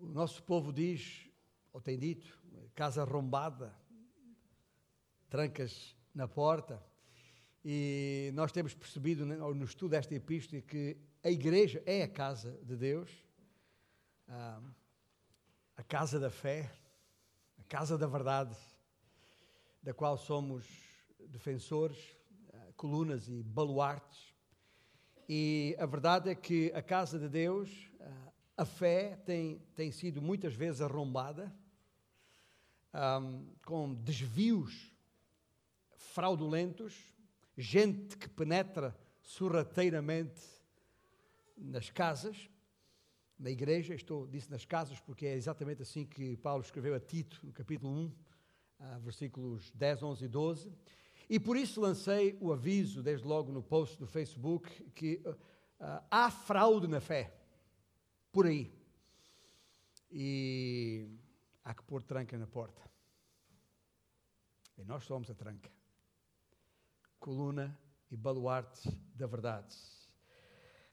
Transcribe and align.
o 0.00 0.06
nosso 0.06 0.42
povo 0.42 0.72
diz, 0.72 1.28
ou 1.72 1.80
tem 1.80 1.98
dito, 1.98 2.38
casa 2.74 3.02
arrombada, 3.02 3.74
trancas 5.28 5.94
na 6.14 6.26
porta. 6.26 6.82
E 7.62 8.30
nós 8.34 8.50
temos 8.50 8.74
percebido 8.74 9.26
no 9.26 9.64
estudo 9.64 9.90
desta 9.90 10.14
epístola 10.14 10.62
que 10.62 10.96
a 11.22 11.30
igreja 11.30 11.82
é 11.84 12.02
a 12.02 12.08
casa 12.08 12.58
de 12.62 12.74
Deus, 12.76 13.10
a 14.26 15.82
casa 15.86 16.18
da 16.18 16.30
fé, 16.30 16.72
a 17.58 17.64
casa 17.64 17.98
da 17.98 18.06
verdade, 18.06 18.56
da 19.82 19.92
qual 19.92 20.16
somos 20.16 20.66
defensores, 21.28 22.16
colunas 22.76 23.28
e 23.28 23.42
baluartes. 23.42 24.34
E 25.28 25.76
a 25.78 25.84
verdade 25.84 26.30
é 26.30 26.34
que 26.34 26.72
a 26.74 26.82
casa 26.82 27.18
de 27.18 27.28
Deus, 27.28 27.89
a 28.60 28.64
fé, 28.66 29.16
tem, 29.24 29.58
tem 29.74 29.90
sido 29.90 30.20
muitas 30.20 30.52
vezes 30.52 30.82
arrombada, 30.82 31.50
um, 32.92 33.46
com 33.64 33.94
desvios 33.94 34.94
fraudulentos, 35.96 36.94
gente 37.56 38.18
que 38.18 38.28
penetra 38.28 38.94
sorrateiramente 39.22 40.42
nas 41.56 41.88
casas, 41.88 42.50
na 43.38 43.48
igreja, 43.48 43.94
estou, 43.94 44.26
disse 44.26 44.50
nas 44.50 44.66
casas 44.66 45.00
porque 45.00 45.24
é 45.24 45.36
exatamente 45.36 45.80
assim 45.80 46.04
que 46.04 46.36
Paulo 46.36 46.62
escreveu 46.62 46.94
a 46.94 47.00
Tito, 47.00 47.40
no 47.42 47.54
capítulo 47.54 47.90
1, 47.90 48.12
ah, 48.78 48.98
versículos 48.98 49.70
10, 49.70 50.02
11 50.02 50.24
e 50.26 50.28
12. 50.28 50.72
E 51.30 51.40
por 51.40 51.56
isso 51.56 51.80
lancei 51.80 52.36
o 52.42 52.52
aviso, 52.52 53.02
desde 53.02 53.26
logo 53.26 53.50
no 53.50 53.62
post 53.62 53.98
do 53.98 54.06
Facebook, 54.06 54.68
que 54.90 55.22
uh, 55.24 55.34
há 56.10 56.30
fraude 56.30 56.86
na 56.86 57.00
fé 57.00 57.39
por 58.32 58.46
aí. 58.46 58.72
E 60.10 61.08
há 61.64 61.74
que 61.74 61.82
pôr 61.84 62.02
tranca 62.02 62.36
na 62.36 62.46
porta. 62.46 62.82
E 64.76 64.84
nós 64.84 65.04
somos 65.04 65.30
a 65.30 65.34
tranca. 65.34 65.70
Coluna 67.18 67.78
e 68.10 68.16
baluarte 68.16 68.90
da 69.14 69.26
verdade. 69.26 69.76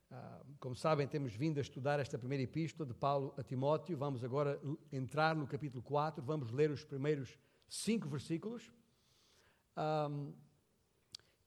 Ah, 0.09 0.41
como 0.59 0.75
sabem, 0.75 1.07
temos 1.07 1.35
vindo 1.35 1.57
a 1.57 1.61
estudar 1.61 1.99
esta 1.99 2.17
primeira 2.17 2.43
epístola 2.43 2.87
de 2.87 2.93
Paulo 2.93 3.33
a 3.37 3.43
Timóteo. 3.43 3.97
Vamos 3.97 4.23
agora 4.23 4.59
entrar 4.91 5.35
no 5.35 5.47
capítulo 5.47 5.83
4. 5.83 6.23
Vamos 6.23 6.51
ler 6.51 6.71
os 6.71 6.83
primeiros 6.83 7.37
cinco 7.67 8.07
versículos. 8.07 8.71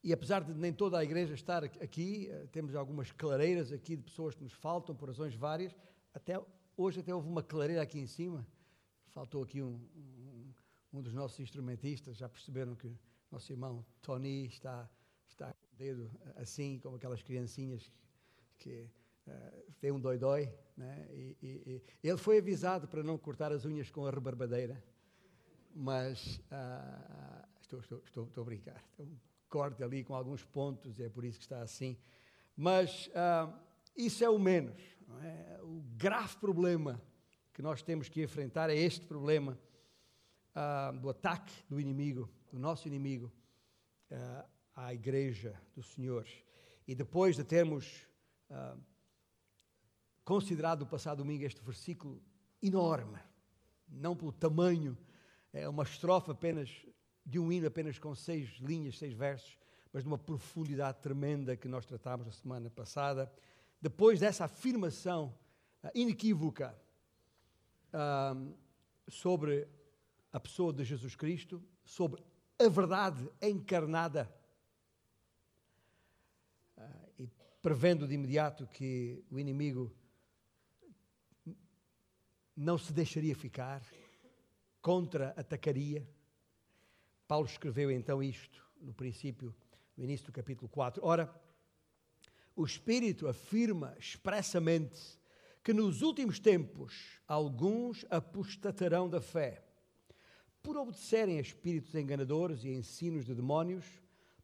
E 0.02 0.12
apesar 0.12 0.42
de 0.42 0.54
nem 0.54 0.72
toda 0.72 0.98
a 0.98 1.04
igreja 1.04 1.34
estar 1.34 1.62
aqui, 1.62 2.28
eh, 2.30 2.46
temos 2.50 2.74
algumas 2.74 3.12
clareiras 3.12 3.70
aqui 3.70 3.96
de 3.96 4.02
pessoas 4.02 4.34
que 4.34 4.42
nos 4.42 4.52
faltam 4.54 4.94
por 4.94 5.08
razões 5.08 5.34
várias. 5.34 5.76
Até 6.14 6.40
hoje 6.76 7.00
até 7.00 7.14
houve 7.14 7.28
uma 7.28 7.42
clareira 7.42 7.82
aqui 7.82 7.98
em 7.98 8.06
cima. 8.06 8.46
Faltou 9.12 9.42
aqui 9.42 9.60
um, 9.60 9.78
um, 9.94 10.54
um 10.94 11.02
dos 11.02 11.12
nossos 11.12 11.38
instrumentistas. 11.38 12.16
Já 12.16 12.28
perceberam 12.28 12.74
que 12.74 12.90
nosso 13.30 13.52
irmão 13.52 13.84
Tony 14.00 14.46
está 14.46 14.88
está 15.28 15.52
com 15.52 15.66
o 15.66 15.76
dedo 15.76 16.10
assim, 16.36 16.78
como 16.78 16.96
aquelas 16.96 17.22
criancinhas 17.22 17.92
que 18.58 18.88
uh, 19.26 19.72
tem 19.80 19.92
um 19.92 20.00
dói-dói. 20.00 20.52
Né? 20.76 21.08
E, 21.10 21.36
e, 21.42 21.82
e, 22.02 22.08
ele 22.08 22.18
foi 22.18 22.38
avisado 22.38 22.88
para 22.88 23.02
não 23.02 23.18
cortar 23.18 23.52
as 23.52 23.64
unhas 23.64 23.90
com 23.90 24.06
a 24.06 24.10
rebarbadeira, 24.10 24.82
mas 25.74 26.36
uh, 26.50 27.46
estou, 27.60 27.80
estou, 27.80 28.02
estou, 28.04 28.24
estou 28.26 28.42
a 28.42 28.44
brincar. 28.44 28.84
Então, 28.94 29.06
corte 29.50 29.82
ali 29.82 30.04
com 30.04 30.14
alguns 30.14 30.44
pontos, 30.44 30.98
e 30.98 31.02
é 31.02 31.08
por 31.08 31.24
isso 31.24 31.38
que 31.38 31.44
está 31.44 31.60
assim. 31.60 31.98
Mas 32.56 33.08
uh, 33.08 33.52
isso 33.96 34.24
é 34.24 34.30
o 34.30 34.38
menos. 34.38 34.80
É? 35.22 35.60
O 35.62 35.82
grave 35.96 36.36
problema 36.36 37.02
que 37.52 37.60
nós 37.60 37.82
temos 37.82 38.08
que 38.08 38.22
enfrentar 38.22 38.70
é 38.70 38.76
este 38.76 39.04
problema 39.04 39.58
uh, 40.54 40.96
do 40.98 41.10
ataque 41.10 41.52
do 41.68 41.80
inimigo, 41.80 42.30
do 42.52 42.58
nosso 42.58 42.86
inimigo, 42.86 43.30
uh, 44.10 44.48
à 44.74 44.94
igreja 44.94 45.60
do 45.74 45.82
Senhor. 45.82 46.26
E 46.86 46.94
depois 46.94 47.36
de 47.36 47.44
termos 47.44 48.08
considerado 50.24 50.82
o 50.82 50.86
passado 50.86 51.18
domingo 51.18 51.44
este 51.44 51.62
versículo 51.62 52.20
enorme, 52.60 53.18
não 53.88 54.16
pelo 54.16 54.32
tamanho, 54.32 54.98
é 55.52 55.68
uma 55.68 55.84
estrofe 55.84 56.32
apenas 56.32 56.84
de 57.24 57.38
um 57.38 57.50
hino 57.52 57.66
apenas 57.66 57.98
com 57.98 58.14
seis 58.14 58.48
linhas, 58.60 58.98
seis 58.98 59.12
versos, 59.12 59.58
mas 59.92 60.02
de 60.02 60.08
uma 60.08 60.18
profundidade 60.18 60.98
tremenda 61.00 61.56
que 61.56 61.68
nós 61.68 61.84
tratámos 61.84 62.26
na 62.26 62.32
semana 62.32 62.70
passada. 62.70 63.32
Depois 63.80 64.20
dessa 64.20 64.44
afirmação 64.44 65.34
uh, 65.82 65.90
inequívoca 65.94 66.76
uh, 67.92 68.54
sobre 69.08 69.68
a 70.32 70.38
pessoa 70.38 70.72
de 70.72 70.84
Jesus 70.84 71.16
Cristo, 71.16 71.62
sobre 71.84 72.22
a 72.58 72.68
verdade 72.68 73.28
encarnada, 73.42 74.32
uh, 76.76 77.12
e 77.18 77.28
prevendo 77.60 78.06
de 78.06 78.14
imediato 78.14 78.66
que 78.66 79.24
o 79.30 79.38
inimigo 79.38 79.92
não 82.56 82.76
se 82.76 82.92
deixaria 82.92 83.34
ficar, 83.34 83.82
contra-atacaria 84.82 86.06
Paulo 87.30 87.46
escreveu 87.46 87.92
então 87.92 88.20
isto 88.20 88.60
no 88.80 88.92
princípio, 88.92 89.54
no 89.96 90.02
início 90.02 90.26
do 90.26 90.32
capítulo 90.32 90.68
4. 90.68 91.00
Ora, 91.06 91.32
o 92.56 92.64
Espírito 92.64 93.28
afirma 93.28 93.94
expressamente 93.96 94.98
que 95.62 95.72
nos 95.72 96.02
últimos 96.02 96.40
tempos 96.40 97.20
alguns 97.28 98.04
apostatarão 98.10 99.08
da 99.08 99.20
fé, 99.20 99.62
por 100.60 100.76
obedecerem 100.76 101.38
a 101.38 101.40
espíritos 101.40 101.94
enganadores 101.94 102.64
e 102.64 102.70
ensinos 102.70 103.24
de 103.24 103.32
demónios, 103.32 103.84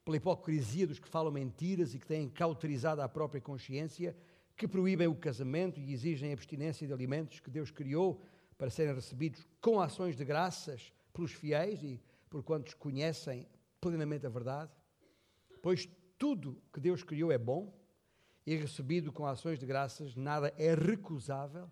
pela 0.05 0.19
hipocrisia 0.19 0.87
dos 0.87 1.01
que 1.01 1.09
falam 1.09 1.33
mentiras 1.33 1.93
e 1.93 1.99
que 1.99 2.07
têm 2.07 2.29
cauterizado 2.29 3.03
a 3.03 3.09
própria 3.09 3.41
consciência, 3.41 4.17
que 4.57 4.69
proíbem 4.69 5.09
o 5.09 5.17
casamento 5.17 5.81
e 5.81 5.93
exigem 5.93 6.31
a 6.31 6.35
abstinência 6.35 6.87
de 6.87 6.93
alimentos 6.93 7.41
que 7.41 7.51
Deus 7.51 7.73
criou 7.73 8.23
para 8.57 8.71
serem 8.71 8.95
recebidos 8.95 9.45
com 9.61 9.81
ações 9.81 10.17
de 10.17 10.25
graças 10.25 10.93
pelos 11.13 11.33
fiéis 11.33 11.83
e 11.83 12.01
por 12.37 12.43
quantos 12.43 12.75
conhecem 12.75 13.49
plenamente 13.81 14.27
a 14.27 14.29
verdade, 14.29 14.71
pois 15.63 15.89
tudo 16.19 16.63
que 16.71 16.79
Deus 16.79 17.03
criou 17.03 17.33
é 17.33 17.39
bom 17.39 17.75
e 18.47 18.55
recebido 18.55 19.11
com 19.11 19.25
ações 19.25 19.59
de 19.59 19.65
graças, 19.65 20.15
nada 20.15 20.53
é 20.59 20.75
recusável, 20.75 21.71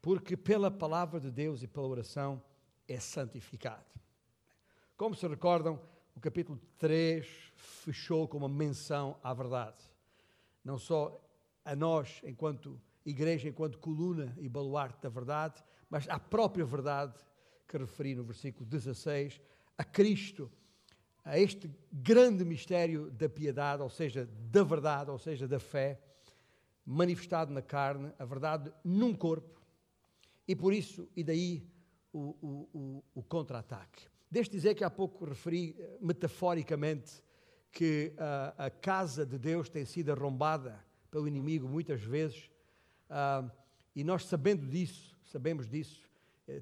porque 0.00 0.36
pela 0.36 0.70
palavra 0.70 1.18
de 1.18 1.32
Deus 1.32 1.64
e 1.64 1.66
pela 1.66 1.88
oração 1.88 2.40
é 2.86 3.00
santificado. 3.00 3.84
Como 4.96 5.16
se 5.16 5.26
recordam, 5.26 5.80
o 6.14 6.20
capítulo 6.20 6.60
3 6.78 7.26
fechou 7.56 8.28
com 8.28 8.38
uma 8.38 8.48
menção 8.48 9.18
à 9.20 9.34
verdade. 9.34 9.82
Não 10.62 10.78
só 10.78 11.20
a 11.64 11.74
nós, 11.74 12.20
enquanto 12.22 12.80
igreja, 13.04 13.48
enquanto 13.48 13.80
coluna 13.80 14.32
e 14.38 14.48
baluarte 14.48 15.02
da 15.02 15.08
verdade, 15.08 15.60
mas 15.90 16.08
à 16.08 16.20
própria 16.20 16.64
verdade 16.64 17.18
que 17.66 17.76
referi 17.76 18.14
no 18.14 18.22
versículo 18.22 18.64
16, 18.64 19.40
a 19.76 19.84
Cristo, 19.84 20.50
a 21.24 21.38
este 21.38 21.70
grande 21.92 22.44
mistério 22.44 23.10
da 23.10 23.28
piedade, 23.28 23.82
ou 23.82 23.90
seja, 23.90 24.28
da 24.50 24.62
verdade, 24.62 25.10
ou 25.10 25.18
seja, 25.18 25.48
da 25.48 25.58
fé, 25.58 26.00
manifestado 26.84 27.52
na 27.52 27.62
carne, 27.62 28.12
a 28.18 28.24
verdade 28.24 28.72
num 28.84 29.14
corpo, 29.14 29.60
e 30.46 30.54
por 30.54 30.72
isso, 30.72 31.08
e 31.16 31.24
daí 31.24 31.66
o, 32.12 32.36
o, 32.40 32.68
o, 32.78 33.04
o 33.14 33.22
contra-ataque. 33.22 34.06
Deixe 34.30 34.50
dizer 34.50 34.74
que 34.74 34.84
há 34.84 34.90
pouco 34.90 35.24
referi 35.24 35.74
eh, 35.78 35.98
metaforicamente 36.00 37.22
que 37.70 38.12
a, 38.18 38.66
a, 38.66 38.70
casa 38.70 39.24
de 39.24 39.38
Deus 39.38 39.68
tem 39.68 39.84
sido 39.84 40.12
arrombada 40.12 40.78
pelo 41.10 41.26
inimigo 41.26 41.68
muitas 41.68 42.02
vezes, 42.02 42.50
uh, 43.10 43.50
e 43.94 44.04
nós 44.04 44.26
sabendo 44.26 44.66
disso, 44.66 45.16
sabemos 45.24 45.68
disso, 45.68 46.02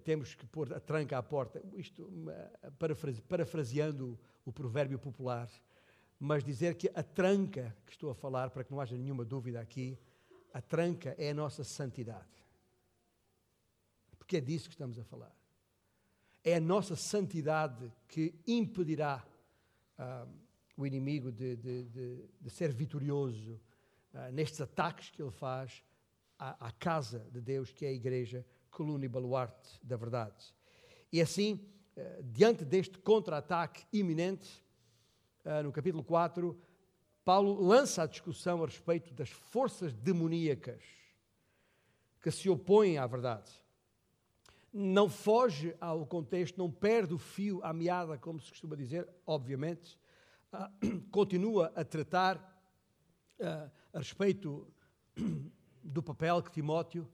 temos 0.04 0.34
que 0.34 0.46
pôr 0.46 0.72
a 0.72 0.80
tranca 0.80 1.18
à 1.18 1.22
porta. 1.22 1.62
Isto 1.74 2.08
parafraseando 3.28 4.18
o 4.44 4.52
provérbio 4.52 4.98
popular, 4.98 5.50
mas 6.18 6.44
dizer 6.44 6.76
que 6.76 6.90
a 6.94 7.02
tranca 7.02 7.76
que 7.84 7.92
estou 7.92 8.10
a 8.10 8.14
falar, 8.14 8.50
para 8.50 8.62
que 8.62 8.70
não 8.70 8.80
haja 8.80 8.96
nenhuma 8.96 9.24
dúvida 9.24 9.60
aqui, 9.60 9.98
a 10.52 10.60
tranca 10.60 11.14
é 11.18 11.30
a 11.30 11.34
nossa 11.34 11.64
santidade. 11.64 12.28
Porque 14.18 14.36
é 14.36 14.40
disso 14.40 14.68
que 14.68 14.74
estamos 14.74 14.98
a 14.98 15.04
falar. 15.04 15.34
É 16.44 16.56
a 16.56 16.60
nossa 16.60 16.94
santidade 16.94 17.92
que 18.08 18.34
impedirá 18.46 19.24
uh, 19.98 20.28
o 20.76 20.86
inimigo 20.86 21.32
de, 21.32 21.56
de, 21.56 21.84
de, 21.84 22.28
de 22.40 22.50
ser 22.50 22.72
vitorioso 22.72 23.60
uh, 24.14 24.32
nestes 24.32 24.60
ataques 24.60 25.10
que 25.10 25.22
ele 25.22 25.30
faz 25.30 25.82
à, 26.38 26.68
à 26.68 26.72
casa 26.72 27.20
de 27.30 27.40
Deus, 27.40 27.72
que 27.72 27.84
é 27.84 27.88
a 27.88 27.92
igreja, 27.92 28.44
coluna 28.72 29.04
e 29.04 29.08
baluarte 29.08 29.78
da 29.82 29.96
verdade. 29.96 30.52
E 31.12 31.20
assim, 31.20 31.60
eh, 31.94 32.22
diante 32.24 32.64
deste 32.64 32.98
contra-ataque 32.98 33.84
iminente, 33.92 34.64
eh, 35.44 35.62
no 35.62 35.70
capítulo 35.70 36.02
4, 36.02 36.58
Paulo 37.24 37.60
lança 37.60 38.02
a 38.02 38.06
discussão 38.06 38.62
a 38.62 38.66
respeito 38.66 39.12
das 39.14 39.28
forças 39.28 39.92
demoníacas 39.92 40.82
que 42.20 42.30
se 42.30 42.48
opõem 42.48 42.98
à 42.98 43.06
verdade. 43.06 43.62
não 44.74 45.06
foge 45.06 45.76
ao 45.78 46.06
contexto, 46.06 46.56
não 46.56 46.70
perde 46.70 47.12
o 47.12 47.18
fio 47.18 47.60
à 47.62 47.74
meada, 47.74 48.16
como 48.16 48.40
se 48.40 48.48
costuma 48.48 48.74
dizer, 48.74 49.06
obviamente. 49.26 49.98
Uh, 50.50 51.00
continua 51.12 51.70
a 51.76 51.84
tratar 51.84 52.38
uh, 53.38 53.70
a 53.92 53.98
respeito 53.98 54.66
do 55.84 56.02
papel 56.02 56.42
que 56.42 56.50
Timóteo 56.50 57.06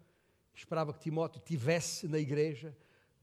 esperava 0.58 0.92
que 0.92 1.00
Timóteo 1.00 1.40
tivesse 1.40 2.08
na 2.08 2.18
igreja, 2.18 2.76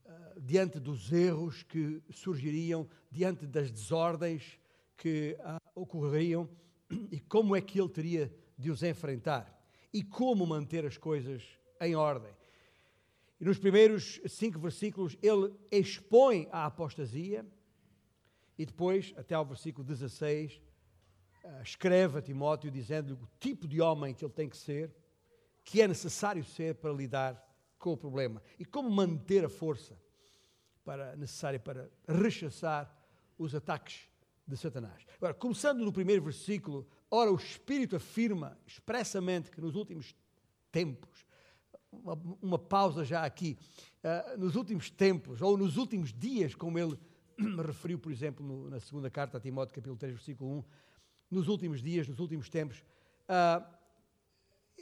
uh, 0.06 0.42
diante 0.42 0.80
dos 0.80 1.12
erros 1.12 1.64
que 1.64 2.02
surgiriam, 2.12 2.88
diante 3.12 3.46
das 3.46 3.70
desordens 3.70 4.60
que 4.98 5.38
ocorreriam, 5.74 6.50
e 7.12 7.20
como 7.20 7.56
é 7.56 7.62
que 7.62 7.80
ele 7.80 7.90
teria 7.90 8.34
de 8.58 8.72
os 8.72 8.84
enfrentar 8.84 9.52
e 9.94 10.04
como 10.04 10.46
manter 10.46 10.86
as 10.86 10.98
coisas 10.98 11.44
em 11.80 11.96
ordem. 11.96 12.32
E 13.40 13.46
nos 13.46 13.58
primeiros 13.58 14.22
cinco 14.28 14.60
versículos 14.60 15.18
ele 15.22 15.54
expõe 15.72 16.48
a 16.52 16.66
apostasia 16.66 17.46
e 18.58 18.66
depois, 18.66 19.14
até 19.18 19.36
ao 19.36 19.46
versículo 19.46 19.86
16, 19.86 20.62
eh, 21.44 21.62
escreve 21.62 22.20
a 22.20 22.22
Timóteo 22.22 22.72
dizendo-lhe 22.72 23.22
o 23.22 23.28
tipo 23.40 23.68
de 23.68 23.82
homem 23.82 24.14
que 24.14 24.24
ele 24.24 24.34
tem 24.34 24.48
que 24.48 24.56
ser, 24.56 24.92
que 25.66 25.82
é 25.82 25.88
necessário 25.88 26.46
ser 26.46 26.76
para 26.76 26.94
lidar 26.94 27.44
com 27.80 27.92
o 27.94 27.98
problema 27.98 28.42
e 28.58 28.64
como 28.64 28.90
manter 28.90 29.44
a 29.44 29.50
força 29.50 30.00
para, 30.86 31.16
necessária 31.16 31.60
para 31.60 31.90
rechaçar 32.08 32.96
os 33.38 33.54
ataques 33.54 34.08
de 34.48 34.56
Satanás. 34.56 35.04
Agora, 35.18 35.34
começando 35.34 35.84
no 35.84 35.92
primeiro 35.92 36.22
versículo, 36.22 36.88
ora, 37.10 37.32
o 37.32 37.36
Espírito 37.36 37.96
afirma 37.96 38.58
expressamente 38.66 39.50
que 39.50 39.60
nos 39.60 39.76
últimos 39.76 40.16
tempos, 40.72 41.26
uma, 41.92 42.14
uma 42.42 42.60
pausa 42.60 43.04
já 43.04 43.26
aqui, 43.26 43.58
uh, 44.04 44.38
nos 44.38 44.56
últimos 44.56 44.92
tempos, 44.92 45.42
ou 45.42 45.58
nos 45.58 45.78
últimos 45.78 46.14
dias, 46.14 46.54
como 46.54 46.78
ele 46.78 46.98
referiu, 47.66 47.98
por 47.98 48.12
exemplo, 48.12 48.46
no, 48.46 48.70
na 48.70 48.80
segunda 48.80 49.10
carta 49.10 49.38
a 49.38 49.42
Timóteo, 49.42 49.74
capítulo 49.74 49.98
3, 49.98 50.14
versículo 50.14 50.60
1, 50.60 50.64
nos 51.32 51.48
últimos 51.48 51.82
dias, 51.82 52.08
nos 52.08 52.20
últimos 52.20 52.50
tempos, 52.50 52.84
uh, 53.28 53.75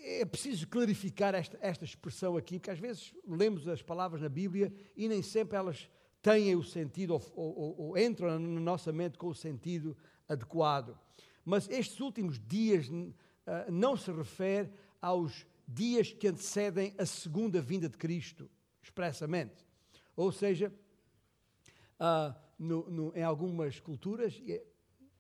é 0.04 0.26
preciso 0.26 0.68
clarificar 0.68 1.34
esta, 1.34 1.58
esta 1.62 1.86
expressão 1.86 2.36
aqui, 2.36 2.60
porque 2.60 2.72
às 2.72 2.80
vezes 2.80 3.14
lemos 3.26 3.68
as 3.70 3.82
palavras 3.82 4.22
na 4.22 4.28
Bíblia 4.28 4.74
e 4.98 5.08
nem 5.08 5.22
sempre 5.22 5.58
elas 5.58 5.90
têm 6.22 6.56
o 6.56 6.64
sentido 6.64 7.14
ou, 7.14 7.22
ou, 7.36 7.76
ou, 7.80 7.98
entram 7.98 8.38
na 8.38 8.60
nossa 8.60 8.92
mente 8.92 9.18
com 9.18 9.28
o 9.28 9.36
sentido 9.36 9.96
adequado. 10.28 10.98
Mas 11.46 11.70
estes 11.70 12.00
últimos 12.02 12.38
dias 12.38 12.90
uh, 12.90 13.72
não 13.72 13.96
se 13.96 14.12
refere 14.12 14.70
aos 15.02 15.46
dias 15.66 16.12
que 16.12 16.28
antecedem 16.28 16.94
a 16.98 17.06
segunda 17.06 17.62
vinda 17.62 17.88
de 17.88 17.98
Cristo, 17.98 18.50
expressamente. 18.82 19.66
Ou 20.16 20.32
seja, 20.32 20.72
uh, 22.00 22.36
no, 22.60 22.90
no, 22.90 23.16
em 23.16 23.24
algumas 23.24 23.80
culturas, 23.80 24.42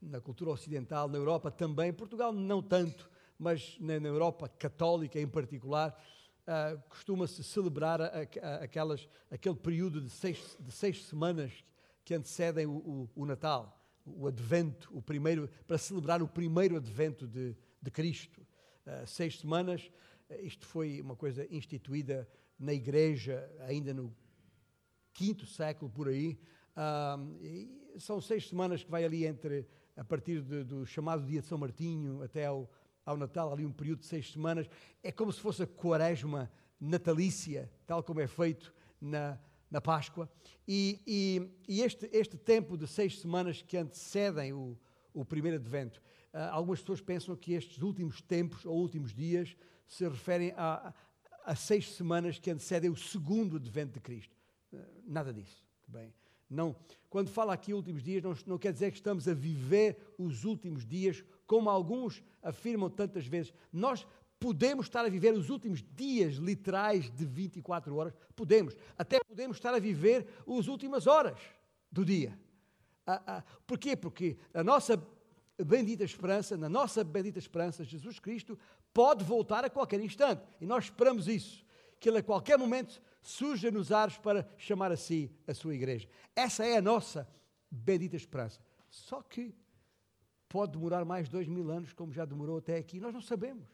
na 0.01 0.19
cultura 0.19 0.51
ocidental, 0.51 1.07
na 1.07 1.17
Europa 1.17 1.49
também, 1.49 1.93
Portugal 1.93 2.33
não 2.33 2.61
tanto, 2.61 3.09
mas 3.37 3.77
na, 3.79 3.93
Europa 3.93 4.47
católica 4.47 5.19
em 5.19 5.27
particular, 5.27 5.97
uh, 6.47 6.81
costuma-se 6.89 7.43
celebrar 7.43 8.01
a, 8.01 8.07
a, 8.41 8.55
aquelas, 8.63 9.07
aquele 9.29 9.55
período 9.55 10.01
de 10.01 10.09
seis, 10.09 10.57
de 10.59 10.71
seis 10.71 11.03
semanas 11.05 11.63
que 12.05 12.13
antecedem 12.13 12.65
o, 12.65 12.71
o, 12.71 13.09
o, 13.15 13.25
Natal, 13.25 13.81
o 14.05 14.27
Advento, 14.27 14.89
o 14.93 15.01
primeiro, 15.01 15.49
para 15.67 15.77
celebrar 15.77 16.21
o 16.21 16.27
primeiro 16.27 16.75
Advento 16.75 17.27
de, 17.27 17.55
de 17.81 17.91
Cristo. 17.91 18.41
Uh, 18.85 19.07
seis 19.07 19.39
semanas, 19.39 19.91
uh, 20.29 20.45
isto 20.45 20.65
foi 20.65 21.01
uma 21.01 21.15
coisa 21.15 21.47
instituída 21.53 22.27
na 22.59 22.73
Igreja 22.73 23.49
ainda 23.61 23.93
no 23.93 24.15
quinto 25.13 25.45
século 25.45 25.91
por 25.91 26.07
aí. 26.07 26.39
são 27.99 28.19
seis 28.19 28.47
semanas 28.47 28.83
que 28.83 28.89
vai 28.89 29.03
ali 29.03 29.25
entre 29.25 29.67
a 29.95 30.03
partir 30.03 30.41
de, 30.41 30.63
do 30.63 30.85
chamado 30.85 31.25
dia 31.25 31.41
de 31.41 31.47
São 31.47 31.57
Martinho 31.57 32.21
até 32.23 32.45
ao 32.45 32.69
ao 33.05 33.17
Natal, 33.17 33.51
ali 33.51 33.65
um 33.65 33.71
período 33.71 33.99
de 33.99 34.05
seis 34.05 34.31
semanas, 34.31 34.67
é 35.01 35.11
como 35.11 35.31
se 35.31 35.39
fosse 35.39 35.63
a 35.63 35.67
quaresma 35.67 36.51
natalícia, 36.79 37.71
tal 37.85 38.03
como 38.03 38.19
é 38.19 38.27
feito 38.27 38.73
na, 38.99 39.39
na 39.69 39.81
Páscoa. 39.81 40.29
E, 40.67 41.01
e, 41.05 41.51
e 41.67 41.81
este, 41.81 42.09
este 42.13 42.37
tempo 42.37 42.77
de 42.77 42.87
seis 42.87 43.19
semanas 43.19 43.61
que 43.61 43.77
antecedem 43.77 44.53
o, 44.53 44.77
o 45.13 45.25
primeiro 45.25 45.57
advento, 45.57 46.01
uh, 46.33 46.51
algumas 46.51 46.79
pessoas 46.79 47.01
pensam 47.01 47.35
que 47.35 47.53
estes 47.53 47.81
últimos 47.81 48.21
tempos 48.21 48.65
ou 48.65 48.77
últimos 48.77 49.13
dias 49.13 49.55
se 49.87 50.07
referem 50.07 50.53
a, 50.55 50.93
a, 51.45 51.55
seis 51.55 51.93
semanas 51.93 52.39
que 52.39 52.51
antecedem 52.51 52.89
o 52.89 52.95
segundo 52.95 53.57
advento 53.57 53.93
de 53.93 53.99
Cristo. 53.99 54.35
Uh, 54.71 54.77
nada 55.05 55.33
disso. 55.33 55.63
Bem, 55.87 56.13
não, 56.49 56.75
quando 57.09 57.29
fala 57.29 57.53
aqui 57.53 57.73
últimos 57.73 58.03
dias, 58.03 58.23
não, 58.23 58.35
não 58.45 58.57
quer 58.57 58.71
dizer 58.71 58.91
que 58.91 58.97
estamos 58.97 59.27
a 59.27 59.33
viver 59.33 59.97
os 60.17 60.45
últimos 60.45 60.85
dias 60.85 61.23
como 61.53 61.69
alguns 61.69 62.23
afirmam 62.41 62.89
tantas 62.89 63.27
vezes, 63.27 63.53
nós 63.71 64.07
podemos 64.39 64.87
estar 64.87 65.05
a 65.05 65.09
viver 65.09 65.35
os 65.35 65.51
últimos 65.51 65.85
dias 65.95 66.33
literais 66.33 67.11
de 67.11 67.23
24 67.23 67.95
horas, 67.95 68.11
podemos, 68.35 68.75
até 68.97 69.19
podemos 69.19 69.57
estar 69.57 69.71
a 69.71 69.77
viver 69.77 70.27
as 70.47 70.67
últimas 70.67 71.05
horas 71.05 71.39
do 71.91 72.03
dia. 72.03 72.35
Ah, 73.05 73.21
ah, 73.27 73.43
porquê? 73.67 73.95
Porque 73.95 74.35
a 74.51 74.63
nossa 74.63 74.99
bendita 75.63 76.03
esperança, 76.03 76.57
na 76.57 76.67
nossa 76.67 77.03
bendita 77.03 77.37
esperança, 77.37 77.83
Jesus 77.83 78.17
Cristo 78.17 78.57
pode 78.91 79.23
voltar 79.23 79.63
a 79.63 79.69
qualquer 79.69 79.99
instante. 79.99 80.41
E 80.59 80.65
nós 80.65 80.85
esperamos 80.85 81.27
isso, 81.27 81.63
que 81.99 82.09
Ele 82.09 82.17
a 82.17 82.23
qualquer 82.23 82.57
momento 82.57 82.99
surja 83.21 83.69
nos 83.69 83.91
ares 83.91 84.17
para 84.17 84.49
chamar 84.57 84.91
a 84.91 84.97
si 84.97 85.31
a 85.47 85.53
sua 85.53 85.75
igreja. 85.75 86.09
Essa 86.35 86.65
é 86.65 86.77
a 86.77 86.81
nossa 86.81 87.29
bendita 87.69 88.15
esperança. 88.15 88.59
Só 88.89 89.21
que 89.21 89.53
pode 90.53 90.73
demorar 90.73 91.03
mais 91.03 91.27
dois 91.27 91.47
mil 91.47 91.71
anos, 91.71 91.93
como 91.93 92.13
já 92.13 92.25
demorou 92.25 92.59
até 92.59 92.77
aqui, 92.77 92.99
nós 92.99 93.11
não 93.11 93.21
sabemos. 93.21 93.67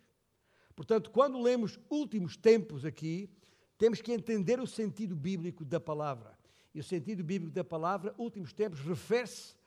Portanto, 0.74 1.12
quando 1.12 1.42
lemos 1.42 1.78
últimos 1.90 2.38
tempos 2.38 2.86
aqui, 2.86 3.30
temos 3.78 4.02
que 4.02 4.14
entender 4.14 4.62
o 4.62 4.66
sentido 4.66 5.14
bíblico 5.14 5.66
da 5.66 5.78
palavra. 5.78 6.40
E 6.74 6.80
o 6.80 6.84
sentido 6.84 7.22
bíblico 7.22 7.54
da 7.54 7.66
palavra, 7.66 8.16
últimos 8.18 8.54
tempos, 8.54 8.80
refere-se 8.80 9.58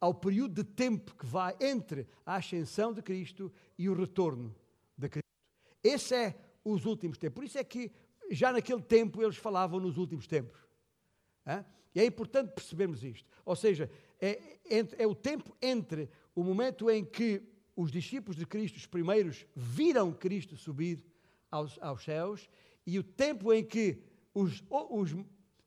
ao 0.00 0.14
período 0.14 0.62
de 0.62 0.64
tempo 0.64 1.16
que 1.16 1.26
vai 1.26 1.56
entre 1.60 2.06
a 2.24 2.36
ascensão 2.36 2.92
de 2.92 3.02
Cristo 3.02 3.52
e 3.76 3.88
o 3.88 3.94
retorno 3.94 4.54
de 4.96 5.08
Cristo. 5.08 5.28
Esse 5.82 6.14
é 6.14 6.38
os 6.64 6.86
últimos 6.86 7.18
tempos. 7.18 7.34
Por 7.34 7.44
isso 7.44 7.58
é 7.58 7.64
que 7.64 7.90
já 8.30 8.52
naquele 8.52 8.82
tempo 8.82 9.20
eles 9.20 9.36
falavam 9.36 9.80
nos 9.80 9.98
últimos 9.98 10.28
tempos. 10.28 10.60
E 11.92 11.98
é 11.98 12.04
importante 12.04 12.52
percebermos 12.52 13.02
isto. 13.02 13.28
Ou 13.44 13.56
seja, 13.56 13.90
é, 14.20 14.58
é, 14.64 15.02
é 15.02 15.06
o 15.08 15.16
tempo 15.16 15.56
entre 15.60 16.08
o 16.34 16.44
momento 16.44 16.90
em 16.90 17.04
que 17.04 17.42
os 17.74 17.90
discípulos 17.90 18.36
de 18.36 18.46
Cristo, 18.46 18.76
os 18.76 18.86
primeiros, 18.86 19.46
viram 19.54 20.12
Cristo 20.12 20.56
subir 20.56 21.02
aos, 21.50 21.78
aos 21.80 22.04
céus, 22.04 22.48
e 22.86 22.98
o 22.98 23.02
tempo 23.02 23.52
em 23.52 23.64
que 23.64 24.02
os, 24.34 24.62
os 24.68 25.14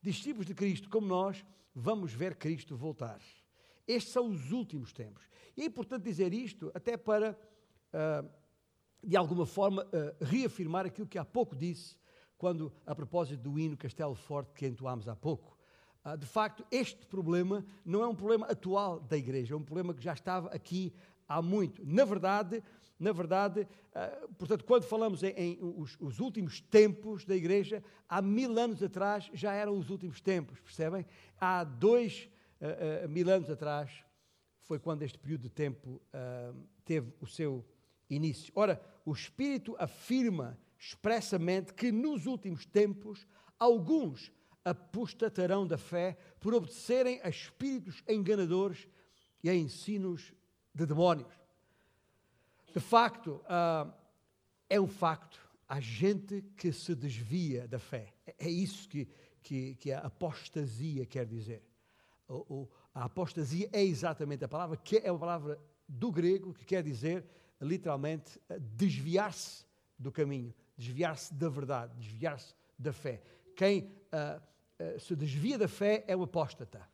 discípulos 0.02 0.46
de 0.46 0.54
Cristo, 0.54 0.90
como 0.90 1.08
nós, 1.08 1.44
vamos 1.74 2.14
ver 2.14 2.36
Cristo 2.36 2.76
voltar. 2.76 3.20
Estes 3.88 4.14
são 4.14 4.30
os 4.30 4.52
últimos 4.52 4.94
tempos. 4.94 5.28
E 5.56 5.62
é 5.62 5.66
importante 5.66 6.04
dizer 6.04 6.34
isto 6.34 6.72
até 6.74 6.96
para, 6.98 7.38
uh, 7.94 8.30
de 9.04 9.18
alguma 9.18 9.46
forma, 9.46 9.84
uh, 9.84 10.26
reafirmar 10.26 10.86
aquilo 10.86 11.08
que 11.08 11.18
há 11.18 11.26
pouco 11.26 11.56
disse, 11.56 11.98
quando, 12.38 12.74
a 12.86 12.94
propósito 12.94 13.42
do 13.42 13.60
hino 13.60 13.78
Castelo 13.78 14.16
Forte 14.16 14.54
que 14.54 14.68
entoámos 14.68 15.08
há 15.08 15.16
pouco. 15.16 15.58
Ah, 16.04 16.16
de 16.16 16.26
facto, 16.26 16.66
este 16.70 17.06
problema 17.06 17.66
não 17.86 18.04
é 18.04 18.08
um 18.08 18.16
problema 18.16 18.46
atual 18.48 19.00
da 19.00 19.18
Igreja, 19.18 19.54
é 19.54 19.58
um 19.58 19.64
problema 19.64 19.94
que 19.94 20.04
já 20.04 20.14
estava 20.14 20.50
aqui 20.50 20.94
há 21.28 21.42
muito. 21.42 21.82
Na 21.86 22.04
verdade, 22.04 22.62
na 23.00 23.14
verdade, 23.14 23.68
ah, 23.96 24.28
portanto, 24.38 24.66
quando 24.66 24.84
falamos 24.84 25.24
em, 25.24 25.34
em 25.38 25.58
os, 25.62 25.96
os, 26.02 26.20
últimos 26.20 26.60
tempos 26.60 27.24
da 27.24 27.36
Igreja, 27.36 27.82
há 28.10 28.22
mil 28.22 28.60
anos 28.60 28.84
atrás 28.84 29.30
já 29.34 29.54
eram 29.54 29.78
os 29.78 29.90
últimos 29.90 30.20
tempos, 30.20 30.60
percebem? 30.60 31.06
Há 31.40 31.64
dois 31.64 32.30
uh, 32.60 33.06
uh, 33.06 33.10
mil 33.10 33.30
anos 33.30 33.50
atrás 33.50 34.04
foi 34.64 34.80
quando 34.80 35.04
este 35.04 35.18
período 35.18 35.44
de 35.44 35.50
tempo 35.50 36.02
uh, 36.14 36.56
teve 36.84 37.14
o 37.22 37.28
seu 37.28 37.66
início. 38.10 38.52
Ora, 38.56 38.82
o 39.06 39.14
Espírito 39.14 39.76
afirma 39.80 40.58
expressamente 40.78 41.74
que 41.74 41.92
nos 41.92 42.26
últimos 42.26 42.66
tempos 42.66 43.26
alguns 43.58 44.32
apostatarão 44.64 45.68
da 45.68 45.78
fé 45.78 46.18
por 46.40 46.54
obedecerem 46.54 47.20
a 47.24 47.30
espíritos 47.30 48.04
enganadores 48.08 48.88
e 49.44 49.50
a 49.50 49.56
ensinos 49.56 50.34
de 50.74 50.86
demónios. 50.86 51.34
De 52.74 52.80
facto, 52.80 53.42
uh, 53.44 53.94
é 54.70 54.80
um 54.80 54.88
facto, 54.88 55.40
há 55.68 55.80
gente 55.80 56.42
que 56.58 56.72
se 56.72 56.96
desvia 56.96 57.68
da 57.68 57.78
fé. 57.78 58.14
É 58.40 58.50
isso 58.50 58.88
que, 58.90 59.08
que, 59.42 59.76
que 59.76 59.92
a 59.92 60.00
apostasia 60.00 61.06
quer 61.06 61.26
dizer. 61.26 61.62
O, 62.28 62.34
o, 62.34 62.70
a 62.94 63.04
apostasia 63.04 63.70
é 63.72 63.84
exatamente 63.84 64.44
a 64.44 64.48
palavra, 64.48 64.78
que 64.78 64.98
é 64.98 65.12
uma 65.12 65.20
palavra 65.20 65.60
do 65.88 66.12
grego 66.12 66.54
que 66.54 66.66
quer 66.66 66.82
dizer, 66.82 67.26
literalmente, 67.62 68.40
desviar-se 68.60 69.66
do 70.00 70.12
caminho, 70.12 70.54
desviar-se 70.76 71.34
da 71.34 71.50
verdade, 71.50 71.94
desviar-se 71.98 72.56
da 72.80 72.92
fé. 72.92 73.22
Quem 73.56 73.82
uh, 73.82 74.42
se 75.00 75.16
desvia 75.16 75.58
da 75.58 75.68
fé 75.68 76.04
é 76.08 76.16
o 76.16 76.24
apóstata. 76.24 76.88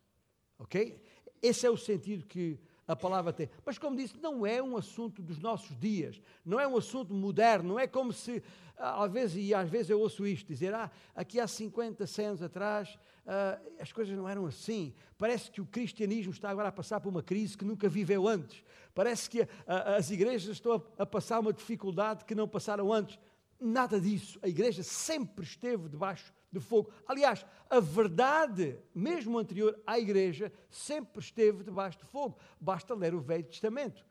Ok? 0.58 1.02
Esse 1.42 1.66
é 1.66 1.70
o 1.70 1.78
sentido 1.78 2.26
que 2.26 2.60
a 2.90 2.96
palavra 2.96 3.32
tem. 3.32 3.48
Mas, 3.64 3.78
como 3.78 3.96
disse, 3.96 4.16
não 4.20 4.44
é 4.44 4.64
um 4.64 4.76
assunto 4.76 5.22
dos 5.22 5.38
nossos 5.38 5.78
dias, 5.80 6.20
não 6.44 6.60
é 6.60 6.68
um 6.68 6.76
assunto 6.76 7.14
moderno, 7.14 7.70
não 7.70 7.80
é 7.80 7.86
como 7.86 8.12
se, 8.12 8.42
ah, 8.76 9.04
às 9.04 9.12
vezes, 9.12 9.48
e 9.48 9.54
às 9.54 9.70
vezes 9.70 9.92
eu 9.92 10.00
ouço 10.00 10.26
isto, 10.26 10.48
dizer, 10.48 10.74
ah, 10.74 10.90
aqui 11.14 11.40
há 11.40 11.48
50, 11.48 12.08
100 12.08 12.26
anos 12.26 12.42
atrás, 12.42 12.98
uh, 13.28 13.80
as 13.80 13.92
coisas 13.92 14.18
não 14.18 14.28
eram 14.28 14.48
assim. 14.48 14.92
Parece 15.20 15.52
que 15.52 15.62
o 15.62 15.68
cristianismo 15.68 16.32
está 16.32 16.50
agora 16.50 16.70
a 16.70 16.72
passar 16.72 17.00
por 17.00 17.10
uma 17.10 17.22
crise 17.22 17.56
que 17.56 17.64
nunca 17.64 17.88
viveu 17.88 18.28
antes. 18.28 18.64
Parece 18.96 19.30
que 19.30 19.48
as 19.68 20.10
igrejas 20.10 20.50
estão 20.50 20.84
a, 20.98 21.04
a 21.04 21.06
passar 21.06 21.40
uma 21.40 21.54
dificuldade 21.54 22.26
que 22.26 22.34
não 22.34 22.48
passaram 22.48 22.92
antes. 22.92 23.20
Nada 23.62 24.02
disso. 24.02 24.40
A 24.42 24.48
igreja 24.48 24.82
sempre 24.82 25.46
esteve 25.46 25.88
debaixo 25.88 26.34
de 26.52 26.60
fogo. 26.60 26.92
Aliás, 27.08 27.46
a 27.70 27.80
verdade, 27.80 28.78
mesmo 28.94 29.38
anterior 29.38 29.80
à 29.86 30.00
igreja, 30.00 30.52
sempre 30.70 31.22
esteve 31.22 31.64
debaixo 31.64 32.00
de 32.00 32.06
fogo. 32.06 32.38
Basta 32.60 32.96
ler 32.96 33.14
o 33.14 33.20
Velho 33.20 33.44
Testamento, 33.44 34.06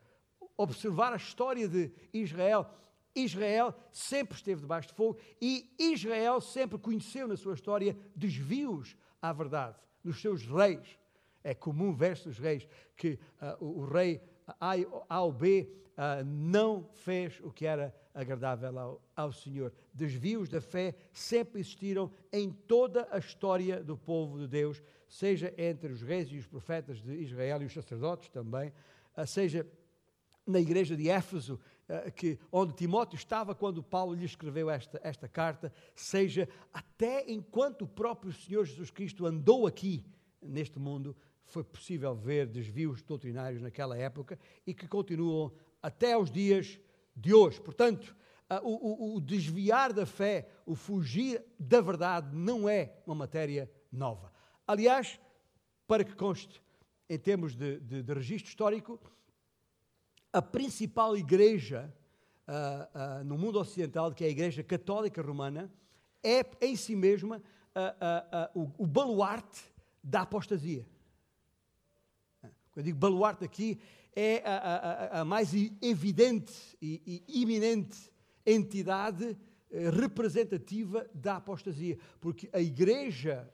observar 0.57 1.13
a 1.13 1.17
história 1.17 1.69
de 1.69 1.93
Israel. 2.13 2.67
Israel 3.15 3.75
sempre 3.91 4.37
esteve 4.37 4.61
debaixo 4.61 4.89
de 4.89 4.95
fogo 4.95 5.19
e 5.41 5.75
Israel 5.79 6.41
sempre 6.41 6.79
conheceu 6.79 7.27
na 7.27 7.37
sua 7.37 7.55
história 7.55 7.97
desvios 8.15 8.97
à 9.21 9.33
verdade, 9.33 9.77
nos 10.05 10.21
seus 10.21 10.47
reis. 10.47 10.99
É 11.43 11.55
comum 11.55 11.93
ver 11.93 12.13
os 12.27 12.39
reis 12.39 12.69
que 12.97 13.19
uh, 13.41 13.65
o, 13.65 13.81
o, 13.81 13.85
rei 13.87 14.21
A, 14.61 15.21
ou 15.21 15.33
B 15.33 15.69
uh, 15.99 16.25
não 16.25 16.89
fez 16.93 17.41
o 17.43 17.51
que 17.51 17.67
era 17.67 17.95
agradável 18.15 18.79
ao, 18.79 19.03
ao 19.15 19.33
Senhor. 19.33 19.73
Desvios 19.93 20.49
da 20.49 20.61
fé 20.61 20.95
sempre 21.13 21.61
existiram 21.61 22.11
em 22.33 22.51
toda 22.51 23.09
a 23.11 23.19
história 23.19 23.83
do 23.83 23.97
povo 23.97 24.39
de 24.39 24.49
Deus, 24.49 24.83
seja 25.09 25.53
entre 25.57 25.93
os 25.93 26.03
reis 26.03 26.29
e 26.31 26.39
os 26.39 26.47
profetas 26.47 27.01
de 27.01 27.15
Israel 27.15 27.63
e 27.63 27.67
os 27.67 27.73
sacerdotes 27.73 28.29
também, 28.29 28.73
uh, 29.17 29.27
seja 29.27 29.67
na 30.47 30.61
igreja 30.61 30.97
de 30.97 31.11
Éfeso, 31.11 31.61
uh, 31.89 32.11
que, 32.13 32.39
onde 32.51 32.73
Timóteo 32.75 33.17
estava 33.17 33.55
quando 33.55 33.83
Paulo 33.83 34.15
lhe 34.15 34.25
escreveu 34.25 34.71
esta, 34.71 35.01
esta 35.03 35.29
carta, 35.29 35.73
seja 35.95 36.49
até 36.73 37.31
enquanto 37.31 37.83
o 37.83 37.89
próprio 37.89 38.33
Senhor 38.33 38.65
Jesus 38.65 38.91
Cristo 38.91 39.27
andou 39.27 39.67
aqui 39.67 40.05
neste 40.41 40.79
mundo, 40.79 41.17
foi 41.49 41.65
possível 41.65 42.15
ver 42.15 42.47
desvios 42.47 43.03
doutrinários 43.03 43.63
naquela 43.63 43.97
época 43.97 44.39
e 44.67 44.75
que 44.75 44.87
continuam 44.87 45.53
até 45.83 46.13
aos 46.13 46.31
dias 46.31 46.79
de 47.17 47.35
hoje. 47.35 47.61
Portanto, 47.61 48.15
o, 48.63 49.15
o, 49.15 49.17
o, 49.17 49.21
desviar 49.21 49.93
da 49.93 50.07
fé, 50.07 50.49
o 50.65 50.75
fugir 50.75 51.43
da 51.59 51.81
verdade, 51.81 52.35
não 52.35 52.69
é 52.69 52.95
uma 53.07 53.15
matéria 53.15 53.71
nova. 53.91 54.33
Aliás, 54.67 55.21
para 55.87 56.05
que 56.05 56.15
conste, 56.15 56.63
em 57.09 57.19
termos 57.19 57.57
de, 57.57 57.79
de, 57.81 58.03
de 58.03 58.15
registro 58.15 58.49
histórico, 58.49 59.01
a 60.33 60.43
principal 60.43 61.17
igreja 61.17 61.93
uh, 62.47 63.21
uh, 63.21 63.25
no 63.25 63.39
mundo 63.39 63.59
ocidental, 63.59 64.13
que 64.13 64.25
é 64.25 64.27
a 64.27 64.31
Igreja 64.31 64.63
Católica 64.63 65.23
Romana, 65.23 65.71
é 66.23 66.45
em 66.61 66.77
si 66.77 66.95
mesma 66.95 67.43
uh, 67.75 68.59
o, 68.59 68.85
o 68.85 68.87
baluarte 68.87 69.63
da 70.03 70.23
apostasia. 70.23 70.87
Eu 72.79 72.85
digo 72.85 72.97
baluarte 72.97 73.45
aqui, 73.45 73.81
é 74.15 74.41
a, 74.45 74.57
a, 74.57 75.21
a 75.21 75.25
mais 75.25 75.53
evidente 75.83 76.55
e, 76.81 77.25
e 77.29 77.43
iminente 77.43 77.99
entidade 78.47 79.37
eh, 79.69 79.91
representativa 79.91 81.05
da 81.13 81.39
apostasia, 81.39 81.99
porque 82.21 82.49
a 82.53 82.61
Igreja, 82.61 83.53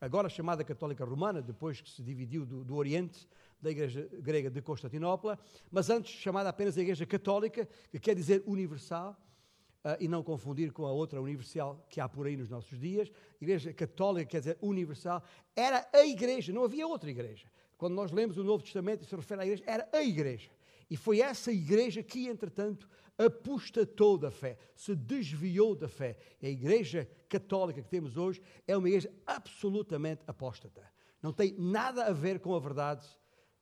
agora 0.00 0.28
chamada 0.28 0.64
Católica 0.64 1.04
Romana, 1.04 1.40
depois 1.40 1.80
que 1.80 1.88
se 1.88 2.02
dividiu 2.02 2.44
do, 2.44 2.64
do 2.64 2.74
Oriente, 2.74 3.28
da 3.62 3.70
Igreja 3.70 4.08
Grega 4.14 4.50
de 4.50 4.60
Constantinopla, 4.60 5.38
mas 5.70 5.88
antes 5.88 6.10
chamada 6.10 6.48
apenas 6.48 6.76
a 6.76 6.82
Igreja 6.82 7.06
Católica, 7.06 7.68
que 7.88 8.00
quer 8.00 8.16
dizer 8.16 8.42
universal, 8.46 9.16
e 10.00 10.08
não 10.08 10.20
confundir 10.24 10.72
com 10.72 10.84
a 10.84 10.90
outra 10.90 11.22
universal 11.22 11.86
que 11.88 12.00
há 12.00 12.08
por 12.08 12.26
aí 12.26 12.36
nos 12.36 12.50
nossos 12.50 12.76
dias. 12.76 13.08
Igreja 13.40 13.72
Católica 13.72 14.28
quer 14.28 14.40
dizer 14.40 14.58
universal, 14.60 15.22
era 15.54 15.88
a 15.92 16.04
Igreja, 16.04 16.52
não 16.52 16.64
havia 16.64 16.88
outra 16.88 17.08
Igreja. 17.08 17.46
Quando 17.76 17.94
nós 17.94 18.10
lemos 18.10 18.38
o 18.38 18.44
Novo 18.44 18.62
Testamento 18.62 19.02
e 19.02 19.06
se 19.06 19.14
refere 19.14 19.42
à 19.42 19.44
igreja, 19.44 19.64
era 19.66 19.88
a 19.92 20.02
igreja. 20.02 20.50
E 20.88 20.96
foi 20.96 21.20
essa 21.20 21.50
igreja 21.52 22.02
que, 22.02 22.28
entretanto, 22.28 22.88
apostatou 23.18 24.16
da 24.16 24.30
fé, 24.30 24.56
se 24.74 24.94
desviou 24.94 25.74
da 25.74 25.88
fé. 25.88 26.16
A 26.42 26.46
igreja 26.46 27.08
católica 27.28 27.82
que 27.82 27.88
temos 27.88 28.16
hoje 28.16 28.40
é 28.66 28.76
uma 28.76 28.88
igreja 28.88 29.12
absolutamente 29.26 30.22
apóstata. 30.26 30.82
Não 31.22 31.32
tem 31.32 31.54
nada 31.58 32.04
a 32.04 32.12
ver 32.12 32.40
com 32.40 32.54
a 32.54 32.60
verdade 32.60 33.06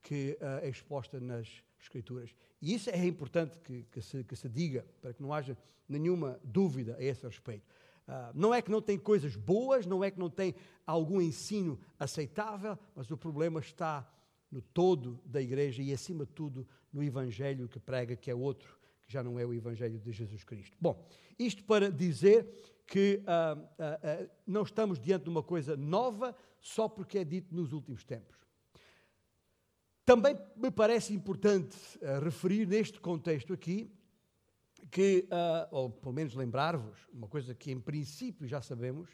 que 0.02 0.36
uh, 0.40 0.64
é 0.64 0.68
exposta 0.68 1.18
nas 1.18 1.62
Escrituras. 1.80 2.34
E 2.62 2.74
isso 2.74 2.88
é 2.88 3.04
importante 3.04 3.58
que, 3.60 3.82
que, 3.90 4.00
se, 4.00 4.24
que 4.24 4.34
se 4.34 4.48
diga, 4.48 4.86
para 5.00 5.12
que 5.12 5.22
não 5.22 5.32
haja 5.32 5.56
nenhuma 5.86 6.40
dúvida 6.42 6.96
a 6.96 7.02
esse 7.02 7.26
respeito. 7.26 7.66
Uh, 8.06 8.30
não 8.34 8.52
é 8.52 8.60
que 8.60 8.70
não 8.70 8.82
tem 8.82 8.98
coisas 8.98 9.34
boas, 9.34 9.86
não 9.86 10.04
é 10.04 10.10
que 10.10 10.18
não 10.18 10.28
tem 10.28 10.54
algum 10.86 11.20
ensino 11.20 11.80
aceitável, 11.98 12.78
mas 12.94 13.10
o 13.10 13.16
problema 13.16 13.60
está 13.60 14.06
no 14.50 14.60
todo 14.60 15.20
da 15.24 15.40
igreja 15.40 15.82
e, 15.82 15.92
acima 15.92 16.26
de 16.26 16.32
tudo, 16.32 16.68
no 16.92 17.02
Evangelho 17.02 17.66
que 17.66 17.80
prega, 17.80 18.14
que 18.14 18.30
é 18.30 18.34
outro, 18.34 18.78
que 19.02 19.12
já 19.12 19.22
não 19.22 19.38
é 19.38 19.46
o 19.46 19.54
Evangelho 19.54 19.98
de 19.98 20.12
Jesus 20.12 20.44
Cristo. 20.44 20.76
Bom, 20.78 21.02
isto 21.38 21.64
para 21.64 21.90
dizer 21.90 22.46
que 22.86 23.22
uh, 23.22 23.58
uh, 23.60 24.30
não 24.46 24.62
estamos 24.62 25.00
diante 25.00 25.24
de 25.24 25.30
uma 25.30 25.42
coisa 25.42 25.74
nova 25.74 26.36
só 26.60 26.88
porque 26.88 27.18
é 27.18 27.24
dito 27.24 27.54
nos 27.54 27.72
últimos 27.72 28.04
tempos. 28.04 28.36
Também 30.04 30.38
me 30.54 30.70
parece 30.70 31.14
importante 31.14 31.74
referir 32.22 32.66
neste 32.66 33.00
contexto 33.00 33.54
aqui 33.54 33.90
que, 34.90 35.28
uh, 35.30 35.68
ou 35.70 35.90
pelo 35.90 36.12
menos 36.12 36.34
lembrar-vos, 36.34 36.98
uma 37.12 37.28
coisa 37.28 37.54
que 37.54 37.70
em 37.70 37.80
princípio 37.80 38.46
já 38.46 38.60
sabemos, 38.60 39.10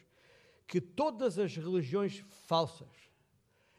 que 0.67 0.79
todas 0.79 1.37
as 1.37 1.55
religiões 1.55 2.23
falsas 2.45 3.09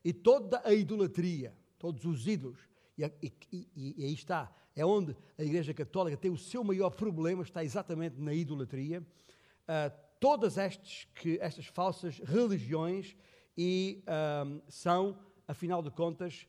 e 0.04 0.12
toda 0.12 0.60
a 0.64 0.72
idolatria, 0.72 1.54
todos 1.78 2.04
os 2.04 2.26
ídolos, 2.26 2.60
e, 2.98 3.04
e, 3.04 3.32
e, 3.52 3.94
e 3.98 4.04
aí 4.04 4.12
está, 4.14 4.52
é 4.74 4.84
onde 4.84 5.16
a 5.38 5.42
Igreja 5.42 5.72
Católica 5.72 6.16
tem 6.16 6.30
o 6.30 6.36
seu 6.36 6.62
maior 6.62 6.90
problema, 6.90 7.42
está 7.42 7.64
exatamente 7.64 8.20
na 8.20 8.34
idolatria. 8.34 9.00
Uh, 9.00 9.92
todas 10.18 10.58
estas, 10.58 11.06
que, 11.14 11.38
estas 11.40 11.66
falsas 11.66 12.18
religiões 12.18 13.16
e 13.56 14.02
um, 14.46 14.60
são, 14.68 15.18
afinal 15.46 15.82
de 15.82 15.90
contas, 15.90 16.46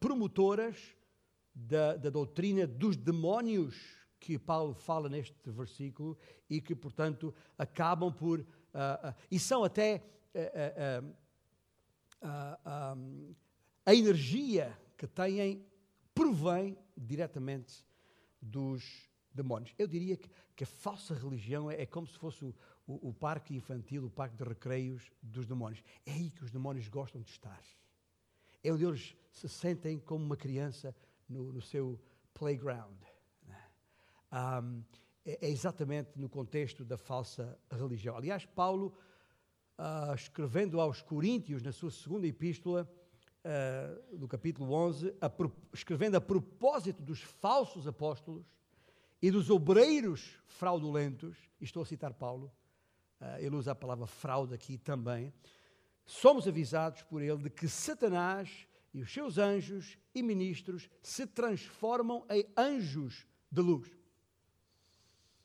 promotoras 0.00 0.76
da, 1.54 1.96
da 1.96 2.10
doutrina 2.10 2.66
dos 2.66 2.96
demónios 2.96 3.97
que 4.18 4.38
Paulo 4.38 4.74
fala 4.74 5.08
neste 5.08 5.50
versículo 5.50 6.16
e 6.48 6.60
que, 6.60 6.74
portanto, 6.74 7.34
acabam 7.56 8.12
por. 8.12 8.40
Uh, 8.40 8.44
uh, 8.44 9.14
e 9.30 9.38
são 9.38 9.64
até. 9.64 10.02
Uh, 10.34 11.14
a 13.86 13.94
energia 13.94 14.76
que 14.96 15.06
têm 15.06 15.64
provém 16.14 16.76
diretamente 16.96 17.84
dos 18.42 19.08
demónios. 19.32 19.72
Eu 19.78 19.86
diria 19.86 20.16
que, 20.16 20.28
que 20.54 20.64
a 20.64 20.66
falsa 20.66 21.14
religião 21.14 21.70
é, 21.70 21.82
é 21.82 21.86
como 21.86 22.06
se 22.06 22.18
fosse 22.18 22.44
o, 22.44 22.54
o, 22.86 23.08
o, 23.08 23.14
parque 23.14 23.54
infantil, 23.54 24.04
o 24.04 24.10
parque 24.10 24.36
de 24.36 24.44
recreios 24.44 25.10
dos 25.22 25.46
demónios. 25.46 25.82
É 26.04 26.12
aí 26.12 26.30
que 26.30 26.44
os 26.44 26.50
demónios 26.50 26.88
gostam 26.88 27.22
de 27.22 27.30
estar. 27.30 27.62
É 28.62 28.72
onde 28.72 28.84
eles 28.84 29.16
se 29.30 29.48
sentem 29.48 29.98
como 29.98 30.24
uma 30.24 30.36
criança 30.36 30.94
no, 31.28 31.52
no 31.52 31.62
seu 31.62 31.98
playground 32.34 33.07
um, 34.32 34.82
é, 35.24 35.46
é, 35.46 35.50
exatamente 35.50 36.18
no 36.18 36.28
contexto 36.28 36.84
da 36.84 36.96
falsa 36.96 37.58
religião. 37.70 38.16
Aliás, 38.16 38.46
Paulo, 38.46 38.94
uh, 39.78 40.14
escrevendo 40.14 40.80
aos 40.80 41.02
Coríntios, 41.02 41.62
na 41.62 41.72
sua 41.72 41.90
segunda 41.90 42.26
epístola, 42.26 42.90
uh, 43.44 44.18
no 44.18 44.26
capítulo 44.26 44.72
11, 44.72 45.14
a 45.20 45.30
escrevendo 45.72 46.16
a 46.16 46.20
propósito 46.20 47.02
dos 47.02 47.20
falsos 47.20 47.86
apóstolos 47.86 48.46
e 49.20 49.30
dos 49.30 49.50
obreiros 49.50 50.30
fraudulentos, 50.46 51.36
e 51.60 51.64
estou 51.64 51.82
a 51.82 51.86
citar 51.86 52.14
Paulo, 52.14 52.50
uh, 53.20 53.38
ele 53.38 53.56
usa 53.56 53.72
a 53.72 53.74
palavra 53.74 54.06
fraude 54.06 54.54
aqui 54.54 54.78
também, 54.78 55.32
somos 56.06 56.48
avisados 56.48 57.02
por 57.02 57.20
ele 57.20 57.36
de 57.36 57.50
que 57.50 57.68
Satanás 57.68 58.66
e 58.94 59.02
os 59.02 59.12
seus 59.12 59.36
anjos 59.36 59.98
e 60.14 60.22
ministros 60.22 60.88
se 61.02 61.26
transformam 61.26 62.24
em 62.30 62.46
anjos 62.56 63.26
de 63.52 63.60
luz 63.60 63.97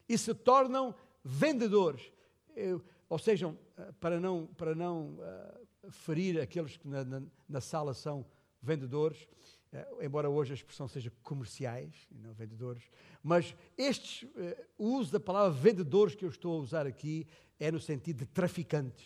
e 0.07 0.17
se 0.17 0.33
tornam 0.33 0.95
vendedores. 1.24 2.12
Eu, 2.55 2.83
ou 3.10 3.17
seja, 3.17 3.55
eh, 3.77 3.91
para 4.00 4.19
não, 4.19 4.48
para 4.48 4.75
não 4.75 5.19
uh, 5.19 5.91
ferir 5.91 6.41
aqueles 6.41 6.77
que 6.77 6.88
na, 6.88 7.03
na, 7.03 7.22
na, 7.48 7.62
sala 7.62 7.93
são 7.93 8.25
vendedores, 8.62 9.27
uh, 9.72 10.03
embora 10.03 10.29
hoje 10.29 10.51
a 10.51 10.55
expressão 10.55 10.88
seja 10.88 11.12
comerciais 11.22 12.07
e 12.12 12.17
não 12.17 12.33
vendedores, 12.33 12.83
mas 13.22 13.55
estes, 13.77 14.24
uh, 14.24 14.29
o 14.77 14.95
uso 14.98 15.12
da 15.12 15.19
palavra 15.19 15.51
vendedores 15.51 16.15
que 16.15 16.25
eu 16.25 16.29
estou 16.29 16.57
a 16.57 16.62
usar 16.62 16.88
aqui 16.88 17.27
é 17.60 17.72
no 17.72 17.79
sentido 17.79 18.19
de 18.19 18.25
traficantes. 18.25 19.05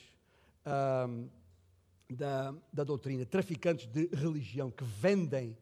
da, 2.10 2.56
da 2.72 2.84
doutrina, 2.86 3.26
traficantes 3.26 3.86
de 3.88 4.08
religião, 4.14 4.72
que 4.72 4.84
vendem 4.84 5.58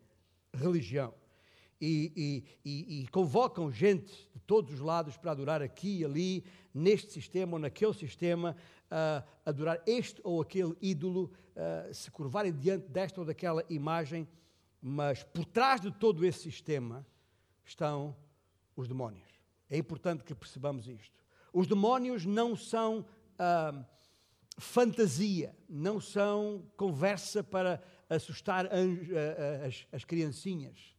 religião. 0.53 1.13
E, 1.79 2.43
e, 2.63 3.01
e, 3.01 3.07
convocam 3.07 3.69
gente 3.69 4.29
de 4.33 4.39
todos 4.47 4.73
os 4.73 4.79
lados 4.79 5.17
para 5.17 5.31
adorar 5.31 5.61
aqui 5.61 5.99
e 5.99 6.05
ali, 6.05 6.45
neste 6.73 7.11
sistema 7.11 7.53
ou 7.53 7.59
naquele 7.59 7.93
sistema, 7.93 8.55
uh, 8.85 9.27
adorar 9.45 9.81
este 9.85 10.21
ou 10.23 10.41
aquele 10.41 10.75
ídolo, 10.81 11.31
uh, 11.55 11.93
se 11.93 12.09
curvarem 12.09 12.53
diante 12.53 12.87
desta 12.87 13.19
ou 13.19 13.25
daquela 13.25 13.63
imagem, 13.69 14.27
mas 14.81 15.23
por 15.23 15.45
trás 15.45 15.81
de 15.81 15.91
todo 15.91 16.25
esse 16.25 16.39
sistema 16.39 17.05
estão 17.65 18.15
os 18.75 18.87
demónios. 18.87 19.27
É 19.69 19.77
importante 19.77 20.23
que 20.23 20.33
percebamos 20.33 20.87
isto. 20.87 21.23
Os 21.51 21.67
demónios 21.67 22.25
não 22.25 22.55
são 22.55 22.99
uh, 22.99 23.85
fantasia, 24.57 25.55
não 25.67 25.99
são 25.99 26.63
conversa 26.77 27.43
para 27.43 27.83
assustar 28.09 28.71
anjo, 28.73 29.13
as, 29.65 29.87
as 29.91 30.05
criancinhas. 30.05 30.94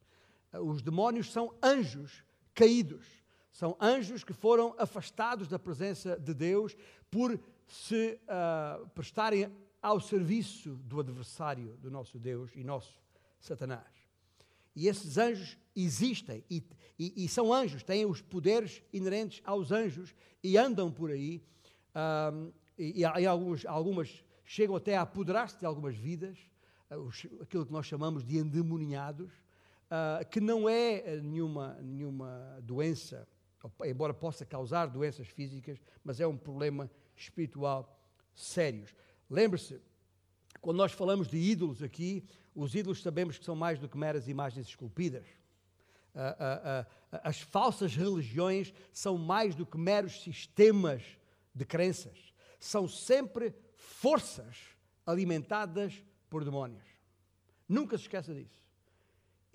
Os 0.60 0.82
demónios 0.82 1.32
são 1.32 1.54
anjos 1.62 2.22
caídos. 2.54 3.06
São 3.50 3.76
anjos 3.80 4.22
que 4.22 4.32
foram 4.32 4.74
afastados 4.78 5.48
da 5.48 5.58
presença 5.58 6.18
de 6.18 6.34
Deus 6.34 6.76
por 7.10 7.40
se 7.66 8.18
uh, 8.24 8.86
prestarem 8.88 9.50
ao 9.80 10.00
serviço 10.00 10.74
do 10.84 11.00
adversário 11.00 11.76
do 11.78 11.90
nosso 11.90 12.18
Deus 12.18 12.50
e 12.54 12.62
nosso 12.62 13.00
Satanás. 13.40 13.86
E 14.74 14.88
esses 14.88 15.16
anjos 15.16 15.56
existem 15.74 16.44
e, 16.50 16.62
e, 16.98 17.24
e 17.24 17.28
são 17.28 17.52
anjos, 17.52 17.82
têm 17.82 18.04
os 18.04 18.20
poderes 18.20 18.82
inerentes 18.92 19.40
aos 19.44 19.72
anjos 19.72 20.14
e 20.42 20.58
andam 20.58 20.92
por 20.92 21.10
aí. 21.10 21.42
Um, 21.94 22.52
e, 22.78 23.00
e 23.00 23.26
alguns, 23.26 23.64
algumas 23.64 24.22
chegam 24.44 24.76
até 24.76 24.96
a 24.96 25.02
apoderar-se 25.02 25.58
de 25.58 25.64
algumas 25.64 25.96
vidas, 25.96 26.38
uh, 26.90 26.96
os, 26.96 27.26
aquilo 27.40 27.64
que 27.64 27.72
nós 27.72 27.86
chamamos 27.86 28.22
de 28.22 28.36
endemoniados, 28.36 29.32
uh, 29.90 30.26
que 30.28 30.40
não 30.40 30.68
é 30.68 31.16
nenhuma, 31.20 31.74
nenhuma 31.82 32.58
doença, 32.62 33.26
embora 33.84 34.14
possa 34.14 34.44
causar 34.44 34.86
doenças 34.86 35.28
físicas, 35.28 35.78
mas 36.04 36.20
é 36.20 36.26
um 36.26 36.36
problema 36.36 36.90
espiritual 37.16 37.98
sério. 38.34 38.86
Lembre-se, 39.28 39.80
quando 40.60 40.76
nós 40.76 40.92
falamos 40.92 41.28
de 41.28 41.36
ídolos 41.36 41.82
aqui, 41.82 42.24
os 42.54 42.74
ídolos 42.74 43.02
sabemos 43.02 43.38
que 43.38 43.44
são 43.44 43.54
mais 43.54 43.78
do 43.78 43.88
que 43.88 43.98
meras 43.98 44.28
imagens 44.28 44.66
esculpidas. 44.68 45.26
Uh, 46.14 46.82
uh, 46.82 47.20
as 47.22 47.40
falsas 47.40 47.94
religiões 47.94 48.72
são 48.92 49.18
mais 49.18 49.54
do 49.54 49.66
que 49.66 49.76
meros 49.76 50.22
sistemas 50.22 51.02
de 51.54 51.64
crenças. 51.64 52.32
São 52.58 52.88
sempre 52.88 53.54
forças 53.74 54.56
alimentadas 55.04 56.02
por 56.30 56.44
demónios. 56.44 56.84
Nunca 57.68 57.98
se 57.98 58.04
esqueça 58.04 58.34
disso. 58.34 58.65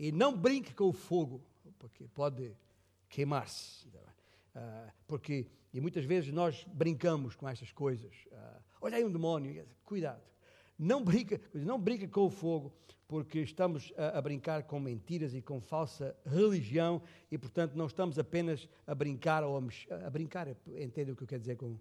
E 0.01 0.11
não 0.11 0.35
brinque 0.35 0.73
com 0.73 0.85
o 0.85 0.91
fogo, 0.91 1.39
porque 1.77 2.07
pode 2.07 2.51
queimar-se. 3.07 3.87
porque, 5.05 5.45
e 5.71 5.79
muitas 5.79 6.03
vezes 6.05 6.33
nós 6.33 6.65
brincamos 6.73 7.35
com 7.35 7.47
estas 7.47 7.71
coisas. 7.71 8.11
olha 8.81 8.97
aí 8.97 9.05
um 9.05 9.11
demónio, 9.11 9.63
cuidado. 9.85 10.23
Não 10.75 11.03
brinca, 11.03 11.39
não 11.53 11.79
brinca 11.79 12.07
com 12.07 12.25
o 12.25 12.31
fogo, 12.31 12.73
porque 13.07 13.41
estamos 13.41 13.93
a, 13.95 14.17
a, 14.17 14.21
brincar 14.23 14.63
com 14.63 14.79
mentiras 14.79 15.35
e 15.35 15.41
com 15.41 15.61
falsa 15.61 16.17
religião 16.25 16.99
e, 17.29 17.37
portanto, 17.37 17.75
não 17.75 17.85
estamos 17.85 18.17
apenas 18.17 18.67
a 18.87 18.95
brincar 18.95 19.43
ou 19.43 19.55
a, 19.55 20.07
a 20.07 20.09
brincar, 20.09 20.47
entende 20.79 21.11
o 21.11 21.15
que 21.15 21.21
eu 21.21 21.27
quero 21.27 21.41
dizer 21.41 21.57
com, 21.57 21.77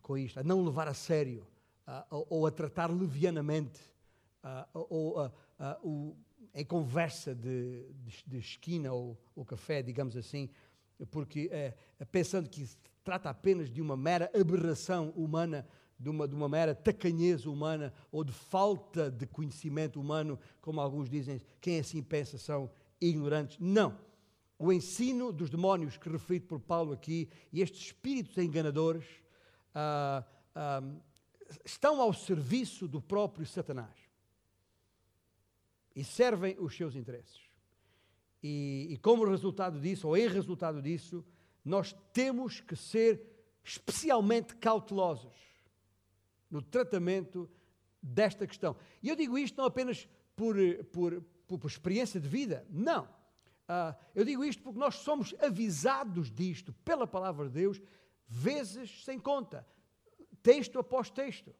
com 0.00 0.16
isto, 0.16 0.38
a 0.38 0.44
não 0.44 0.64
levar 0.64 0.86
a 0.86 0.94
sério 0.94 1.44
uh, 1.88 2.04
ou, 2.08 2.26
ou, 2.30 2.46
a 2.46 2.52
tratar 2.52 2.88
levianamente 2.88 3.80
uh, 4.44 4.86
ou 4.88 5.26
uh, 5.26 6.16
em 6.54 6.64
conversa 6.64 7.34
de, 7.34 7.84
de, 8.04 8.24
de 8.26 8.38
esquina 8.38 8.92
ou, 8.92 9.18
ou, 9.34 9.44
café, 9.44 9.82
digamos 9.82 10.16
assim, 10.16 10.48
porque 11.10 11.48
eh, 11.52 11.74
pensando 12.10 12.48
que 12.48 12.66
se 12.66 12.76
trata 13.04 13.30
apenas 13.30 13.70
de 13.70 13.80
uma 13.80 13.96
mera 13.96 14.30
aberração 14.34 15.10
humana, 15.10 15.66
de 15.98 16.08
uma, 16.08 16.26
de 16.28 16.34
uma 16.34 16.48
mera 16.48 16.74
tacanheza 16.74 17.48
humana 17.50 17.92
ou 18.10 18.24
de 18.24 18.32
falta 18.32 19.10
de 19.10 19.26
conhecimento 19.26 20.00
humano, 20.00 20.38
como 20.60 20.80
alguns 20.80 21.08
dizem, 21.08 21.40
quem 21.60 21.78
assim 21.78 22.02
pensa 22.02 22.38
são 22.38 22.70
ignorantes. 23.00 23.56
Não. 23.60 23.98
O 24.58 24.72
ensino 24.72 25.32
dos 25.32 25.50
demónios 25.50 25.96
que 25.96 26.08
referido 26.08 26.46
por 26.46 26.60
Paulo 26.60 26.92
aqui 26.92 27.28
e 27.52 27.62
estes 27.62 27.80
espíritos 27.86 28.36
enganadores 28.38 29.04
ah, 29.74 30.24
ah, 30.54 30.82
estão 31.64 32.00
ao 32.00 32.12
serviço 32.12 32.88
do 32.88 33.00
próprio 33.00 33.46
Satanás 33.46 34.07
e 35.98 36.04
servem 36.04 36.54
os 36.60 36.76
seus 36.76 36.94
interesses. 36.94 37.40
E, 38.40 38.86
e 38.90 38.96
como 38.98 39.28
resultado 39.28 39.80
disso, 39.80 40.06
ou 40.06 40.16
em 40.16 40.28
resultado 40.28 40.80
disso, 40.80 41.24
nós 41.64 41.92
temos 42.12 42.60
que 42.60 42.76
ser 42.76 43.20
especialmente 43.64 44.54
cautelosos 44.54 45.34
no 46.48 46.62
tratamento 46.62 47.50
desta 48.00 48.46
questão. 48.46 48.76
E 49.02 49.08
eu 49.08 49.16
digo 49.16 49.36
isto 49.36 49.56
não 49.56 49.64
apenas 49.64 50.08
por, 50.36 50.54
por, 50.92 51.20
por, 51.48 51.58
por 51.58 51.68
experiência 51.68 52.20
de 52.20 52.28
vida, 52.28 52.64
não. 52.70 53.02
Uh, 53.02 53.92
eu 54.14 54.24
digo 54.24 54.44
isto 54.44 54.62
porque 54.62 54.78
nós 54.78 54.94
somos 54.94 55.34
avisados 55.40 56.30
disto 56.30 56.72
pela 56.84 57.08
palavra 57.08 57.48
de 57.48 57.54
Deus, 57.54 57.82
vezes 58.28 59.04
sem 59.04 59.18
conta, 59.18 59.66
texto 60.44 60.78
após 60.78 61.10
texto. 61.10 61.52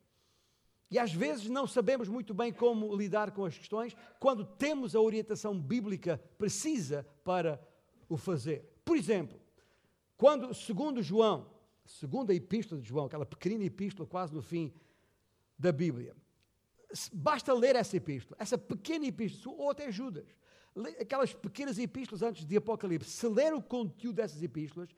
E 0.90 0.98
às 0.98 1.12
vezes 1.12 1.48
não 1.48 1.66
sabemos 1.66 2.08
muito 2.08 2.32
bem 2.32 2.52
como 2.52 2.94
lidar 2.96 3.30
com 3.32 3.44
as 3.44 3.56
questões 3.56 3.94
quando 4.18 4.44
temos 4.44 4.94
a 4.94 5.00
orientação 5.00 5.58
bíblica 5.58 6.22
precisa 6.38 7.06
para 7.22 7.60
o 8.08 8.16
fazer. 8.16 8.64
Por 8.84 8.96
exemplo, 8.96 9.38
quando, 10.16 10.54
segundo 10.54 11.02
João, 11.02 11.50
segunda 11.84 12.34
epístola 12.34 12.80
de 12.80 12.88
João, 12.88 13.06
aquela 13.06 13.26
pequenina 13.26 13.64
epístola 13.64 14.08
quase 14.08 14.34
no 14.34 14.42
fim 14.42 14.72
da 15.58 15.72
Bíblia. 15.72 16.16
Basta 17.12 17.52
ler 17.52 17.76
essa 17.76 17.96
epístola, 17.96 18.36
essa 18.40 18.56
pequena 18.56 19.06
epístola, 19.06 19.56
ou 19.56 19.70
até 19.70 19.92
Judas, 19.92 20.26
aquelas 20.98 21.34
pequenas 21.34 21.78
epístolas 21.78 22.22
antes 22.22 22.46
de 22.46 22.56
Apocalipse. 22.56 23.10
Se 23.10 23.28
ler 23.28 23.52
o 23.52 23.60
conteúdo 23.60 24.16
dessas 24.16 24.42
epístolas, 24.42 24.88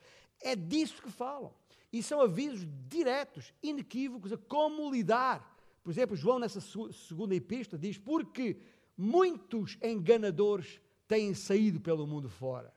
é 0.40 0.54
disso 0.54 1.02
que 1.02 1.10
falam. 1.10 1.52
E 1.92 2.00
são 2.02 2.20
avisos 2.20 2.64
diretos, 2.88 3.52
inequívocos 3.60 4.32
a 4.32 4.38
como 4.38 4.90
lidar. 4.90 5.58
Por 5.90 5.94
exemplo, 5.94 6.14
João, 6.14 6.38
nessa 6.38 6.60
segunda 6.60 7.34
epístola, 7.34 7.76
diz: 7.76 7.98
Porque 7.98 8.56
muitos 8.96 9.76
enganadores 9.82 10.80
têm 11.08 11.34
saído 11.34 11.80
pelo 11.80 12.06
mundo 12.06 12.28
fora. 12.28 12.72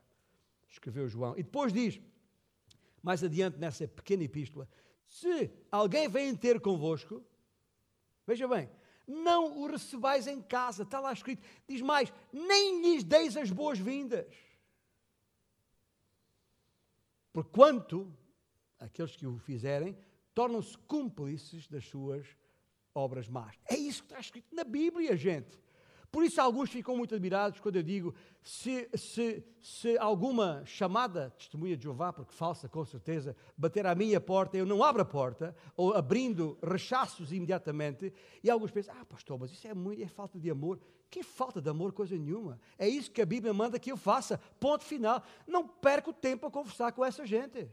Escreveu 0.67 1.07
João. 1.07 1.37
E 1.37 1.43
depois 1.43 1.71
diz: 1.71 2.01
mais 3.03 3.23
adiante 3.23 3.59
nessa 3.59 3.87
pequena 3.87 4.23
epístola: 4.23 4.67
Se 5.05 5.51
alguém 5.71 6.09
vem 6.09 6.35
ter 6.35 6.59
convosco, 6.59 7.23
veja 8.25 8.47
bem, 8.47 8.67
não 9.05 9.61
o 9.61 9.67
recebais 9.67 10.25
em 10.25 10.41
casa, 10.41 10.81
está 10.81 10.99
lá 10.99 11.13
escrito. 11.13 11.43
Diz 11.67 11.81
mais: 11.81 12.11
nem 12.31 12.81
lhes 12.81 13.03
deis 13.03 13.37
as 13.37 13.51
boas-vindas. 13.51 14.35
Porquanto 17.31 18.11
aqueles 18.79 19.15
que 19.15 19.27
o 19.27 19.37
fizerem 19.37 19.95
tornam-se 20.33 20.75
cúmplices 20.79 21.67
das 21.67 21.85
suas 21.85 22.25
obras 22.93 23.27
más. 23.27 23.55
É 23.69 23.75
isso 23.75 24.03
que 24.03 24.09
está 24.09 24.19
escrito 24.19 24.55
na 24.55 24.63
Bíblia, 24.63 25.15
gente. 25.15 25.63
Por 26.13 26.23
isso, 26.23 26.39
alguns 26.39 26.69
ficam 26.69 26.95
muito 26.95 27.15
admirados 27.15 27.59
quando 27.59 27.77
eu 27.77 27.81
digo: 27.81 28.13
se, 28.43 28.87
se, 28.93 29.43
se 29.59 29.97
alguma 29.97 30.63
chamada 30.63 31.31
testemunha 31.31 31.75
de 31.75 31.81
Jeová, 31.81 32.13
porque 32.13 32.31
falsa 32.35 32.69
com 32.69 32.85
certeza, 32.85 33.35
bater 33.57 33.87
à 33.87 33.95
minha 33.95 34.21
porta, 34.21 34.55
eu 34.55 34.63
não 34.63 34.83
abro 34.83 35.01
a 35.01 35.05
porta, 35.05 35.55
ou 35.75 35.91
abrindo, 35.91 36.55
rechaços 36.61 37.33
imediatamente, 37.33 38.13
e 38.43 38.49
alguns 38.51 38.69
pensam: 38.69 38.93
ah, 38.95 39.03
pastor, 39.05 39.39
mas 39.39 39.51
isso 39.51 39.67
é, 39.67 39.73
muito, 39.73 40.03
é 40.03 40.07
falta 40.07 40.39
de 40.39 40.51
amor. 40.51 40.79
Que 41.09 41.23
falta 41.23 41.59
de 41.59 41.69
amor, 41.69 41.91
coisa 41.93 42.15
nenhuma. 42.15 42.59
É 42.77 42.87
isso 42.87 43.09
que 43.09 43.21
a 43.21 43.25
Bíblia 43.25 43.51
manda 43.51 43.79
que 43.79 43.91
eu 43.91 43.97
faça. 43.97 44.39
Ponto 44.59 44.83
final. 44.83 45.23
Não 45.47 45.67
perco 45.67 46.13
tempo 46.13 46.45
a 46.45 46.51
conversar 46.51 46.91
com 46.91 47.03
essa 47.03 47.25
gente. 47.25 47.67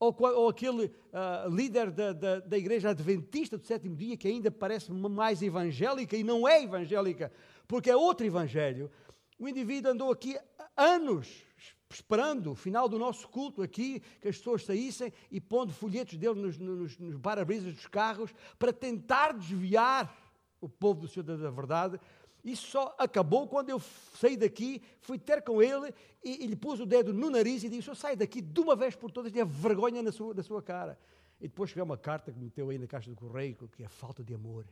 Ou, 0.00 0.16
ou 0.18 0.48
aquele 0.48 0.86
uh, 0.86 1.54
líder 1.54 1.90
da, 1.90 2.12
da, 2.14 2.40
da, 2.40 2.58
igreja 2.58 2.88
adventista 2.88 3.58
do 3.58 3.66
sétimo 3.66 3.94
dia 3.94 4.16
que 4.16 4.26
ainda 4.26 4.50
parece 4.50 4.90
mais 4.90 5.42
evangélica 5.42 6.16
e 6.16 6.24
não 6.24 6.48
é 6.48 6.62
evangélica, 6.62 7.30
porque 7.68 7.90
é 7.90 7.96
outro 7.96 8.26
evangelho. 8.26 8.90
O 9.38 9.46
indivíduo 9.46 9.92
andou 9.92 10.10
aqui 10.10 10.38
anos 10.74 11.44
esperando 11.90 12.52
o 12.52 12.54
final 12.54 12.88
do 12.88 12.98
nosso 12.98 13.28
culto 13.28 13.62
aqui, 13.62 14.00
que 14.20 14.28
as 14.28 14.38
pessoas 14.38 14.64
saíssem 14.64 15.12
e 15.30 15.40
pondo 15.40 15.72
folhetos 15.72 16.16
dele 16.16 16.40
nos, 16.40 16.56
nos, 16.56 16.96
nos 16.96 17.20
para-brisas 17.20 17.74
dos 17.74 17.86
carros 17.86 18.32
para 18.58 18.72
tentar 18.72 19.32
desviar 19.32 20.16
o 20.60 20.68
povo 20.68 21.02
do 21.02 21.08
Senhor 21.08 21.24
da 21.24 21.50
verdade 21.50 22.00
isso 22.44 22.68
só 22.68 22.94
acabou 22.98 23.46
quando 23.46 23.70
eu 23.70 23.80
saí 24.18 24.36
daqui, 24.36 24.82
fui 25.00 25.18
ter 25.18 25.42
com 25.42 25.62
ele 25.62 25.94
e, 26.24 26.44
e 26.44 26.46
lhe 26.46 26.56
pus 26.56 26.80
o 26.80 26.86
dedo 26.86 27.12
no 27.12 27.30
nariz 27.30 27.62
e 27.64 27.68
disse: 27.68 27.82
Só 27.82 27.94
sai 27.94 28.16
daqui 28.16 28.40
de 28.40 28.60
uma 28.60 28.74
vez 28.74 28.96
por 28.96 29.10
todas, 29.10 29.30
tenha 29.30 29.44
vergonha 29.44 30.02
na 30.02 30.10
sua, 30.10 30.34
na 30.34 30.42
sua 30.42 30.62
cara. 30.62 30.98
e 31.40 31.48
depois 31.48 31.70
chegar 31.70 31.84
uma 31.84 31.98
carta 31.98 32.32
que 32.32 32.38
meteu 32.38 32.70
aí 32.70 32.78
na 32.78 32.86
caixa 32.86 33.10
do 33.10 33.16
correio 33.16 33.56
que 33.76 33.84
é 33.84 33.88
falta 33.88 34.24
de 34.24 34.34
amor. 34.34 34.66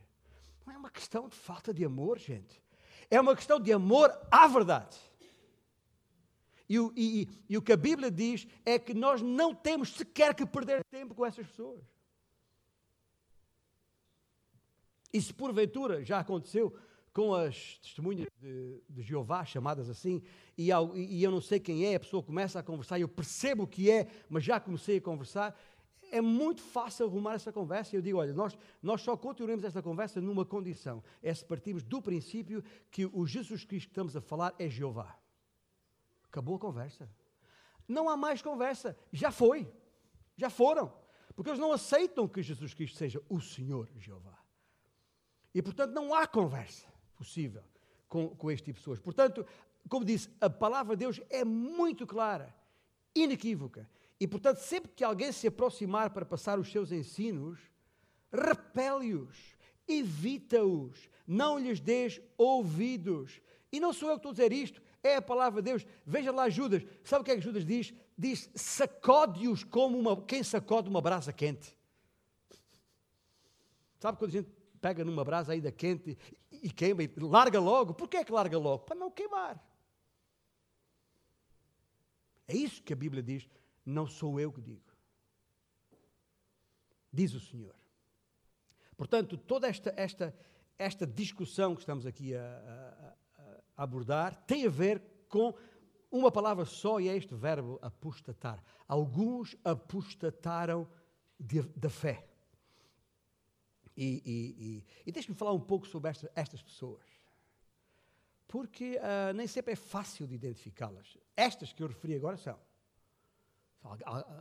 Não 0.67 0.75
é 0.75 0.79
uma 0.79 0.91
questão 0.91 1.29
de 1.29 1.37
falta 1.37 1.73
de 1.73 1.85
amor, 1.85 2.19
gente. 2.19 2.63
É 3.11 3.21
uma 3.21 3.35
questão 3.35 3.59
de 3.61 3.73
amor 3.73 4.11
à 4.31 4.47
verdade. 4.47 4.99
E 6.69 6.79
o, 6.79 6.93
e, 6.95 7.27
e 7.49 7.57
o 7.57 7.63
que 7.63 7.73
a 7.73 7.77
Bíblia 7.77 8.11
diz 8.11 8.47
é 8.65 8.79
que 8.79 8.93
nós 8.93 9.23
não 9.23 9.55
temos 9.55 9.95
sequer 9.95 10.35
que 10.35 10.45
perder 10.45 10.85
tempo 10.85 11.15
com 11.15 11.25
essas 11.25 11.47
pessoas. 11.47 11.83
E 15.11 15.23
se 15.23 15.33
porventura 15.33 16.05
já 16.05 16.19
aconteceu 16.19 16.77
com 17.19 17.35
as 17.35 17.79
testemunhas 17.79 18.29
de, 18.41 18.81
de 18.89 19.03
Jeová, 19.03 19.45
chamadas 19.45 19.91
assim, 19.91 20.23
e, 20.57 20.71
ao, 20.71 20.97
e, 20.97 21.21
eu 21.21 21.33
não 21.33 21.41
sei 21.41 21.59
quem 21.59 21.85
é, 21.85 21.97
a 21.97 21.99
pessoa 21.99 22.23
começa 22.23 22.61
a 22.61 22.63
conversar, 22.63 23.01
eu 23.01 23.09
percebo 23.09 23.65
o 23.65 23.67
que 23.67 23.91
é, 23.91 24.07
mas 24.31 24.45
já 24.45 24.61
comecei 24.61 24.99
a 24.99 25.01
conversar, 25.01 25.61
é 26.13 26.21
muito 26.21 26.63
fácil 26.63 27.07
arrumar 27.07 27.35
essa 27.35 27.53
conversa. 27.53 27.97
Eu 27.97 28.01
digo: 28.01 28.19
olha, 28.19 28.33
nós, 28.33 28.57
nós 28.81 29.03
só 29.03 29.17
continuaremos 29.17 29.65
esta 29.65 29.83
conversa 29.83 30.21
numa 30.21 30.45
condição: 30.47 31.03
é 31.21 31.35
se 31.35 31.45
partirmos 31.45 31.83
do 31.83 32.01
princípio 32.01 32.63
que 32.89 33.05
o 33.07 33.27
Jesus 33.27 33.65
Cristo 33.65 33.89
que 33.89 33.93
estamos 33.93 34.15
a 34.15 34.21
falar 34.21 34.55
é 34.57 34.71
Jeová. 34.71 35.19
Acabou 36.29 36.55
a 36.55 36.59
conversa. 36.61 37.11
Não 37.89 38.09
há 38.09 38.17
mais 38.17 38.41
conversa. 38.41 38.97
Já 39.13 39.33
foi. 39.33 39.69
Já 40.37 40.49
foram. 40.49 40.93
Porque 41.35 41.51
eles 41.51 41.61
não 41.61 41.73
aceitam 41.73 42.29
que 42.29 42.45
Jesus 42.45 42.73
Cristo 42.75 42.97
seja 42.97 43.21
o 43.29 43.41
Senhor 43.41 43.91
Jeová. 43.97 44.39
E, 45.53 45.61
portanto, 45.61 45.93
não 45.93 46.15
há 46.15 46.25
conversa 46.25 46.87
possível 47.19 47.63
com, 48.09 48.29
com 48.29 48.51
este 48.51 48.67
tipo 48.67 48.79
de 48.79 48.81
pessoas. 48.81 49.01
Portanto, 49.01 49.45
como 49.89 50.05
disse, 50.05 50.29
a 50.41 50.49
palavra 50.49 50.97
de 50.97 51.01
Deus 51.01 51.21
é 51.29 51.45
muito 51.45 52.07
clara, 52.07 52.55
inequívoca. 53.15 53.89
E, 54.21 54.27
portanto, 54.27 54.59
sempre 54.59 54.91
que 54.93 55.05
alguém 55.05 55.31
se 55.33 55.47
aproximar 55.47 56.11
para 56.11 56.25
passar 56.25 56.59
os 56.59 56.71
seus 56.71 56.91
ensinos, 56.91 57.59
repele-os, 58.33 59.37
evita-os, 59.87 61.09
não 61.27 61.59
lhes 61.59 61.81
dês 61.81 62.21
ouvidos. 62.37 63.41
E 63.71 63.79
não 63.79 63.93
sou 63.93 64.09
eu 64.09 64.15
que 64.15 64.27
estou 64.27 64.31
a 64.31 64.33
dizer 64.33 64.53
isto, 64.53 64.83
é 65.03 65.17
a 65.17 65.23
palavra 65.23 65.63
de 65.63 65.71
Deus. 65.71 65.87
Veja 66.05 66.33
lá 66.33 66.49
Judas. 66.49 66.85
Sabe 67.05 67.23
o 67.23 67.25
que 67.25 67.31
é 67.31 67.37
que 67.37 67.41
Judas 67.41 67.65
diz? 67.65 67.95
Diz: 68.17 68.51
sacode-os 68.55 69.63
como 69.63 69.99
uma, 69.99 70.21
quem 70.23 70.43
sacode 70.43 70.89
uma 70.89 71.01
brasa 71.01 71.33
quente. 71.33 71.77
Sabe 74.01 74.19
quando 74.19 74.31
a 74.31 74.33
gente 74.33 74.51
pega 74.81 75.05
numa 75.05 75.25
brasa 75.25 75.53
ainda 75.53 75.73
quente 75.73 76.17
e 76.63 76.71
queima 76.71 77.03
e 77.03 77.11
larga 77.19 77.61
logo? 77.61 77.95
Por 77.95 78.09
que 78.09 78.17
é 78.17 78.25
que 78.25 78.33
larga 78.33 78.59
logo? 78.59 78.85
Para 78.85 78.97
não 78.97 79.11
queimar. 79.11 79.63
É 82.47 82.57
isso 82.57 82.83
que 82.83 82.93
a 82.93 82.97
Bíblia 82.97 83.23
diz. 83.23 83.49
Não 83.85 84.07
sou 84.07 84.39
eu 84.41 84.53
que 84.53 84.61
digo. 84.61 84.83
Diz 87.13 87.35
o 87.35 87.41
Senhor. 87.41 87.75
Portanto, 88.97 89.37
toda 89.37 89.69
esta, 89.69 89.93
esta, 89.97 90.37
esta 90.79 91.07
discussão 91.07 91.75
que 91.75 91.81
estamos 91.81 92.05
aqui 92.05 92.35
a, 92.35 93.15
a, 93.77 93.83
abordar 93.83 94.35
tem 94.45 94.67
a 94.67 94.71
ver 94.71 95.01
com 95.29 95.55
uma 96.11 96.33
palavra 96.33 96.65
só 96.65 96.99
e 96.99 97.09
é 97.09 97.17
este 97.17 97.35
verbo 97.35 97.79
apostatar. 97.81 98.63
Alguns 98.87 99.57
apostataram 99.65 100.89
da 101.77 101.89
fé. 101.89 102.28
E, 104.01 104.23
e, 104.25 104.65
e, 104.65 104.85
e 105.07 105.13
deixe-me 105.13 105.35
falar 105.35 105.53
um 105.53 105.61
pouco 105.61 105.85
sobre 105.85 106.09
esta, 106.09 106.31
estas 106.37 106.63
pessoas. 106.63 107.03
Porque 108.47 108.97
uh, 108.97 109.35
nem 109.35 109.49
sempre 109.49 109.73
é 109.73 109.77
fácil 109.77 110.25
de 110.25 110.37
identificá-las. 110.37 111.19
Estas 111.37 111.73
que 111.73 111.83
eu 111.83 111.89
referi 111.89 112.15
agora 112.15 112.37
são. 112.37 112.57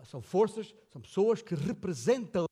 São 0.06 0.22
forças, 0.22 0.76
são 0.92 1.02
pessoas 1.02 1.42
que 1.42 1.56
representam 1.56 2.46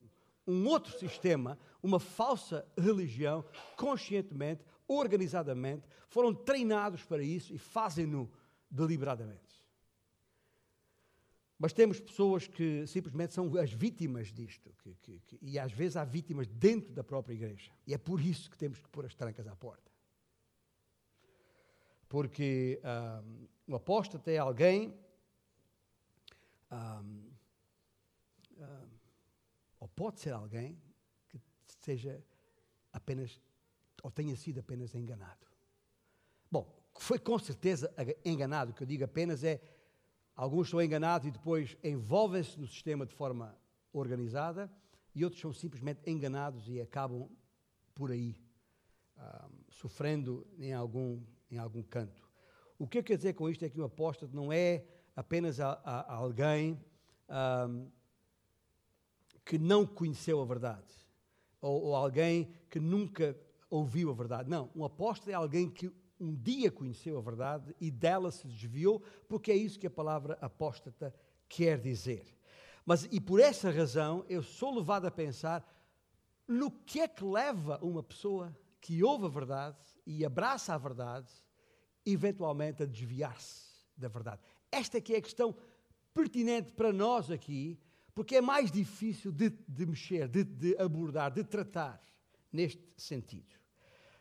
um 0.47 0.67
outro 0.67 0.97
sistema, 0.97 1.59
uma 1.81 1.99
falsa 1.99 2.67
religião, 2.75 3.45
conscientemente 3.77 4.63
organizadamente, 4.87 5.87
foram 6.07 6.33
treinados 6.33 7.03
para 7.03 7.21
isso 7.21 7.53
e 7.53 7.57
fazem-no 7.59 8.31
deliberadamente. 8.69 9.44
Mas 11.57 11.71
temos 11.71 11.99
pessoas 11.99 12.47
que 12.47 12.85
simplesmente 12.85 13.33
são 13.33 13.55
as 13.57 13.71
vítimas 13.71 14.31
disto, 14.31 14.73
que, 14.83 14.93
que, 14.95 15.19
que, 15.21 15.39
e 15.41 15.57
às 15.57 15.71
vezes 15.71 15.95
há 15.95 16.03
vítimas 16.03 16.47
dentro 16.47 16.93
da 16.93 17.03
própria 17.03 17.33
igreja. 17.33 17.71
E 17.87 17.93
é 17.93 17.97
por 17.97 18.19
isso 18.19 18.49
que 18.49 18.57
temos 18.57 18.79
que 18.79 18.89
pôr 18.89 19.05
as 19.05 19.15
trancas 19.15 19.47
à 19.47 19.55
porta. 19.55 19.89
Porque 22.09 22.81
um, 22.83 23.47
o 23.67 23.75
apóstolo 23.75 24.21
é 24.27 24.37
alguém, 24.37 24.93
um, 26.71 27.31
um, 28.57 28.89
ou 29.79 29.87
pode 29.87 30.19
ser 30.19 30.33
alguém, 30.33 30.77
que 31.29 31.39
seja 31.79 32.21
apenas 32.91 33.39
ou 34.05 34.11
tenha 34.11 34.35
sido 34.35 34.59
apenas 34.59 34.93
enganado. 34.93 35.47
Bom, 36.51 36.71
foi 36.99 37.17
com 37.17 37.39
certeza 37.39 37.91
enganado, 38.23 38.71
o 38.71 38.73
que 38.75 38.83
eu 38.83 38.87
digo 38.87 39.03
apenas 39.03 39.43
é, 39.43 39.59
alguns 40.35 40.69
são 40.69 40.81
enganados 40.81 41.27
e 41.27 41.31
depois 41.31 41.77
envolvem-se 41.83 42.59
no 42.59 42.67
sistema 42.67 43.05
de 43.05 43.13
forma 43.13 43.55
organizada, 43.93 44.69
e 45.13 45.23
outros 45.23 45.41
são 45.41 45.53
simplesmente 45.53 46.01
enganados 46.05 46.67
e 46.67 46.81
acabam 46.81 47.29
por 47.93 48.11
aí, 48.11 48.35
ah, 49.17 49.47
sofrendo 49.69 50.45
em 50.57 50.73
algum, 50.73 51.21
em 51.49 51.57
algum 51.57 51.81
canto. 51.81 52.29
O 52.77 52.85
que 52.85 52.97
eu 52.97 53.03
quero 53.03 53.17
dizer 53.17 53.33
com 53.33 53.49
isto 53.49 53.63
é 53.63 53.69
que 53.69 53.79
um 53.79 53.85
apóstolo 53.85 54.29
não 54.33 54.51
é 54.51 54.85
apenas 55.15 55.61
a, 55.61 55.79
a, 55.85 55.99
a 56.01 56.15
alguém 56.15 56.83
ah, 57.29 57.69
que 59.45 59.57
não 59.57 59.85
conheceu 59.85 60.41
a 60.41 60.45
verdade, 60.45 60.93
ou, 61.61 61.83
ou 61.83 61.95
alguém 61.95 62.51
que 62.69 62.79
nunca 62.79 63.37
ouviu 63.69 64.11
a 64.11 64.13
verdade. 64.13 64.49
Não, 64.49 64.69
um 64.75 64.83
apóstolo 64.83 65.31
é 65.31 65.33
alguém 65.33 65.69
que 65.69 65.89
um 66.25 66.35
dia 66.35 66.71
conheceu 66.71 67.17
a 67.17 67.21
verdade 67.21 67.75
e 67.79 67.91
dela 67.91 68.31
se 68.31 68.47
desviou, 68.47 69.01
porque 69.27 69.51
é 69.51 69.55
isso 69.55 69.79
que 69.79 69.87
a 69.87 69.91
palavra 69.91 70.37
apóstata 70.41 71.13
quer 71.47 71.79
dizer. 71.79 72.25
Mas, 72.85 73.07
e 73.11 73.19
por 73.19 73.39
essa 73.39 73.71
razão, 73.71 74.25
eu 74.29 74.43
sou 74.43 74.75
levado 74.75 75.05
a 75.05 75.11
pensar 75.11 75.65
no 76.47 76.69
que 76.69 76.99
é 76.99 77.07
que 77.07 77.23
leva 77.23 77.79
uma 77.81 78.03
pessoa 78.03 78.55
que 78.79 79.03
ouve 79.03 79.25
a 79.25 79.29
verdade 79.29 79.77
e 80.05 80.23
abraça 80.23 80.73
a 80.73 80.77
verdade, 80.77 81.31
eventualmente 82.05 82.83
a 82.83 82.85
desviar-se 82.85 83.65
da 83.97 84.07
verdade. 84.07 84.41
Esta 84.71 85.01
que 85.01 85.13
é 85.13 85.17
a 85.17 85.21
questão 85.21 85.55
pertinente 86.13 86.71
para 86.71 86.93
nós 86.93 87.31
aqui, 87.31 87.79
porque 88.13 88.37
é 88.37 88.41
mais 88.41 88.71
difícil 88.71 89.31
de, 89.31 89.49
de 89.49 89.85
mexer, 89.85 90.27
de, 90.27 90.43
de 90.43 90.77
abordar, 90.77 91.31
de 91.31 91.43
tratar 91.43 92.01
neste 92.51 92.81
sentido. 92.95 93.53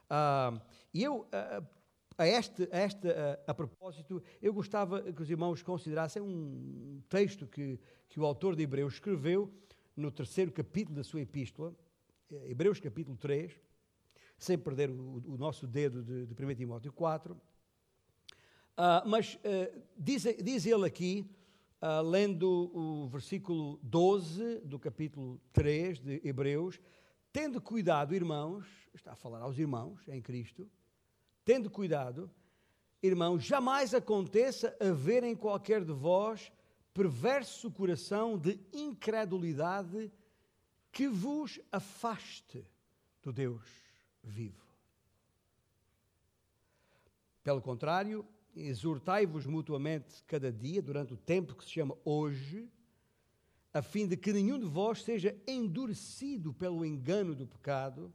Uh, 0.05 0.61
e 0.93 1.03
eu, 1.03 1.21
uh, 1.21 1.67
a, 2.17 2.27
este, 2.27 2.69
a, 2.71 2.85
este, 2.85 3.09
uh, 3.09 3.39
a 3.47 3.55
propósito, 3.55 4.23
eu 4.41 4.53
gostava 4.53 5.13
que 5.13 5.23
os 5.23 5.31
irmãos 5.31 5.63
considerassem 5.63 6.23
um 6.23 7.03
texto 7.09 7.47
que, 7.47 7.79
que 8.09 8.21
o 8.21 8.25
autor 8.25 8.55
de 8.55 8.63
Hebreus 8.63 8.95
escreveu 8.95 9.53
no 9.97 10.11
terceiro 10.11 10.53
capítulo 10.53 10.97
da 10.97 11.05
sua 11.05 11.21
epístola, 11.21 11.75
eh, 12.31 12.51
Hebreus 12.51 12.81
capítulo 12.81 13.17
3, 13.17 13.53
sem 14.37 14.59
perder 14.59 14.91
o, 14.91 15.23
o 15.27 15.37
nosso 15.37 15.67
dedo 15.67 16.03
de, 16.03 16.27
de 16.27 16.45
1 16.45 16.55
Timóteo 16.57 16.93
4. 16.93 17.41
mas 19.07 19.39
diz, 19.97 20.25
diz 20.43 20.67
ele 20.67 20.85
aqui, 20.85 21.31
lendo 22.05 22.73
o 22.75 23.07
versículo 23.07 23.79
12 23.85 24.63
do 24.65 24.81
capítulo 24.81 25.41
3 25.53 26.01
de 26.01 26.21
Hebreus, 26.25 26.81
Tendo 27.35 27.61
cuidado, 27.61 28.15
irmãos, 28.15 28.65
está 28.95 29.11
a 29.11 29.17
falar 29.17 29.43
aos 29.43 29.59
irmãos 29.59 30.07
em 30.07 30.23
Cristo, 30.23 30.71
tendo 31.45 31.71
cuidado, 31.71 32.31
irmãos, 33.03 33.45
jamais 33.45 33.95
aconteça 33.95 34.77
haver 34.81 35.23
em 35.23 35.37
qualquer 35.37 35.85
de 35.85 35.93
vós 35.93 36.51
perverso 36.93 37.71
coração 37.71 38.39
de 38.39 38.59
incredulidade 38.73 40.13
que 40.93 41.09
vos 41.09 41.61
afaste 41.73 42.65
do 43.23 43.33
Deus 43.33 43.63
vivo. 44.23 44.65
Pelo 47.43 47.61
contrário, 47.61 48.25
exortai-vos 48.57 49.45
mutuamente 49.45 50.23
cada 50.25 50.53
dia, 50.53 50.81
durante 50.81 51.13
o 51.13 51.17
tempo 51.17 51.55
que 51.55 51.65
se 51.65 51.71
chama 51.71 51.99
hoje, 52.05 52.71
a 53.73 53.83
fim 53.83 54.07
de 54.07 54.17
que 54.17 54.33
nenhum 54.33 54.59
de 54.59 54.67
vós 54.67 55.03
seja 55.03 55.37
endurecido 55.47 56.55
pelo 56.55 56.87
engano 56.87 57.35
do 57.35 57.47
pecado, 57.47 58.15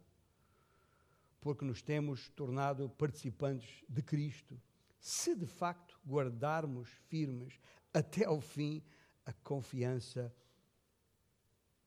porque 1.41 1.63
nos 1.63 1.81
temos 1.81 2.29
tornado 2.29 2.89
participantes 2.89 3.83
de 3.87 4.01
Cristo, 4.01 4.59
se 4.99 5.35
de 5.35 5.45
facto 5.45 5.99
guardarmos 6.05 6.89
firmes 7.07 7.59
até 7.93 8.25
ao 8.25 8.41
fim 8.41 8.83
a 9.25 9.33
confiança 9.33 10.33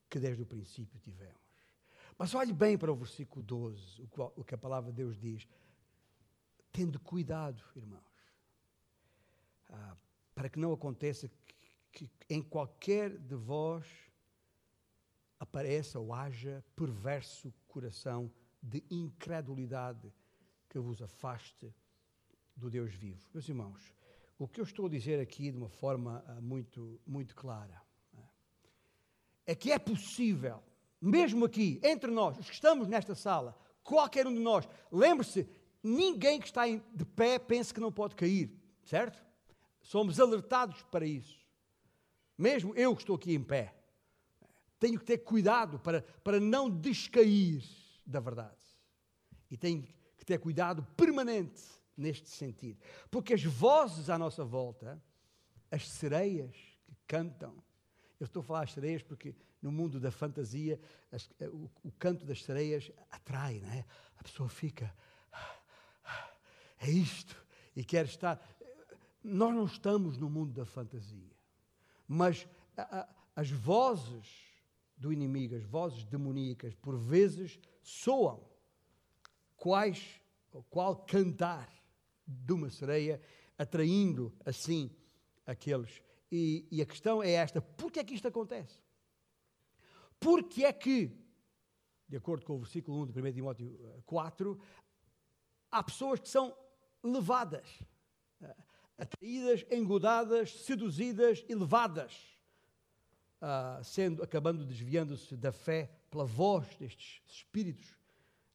que 0.09 0.19
desde 0.19 0.41
o 0.41 0.45
princípio 0.45 0.99
tivemos. 0.99 1.41
Mas 2.17 2.33
olhe 2.33 2.53
bem 2.53 2.77
para 2.77 2.91
o 2.91 2.95
versículo 2.95 3.43
12, 3.43 4.07
o 4.35 4.43
que 4.43 4.53
a 4.53 4.57
palavra 4.57 4.91
de 4.91 4.97
Deus 4.97 5.17
diz. 5.17 5.47
Tendo 6.71 6.99
cuidado, 6.99 7.63
irmãos, 7.75 8.01
ah, 9.69 9.97
para 10.33 10.49
que 10.49 10.59
não 10.59 10.73
aconteça 10.73 11.29
que 11.91 12.09
em 12.29 12.41
qualquer 12.41 13.17
de 13.17 13.35
vós 13.35 13.85
apareça 15.39 15.99
ou 15.99 16.13
haja 16.13 16.63
perverso 16.75 17.53
coração 17.67 18.31
de 18.63 18.81
incredulidade 18.89 20.13
que 20.69 20.79
vos 20.79 21.01
afaste 21.01 21.73
do 22.55 22.69
Deus 22.69 22.93
vivo. 22.93 23.21
Meus 23.33 23.47
irmãos, 23.49 23.93
o 24.39 24.47
que 24.47 24.61
eu 24.61 24.63
estou 24.63 24.85
a 24.85 24.89
dizer 24.89 25.19
aqui 25.19 25.51
de 25.51 25.57
uma 25.57 25.69
forma 25.69 26.23
uh, 26.27 26.41
muito, 26.41 26.99
muito 27.05 27.35
clara 27.35 27.81
uh, 28.13 28.23
é 29.45 29.53
que 29.53 29.71
é 29.71 29.77
possível, 29.77 30.63
mesmo 31.01 31.43
aqui, 31.43 31.79
entre 31.83 32.09
nós, 32.09 32.39
os 32.39 32.47
que 32.47 32.55
estamos 32.55 32.87
nesta 32.87 33.13
sala, 33.13 33.57
qualquer 33.83 34.25
um 34.25 34.33
de 34.33 34.39
nós, 34.39 34.67
lembre-se, 34.89 35.45
ninguém 35.83 36.39
que 36.39 36.47
está 36.47 36.63
de 36.65 37.05
pé 37.05 37.37
pensa 37.37 37.73
que 37.73 37.81
não 37.81 37.91
pode 37.91 38.15
cair, 38.15 38.49
certo? 38.85 39.21
Somos 39.81 40.19
alertados 40.19 40.81
para 40.83 41.05
isso. 41.05 41.37
Mesmo 42.37 42.73
eu 42.75 42.95
que 42.95 43.01
estou 43.01 43.17
aqui 43.17 43.35
em 43.35 43.43
pé, 43.43 43.75
tenho 44.79 44.97
que 44.97 45.05
ter 45.05 45.17
cuidado 45.17 45.77
para, 45.79 46.01
para 46.23 46.39
não 46.39 46.69
descair 46.69 47.61
da 48.05 48.19
verdade. 48.19 48.57
E 49.49 49.57
tenho 49.57 49.83
que 50.17 50.25
ter 50.25 50.39
cuidado 50.39 50.83
permanente 50.95 51.61
neste 51.95 52.29
sentido. 52.29 52.79
Porque 53.09 53.33
as 53.33 53.43
vozes 53.43 54.09
à 54.09 54.17
nossa 54.17 54.43
volta, 54.43 55.01
as 55.69 55.87
sereias 55.89 56.55
que 56.85 56.95
cantam, 57.07 57.63
eu 58.19 58.25
estou 58.25 58.41
a 58.41 58.43
falar 58.43 58.63
as 58.63 58.73
sereias 58.73 59.03
porque 59.03 59.35
no 59.61 59.71
mundo 59.71 59.99
da 59.99 60.11
fantasia 60.11 60.79
as, 61.11 61.29
o, 61.51 61.69
o, 61.83 61.91
canto 61.91 62.25
das 62.25 62.43
sereias 62.43 62.91
atrai, 63.09 63.59
não 63.59 63.71
é? 63.71 63.85
A 64.17 64.23
pessoa 64.23 64.49
fica, 64.49 64.93
é 66.79 66.89
isto, 66.89 67.35
e 67.75 67.83
quer 67.83 68.05
estar. 68.05 68.41
Nós 69.23 69.53
não 69.53 69.65
estamos 69.65 70.17
no 70.17 70.29
mundo 70.29 70.53
da 70.53 70.65
fantasia, 70.65 71.31
mas 72.07 72.47
a, 72.75 72.99
a, 72.99 73.09
as 73.35 73.49
vozes 73.49 74.27
do 74.97 75.11
inimigo, 75.11 75.55
as 75.55 75.63
vozes 75.63 76.03
demoníacas, 76.05 76.73
por 76.75 76.97
vezes 76.97 77.59
soam 77.83 78.43
quais, 79.57 80.19
qual 80.69 80.95
cantar 81.05 81.69
de 82.25 82.53
uma 82.53 82.69
sereia, 82.69 83.21
atraindo 83.57 84.33
assim 84.45 84.89
aqueles. 85.45 86.01
E, 86.31 86.65
e 86.71 86.81
a 86.81 86.85
questão 86.85 87.21
é 87.21 87.31
esta: 87.31 87.61
por 87.61 87.91
que 87.91 87.99
é 87.99 88.03
que 88.03 88.15
isto 88.15 88.27
acontece? 88.27 88.81
Porque 90.19 90.63
é 90.63 90.71
que, 90.71 91.11
de 92.07 92.17
acordo 92.17 92.45
com 92.45 92.55
o 92.55 92.59
versículo 92.59 93.03
1 93.03 93.11
de 93.11 93.21
1 93.21 93.33
Timóteo 93.33 94.01
4, 94.05 94.59
há 95.69 95.83
pessoas 95.83 96.19
que 96.19 96.29
são 96.29 96.55
levadas, 97.03 97.67
eh, 98.41 98.55
atraídas, 98.97 99.65
engodadas, 99.69 100.51
seduzidas 100.61 101.43
e 101.49 101.53
levadas, 101.53 102.13
uh, 103.41 103.83
sendo, 103.83 104.23
acabando 104.23 104.65
desviando-se 104.65 105.35
da 105.35 105.51
fé 105.51 105.91
pela 106.13 106.25
voz 106.25 106.67
destes 106.79 107.23
espíritos 107.25 107.97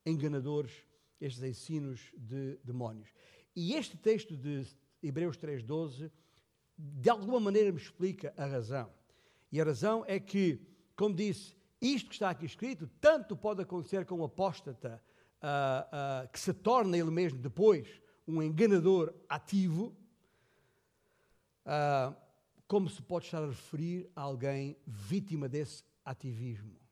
enganadores, 0.07 0.73
estes 1.21 1.43
ensinos 1.43 2.13
de 2.17 2.57
demónios. 2.63 3.09
E 3.55 3.75
este 3.75 3.97
texto 3.97 4.37
de 4.37 4.65
Hebreus 5.03 5.37
3,12, 5.37 6.09
de 6.79 7.11
alguma 7.11 7.41
maneira 7.41 7.73
me 7.73 7.79
explica 7.79 8.33
a 8.37 8.47
razão. 8.47 8.89
E 9.51 9.61
a 9.61 9.65
razão 9.65 10.05
é 10.07 10.21
que, 10.21 10.61
como 10.95 11.17
disse, 11.17 11.57
isto 11.81 12.11
que 12.11 12.15
está 12.15 12.31
aqui 12.31 12.47
escrito, 12.47 12.89
tanto 13.01 13.37
pode 13.37 13.61
acontecer 13.61 14.07
com 14.07 14.21
o 14.21 14.25
apóstata, 14.25 15.03
uh, 15.43 16.27
uh, 16.27 16.29
que 16.29 16.39
se 16.39 16.53
torna 16.53 16.97
ele 16.97 17.11
mesmo 17.11 17.41
depois 17.41 17.89
um 18.27 18.41
enganador 18.41 19.13
ativo, 19.29 19.97
uh, 21.67 22.15
como 22.69 22.89
se 22.89 23.03
pode 23.03 23.25
estar 23.25 23.43
a 23.43 23.49
referir 23.49 24.09
a 24.15 24.21
alguém 24.21 24.77
vítima 24.87 25.49
desse 25.49 25.83
ativismo. 26.05 26.88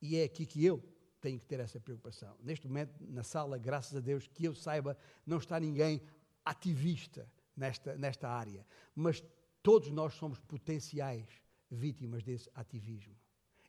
E 0.00 0.16
é 0.16 0.24
aqui 0.24 0.46
que 0.46 0.64
eu 0.64 0.82
tenho 1.20 1.38
que 1.38 1.46
ter 1.46 1.60
essa 1.60 1.80
preocupação. 1.80 2.36
Neste 2.42 2.66
momento, 2.66 2.92
na 3.00 3.22
sala, 3.22 3.58
graças 3.58 3.96
a 3.96 4.00
Deus, 4.00 4.26
que 4.26 4.44
eu 4.44 4.54
saiba, 4.54 4.96
não 5.26 5.38
está 5.38 5.58
ninguém 5.58 6.00
ativista 6.44 7.28
nesta, 7.56 7.96
nesta 7.96 8.28
área. 8.28 8.66
Mas 8.94 9.24
todos 9.62 9.90
nós 9.90 10.14
somos 10.14 10.38
potenciais 10.38 11.26
vítimas 11.70 12.22
desse 12.22 12.48
ativismo. 12.54 13.16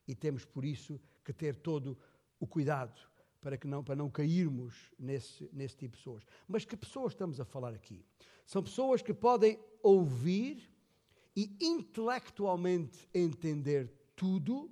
E 0.06 0.14
temos, 0.14 0.44
por 0.44 0.64
isso, 0.64 1.00
que 1.24 1.32
ter 1.32 1.56
todo 1.56 1.98
o 2.38 2.46
cuidado 2.46 2.98
para, 3.40 3.56
que 3.56 3.66
não, 3.66 3.82
para 3.82 3.96
não 3.96 4.10
cairmos 4.10 4.92
nesse, 4.98 5.48
nesse 5.52 5.76
tipo 5.76 5.96
de 5.96 5.98
pessoas. 5.98 6.24
Mas 6.46 6.64
que 6.64 6.76
pessoas 6.76 7.12
estamos 7.12 7.40
a 7.40 7.44
falar 7.44 7.74
aqui? 7.74 8.04
São 8.46 8.62
pessoas 8.62 9.02
que 9.02 9.12
podem 9.12 9.58
ouvir 9.82 10.70
e 11.36 11.56
intelectualmente 11.60 13.08
entender 13.12 13.92
tudo, 14.16 14.70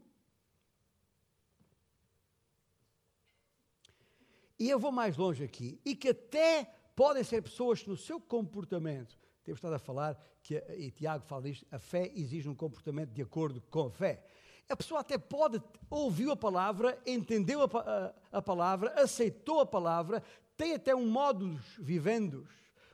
E 4.58 4.70
eu 4.70 4.78
vou 4.78 4.90
mais 4.90 5.16
longe 5.16 5.44
aqui, 5.44 5.80
e 5.84 5.94
que 5.94 6.08
até 6.08 6.70
podem 6.94 7.22
ser 7.22 7.42
pessoas 7.42 7.82
que 7.82 7.90
no 7.90 7.96
seu 7.96 8.18
comportamento, 8.18 9.18
temos 9.44 9.58
estado 9.58 9.74
a 9.74 9.78
falar, 9.78 10.18
que, 10.42 10.56
e 10.76 10.90
Tiago 10.90 11.24
fala 11.24 11.48
isto, 11.48 11.66
a 11.70 11.78
fé 11.78 12.10
exige 12.14 12.48
um 12.48 12.54
comportamento 12.54 13.10
de 13.10 13.22
acordo 13.22 13.60
com 13.70 13.86
a 13.86 13.90
fé. 13.90 14.24
A 14.68 14.76
pessoa 14.76 15.00
até 15.00 15.16
pode, 15.18 15.62
ouviu 15.88 16.32
a 16.32 16.36
palavra, 16.36 16.98
entendeu 17.06 17.60
a, 17.62 17.66
a, 17.66 18.38
a 18.38 18.42
palavra, 18.42 18.90
aceitou 19.00 19.60
a 19.60 19.66
palavra, 19.66 20.22
tem 20.56 20.74
até 20.74 20.94
um 20.94 21.06
modo 21.06 21.60
vivendo, 21.78 22.48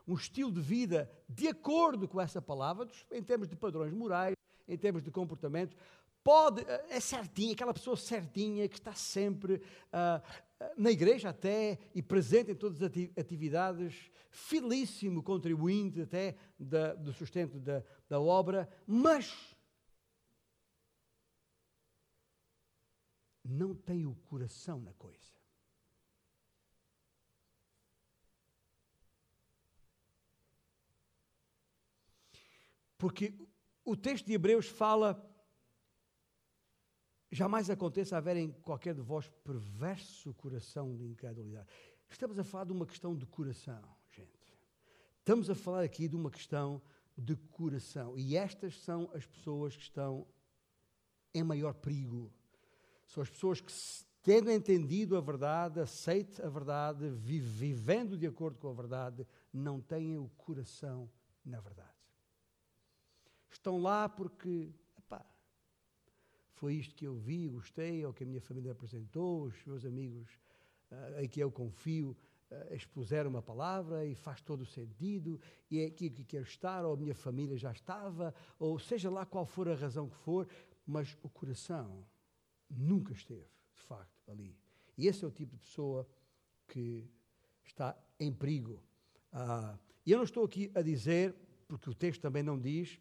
um 0.06 0.14
estilo 0.14 0.50
de 0.50 0.60
vida 0.60 1.10
de 1.28 1.48
acordo 1.48 2.08
com 2.08 2.20
essa 2.20 2.42
palavra, 2.42 2.88
em 3.10 3.22
termos 3.22 3.48
de 3.48 3.56
padrões 3.56 3.92
morais, 3.92 4.34
em 4.68 4.76
termos 4.76 5.02
de 5.02 5.10
comportamentos, 5.10 5.76
pode, 6.22 6.64
é 6.88 7.00
certinha, 7.00 7.52
aquela 7.52 7.74
pessoa 7.74 7.96
certinha 7.96 8.68
que 8.68 8.78
está 8.78 8.94
sempre 8.94 9.54
uh, 9.54 10.22
na 10.76 10.90
igreja 10.90 11.30
até 11.30 11.78
e 11.94 12.02
presente 12.02 12.50
em 12.50 12.54
todas 12.54 12.82
as 12.82 12.90
atividades, 13.16 14.10
fidelíssimo 14.30 15.22
contribuinte 15.22 16.00
até 16.00 16.36
da, 16.58 16.94
do 16.94 17.12
sustento 17.12 17.58
da, 17.60 17.82
da 18.08 18.20
obra, 18.20 18.68
mas 18.86 19.54
não 23.44 23.74
tem 23.74 24.06
o 24.06 24.14
coração 24.14 24.80
na 24.80 24.92
coisa. 24.94 25.32
Porque 32.96 33.34
o 33.84 33.96
texto 33.96 34.26
de 34.26 34.34
Hebreus 34.34 34.68
fala 34.68 35.14
jamais 37.32 37.70
aconteça 37.70 38.16
haver 38.16 38.36
em 38.36 38.52
qualquer 38.52 38.94
de 38.94 39.00
vós 39.00 39.28
perverso 39.42 40.34
coração 40.34 40.94
de 40.94 41.06
incredulidade. 41.06 41.66
Estamos 42.10 42.38
a 42.38 42.44
falar 42.44 42.64
de 42.64 42.72
uma 42.72 42.86
questão 42.86 43.16
de 43.16 43.24
coração, 43.24 43.82
gente. 44.10 44.54
Estamos 45.18 45.48
a 45.48 45.54
falar 45.54 45.82
aqui 45.82 46.06
de 46.08 46.14
uma 46.14 46.30
questão 46.30 46.80
de 47.16 47.34
coração. 47.34 48.18
E 48.18 48.36
estas 48.36 48.78
são 48.80 49.10
as 49.14 49.26
pessoas 49.26 49.74
que 49.74 49.82
estão 49.82 50.26
em 51.32 51.42
maior 51.42 51.72
perigo. 51.72 52.30
São 53.06 53.22
as 53.22 53.30
pessoas 53.30 53.62
que, 53.62 53.72
tendo 54.22 54.50
entendido 54.50 55.16
a 55.16 55.20
verdade, 55.20 55.80
aceitam 55.80 56.44
a 56.44 56.48
verdade, 56.50 57.08
vivendo 57.08 58.16
de 58.16 58.26
acordo 58.26 58.58
com 58.58 58.68
a 58.68 58.74
verdade, 58.74 59.26
não 59.50 59.80
têm 59.80 60.18
o 60.18 60.28
coração 60.36 61.10
na 61.42 61.60
verdade. 61.60 61.90
Estão 63.50 63.78
lá 63.78 64.08
porque 64.08 64.70
foi 66.62 66.74
isto 66.76 66.94
que 66.94 67.04
eu 67.04 67.16
vi, 67.16 67.48
gostei, 67.48 68.06
ou 68.06 68.12
que 68.12 68.22
a 68.22 68.26
minha 68.26 68.40
família 68.40 68.70
apresentou, 68.70 69.46
os 69.46 69.64
meus 69.64 69.84
amigos 69.84 70.30
uh, 70.92 71.20
em 71.20 71.28
que 71.28 71.40
eu 71.40 71.50
confio 71.50 72.16
uh, 72.52 72.72
expuseram 72.72 73.30
uma 73.30 73.42
palavra 73.42 74.06
e 74.06 74.14
faz 74.14 74.40
todo 74.40 74.60
o 74.60 74.64
sentido, 74.64 75.40
e 75.68 75.80
é 75.80 75.86
aqui 75.86 76.08
que 76.08 76.24
quero 76.24 76.44
estar, 76.44 76.84
ou 76.84 76.94
a 76.94 76.96
minha 76.96 77.16
família 77.16 77.56
já 77.56 77.72
estava, 77.72 78.32
ou 78.60 78.78
seja 78.78 79.10
lá 79.10 79.26
qual 79.26 79.44
for 79.44 79.68
a 79.68 79.74
razão 79.74 80.08
que 80.08 80.14
for, 80.18 80.46
mas 80.86 81.18
o 81.20 81.28
coração 81.28 82.06
nunca 82.70 83.12
esteve, 83.12 83.50
de 83.74 83.82
facto, 83.82 84.30
ali. 84.30 84.56
E 84.96 85.08
esse 85.08 85.24
é 85.24 85.26
o 85.26 85.32
tipo 85.32 85.56
de 85.56 85.62
pessoa 85.62 86.08
que 86.68 87.10
está 87.64 88.00
em 88.20 88.32
perigo. 88.32 88.80
Uh, 89.32 89.76
e 90.06 90.12
eu 90.12 90.18
não 90.18 90.24
estou 90.24 90.44
aqui 90.44 90.70
a 90.76 90.80
dizer, 90.80 91.34
porque 91.66 91.90
o 91.90 91.94
texto 91.94 92.20
também 92.20 92.44
não 92.44 92.56
diz, 92.56 93.00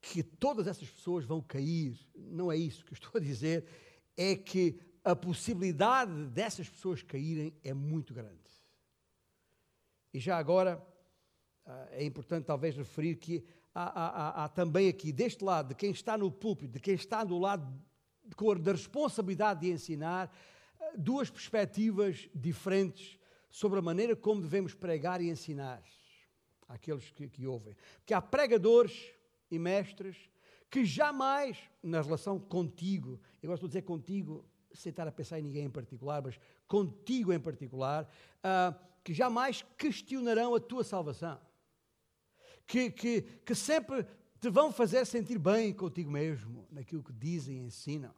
que 0.00 0.22
todas 0.22 0.66
essas 0.66 0.88
pessoas 0.88 1.24
vão 1.24 1.40
cair. 1.40 1.98
Não 2.14 2.50
é 2.50 2.56
isso 2.56 2.84
que 2.84 2.92
eu 2.92 2.96
estou 2.96 3.18
a 3.20 3.22
dizer, 3.22 3.64
é 4.16 4.34
que 4.34 4.80
a 5.04 5.14
possibilidade 5.14 6.26
dessas 6.26 6.68
pessoas 6.68 7.02
caírem 7.02 7.54
é 7.62 7.72
muito 7.72 8.12
grande. 8.12 8.38
E 10.12 10.18
já 10.18 10.36
agora, 10.36 10.84
ah, 11.64 11.88
é 11.92 12.04
importante 12.04 12.44
talvez 12.44 12.76
referir 12.76 13.16
que 13.16 13.44
há, 13.74 13.84
há, 13.84 14.44
há, 14.44 14.48
também 14.48 14.88
aqui, 14.88 15.12
deste 15.12 15.44
lado, 15.44 15.68
de 15.68 15.74
quem 15.74 15.90
está 15.90 16.18
no 16.18 16.30
púlpito, 16.30 16.72
de 16.72 16.80
quem 16.80 16.94
está 16.94 17.22
do 17.24 17.38
lado 17.38 17.66
da 18.62 18.72
responsabilidade 18.72 19.60
de 19.60 19.70
ensinar, 19.70 20.34
ah, 20.80 20.92
duas 20.96 21.30
perspectivas 21.30 22.28
diferentes 22.34 23.18
sobre 23.48 23.78
a 23.78 23.82
maneira 23.82 24.14
como 24.14 24.40
devemos 24.40 24.74
pregar 24.74 25.20
e 25.20 25.30
ensinar 25.30 25.82
àqueles 26.68 27.10
que, 27.10 27.28
que 27.28 27.46
ouvem. 27.46 27.76
Porque 27.98 28.14
há 28.14 28.20
pregadores 28.20 29.12
e 29.50 29.58
mestres 29.58 30.30
que 30.70 30.84
jamais, 30.84 31.58
na 31.82 32.00
relação 32.00 32.38
contigo, 32.38 33.20
eu 33.42 33.50
gosto 33.50 33.62
de 33.62 33.68
dizer 33.68 33.82
contigo, 33.82 34.44
sem 34.72 34.90
estar 34.90 35.06
a 35.06 35.12
pensar 35.12 35.40
em 35.40 35.42
ninguém 35.42 35.64
em 35.64 35.70
particular, 35.70 36.22
mas 36.22 36.38
contigo 36.68 37.32
em 37.32 37.40
particular, 37.40 38.08
uh, 38.38 38.78
que 39.02 39.12
jamais 39.12 39.64
questionarão 39.76 40.54
a 40.54 40.60
tua 40.60 40.84
salvação. 40.84 41.40
Que, 42.66 42.88
que, 42.88 43.22
que 43.44 43.54
sempre 43.54 44.06
te 44.40 44.48
vão 44.48 44.72
fazer 44.72 45.04
sentir 45.04 45.38
bem 45.38 45.72
contigo 45.74 46.08
mesmo, 46.08 46.68
naquilo 46.70 47.02
que 47.02 47.12
dizem 47.12 47.56
e 47.56 47.66
ensinam. 47.66 48.14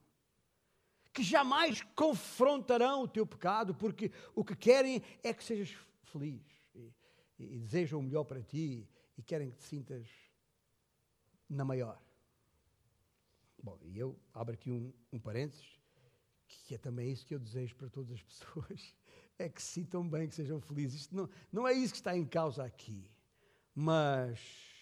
Que 1.11 1.23
jamais 1.23 1.83
confrontarão 1.97 3.03
o 3.03 3.09
teu 3.09 3.27
pecado, 3.27 3.75
porque 3.75 4.11
o 4.35 4.45
que 4.45 4.55
querem 4.55 5.03
é 5.23 5.33
que 5.33 5.43
sejas 5.43 5.75
feliz 6.03 6.43
e, 6.75 6.93
e 7.39 7.59
desejam 7.59 7.99
o 7.99 8.03
melhor 8.03 8.25
para 8.25 8.43
ti 8.43 8.87
e 9.17 9.23
querem 9.23 9.51
que 9.51 9.57
te 9.57 9.65
sintas 9.65 10.07
na 11.53 11.65
maior. 11.65 12.01
Bom, 13.63 13.79
e 13.83 13.99
eu 13.99 14.19
abro 14.35 14.55
aqui 14.55 14.71
um, 14.71 14.93
um 15.13 15.19
parênteses, 15.19 15.79
que 16.47 16.75
é 16.75 16.79
também 16.79 17.13
isso 17.13 17.25
que 17.25 17.35
eu 17.35 17.39
desejo 17.39 17.77
para 17.77 17.89
todas 17.89 18.11
as 18.13 18.23
pessoas, 18.25 18.97
é 19.39 19.49
que 19.49 19.63
se 19.63 19.73
sintam 19.73 20.09
bem, 20.09 20.29
que 20.29 20.35
sejam 20.35 20.61
felizes. 20.61 21.03
Isto 21.03 21.17
não, 21.17 21.29
não 21.53 21.69
é 21.69 21.73
isso 21.73 21.93
que 21.93 22.01
está 22.01 22.17
em 22.17 22.25
causa 22.25 22.65
aqui, 22.65 23.11
mas 23.75 24.73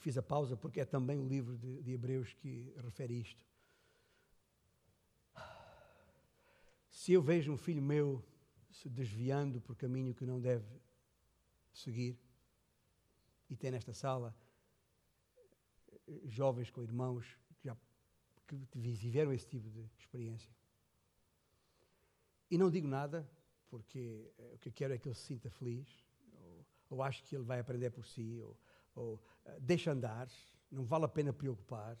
Eu 0.00 0.02
fiz 0.02 0.16
a 0.16 0.22
pausa 0.22 0.56
porque 0.56 0.80
é 0.80 0.84
também 0.86 1.18
o 1.18 1.28
livro 1.28 1.58
de, 1.58 1.82
de 1.82 1.92
Hebreus 1.92 2.32
que 2.32 2.72
refere 2.78 3.20
isto. 3.20 3.44
Se 6.88 7.12
eu 7.12 7.20
vejo 7.20 7.52
um 7.52 7.56
filho 7.58 7.82
meu 7.82 8.24
se 8.70 8.88
desviando 8.88 9.60
por 9.60 9.76
caminho 9.76 10.14
que 10.14 10.24
não 10.24 10.40
deve 10.40 10.64
seguir, 11.72 12.18
e 13.48 13.56
tem 13.56 13.70
nesta 13.70 13.92
sala 13.92 14.34
eh, 16.06 16.20
jovens 16.24 16.70
com 16.70 16.82
irmãos 16.82 17.38
que 17.56 17.68
já 17.68 17.76
que 18.46 18.56
viveram 18.74 19.32
esse 19.32 19.46
tipo 19.46 19.68
de 19.68 19.88
experiência. 19.98 20.52
E 22.50 22.58
não 22.58 22.70
digo 22.70 22.88
nada, 22.88 23.28
porque 23.68 24.32
eh, 24.38 24.52
o 24.54 24.58
que 24.58 24.70
quero 24.70 24.94
é 24.94 24.98
que 24.98 25.08
ele 25.08 25.14
se 25.14 25.22
sinta 25.22 25.50
feliz, 25.50 25.88
ou, 26.34 26.66
ou 26.90 27.02
acho 27.02 27.22
que 27.24 27.34
ele 27.34 27.44
vai 27.44 27.60
aprender 27.60 27.90
por 27.90 28.06
si, 28.06 28.40
ou, 28.40 28.56
ou 28.94 29.14
uh, 29.14 29.60
deixa 29.60 29.92
andar, 29.92 30.28
não 30.70 30.84
vale 30.84 31.04
a 31.04 31.08
pena 31.08 31.32
preocupar, 31.32 31.96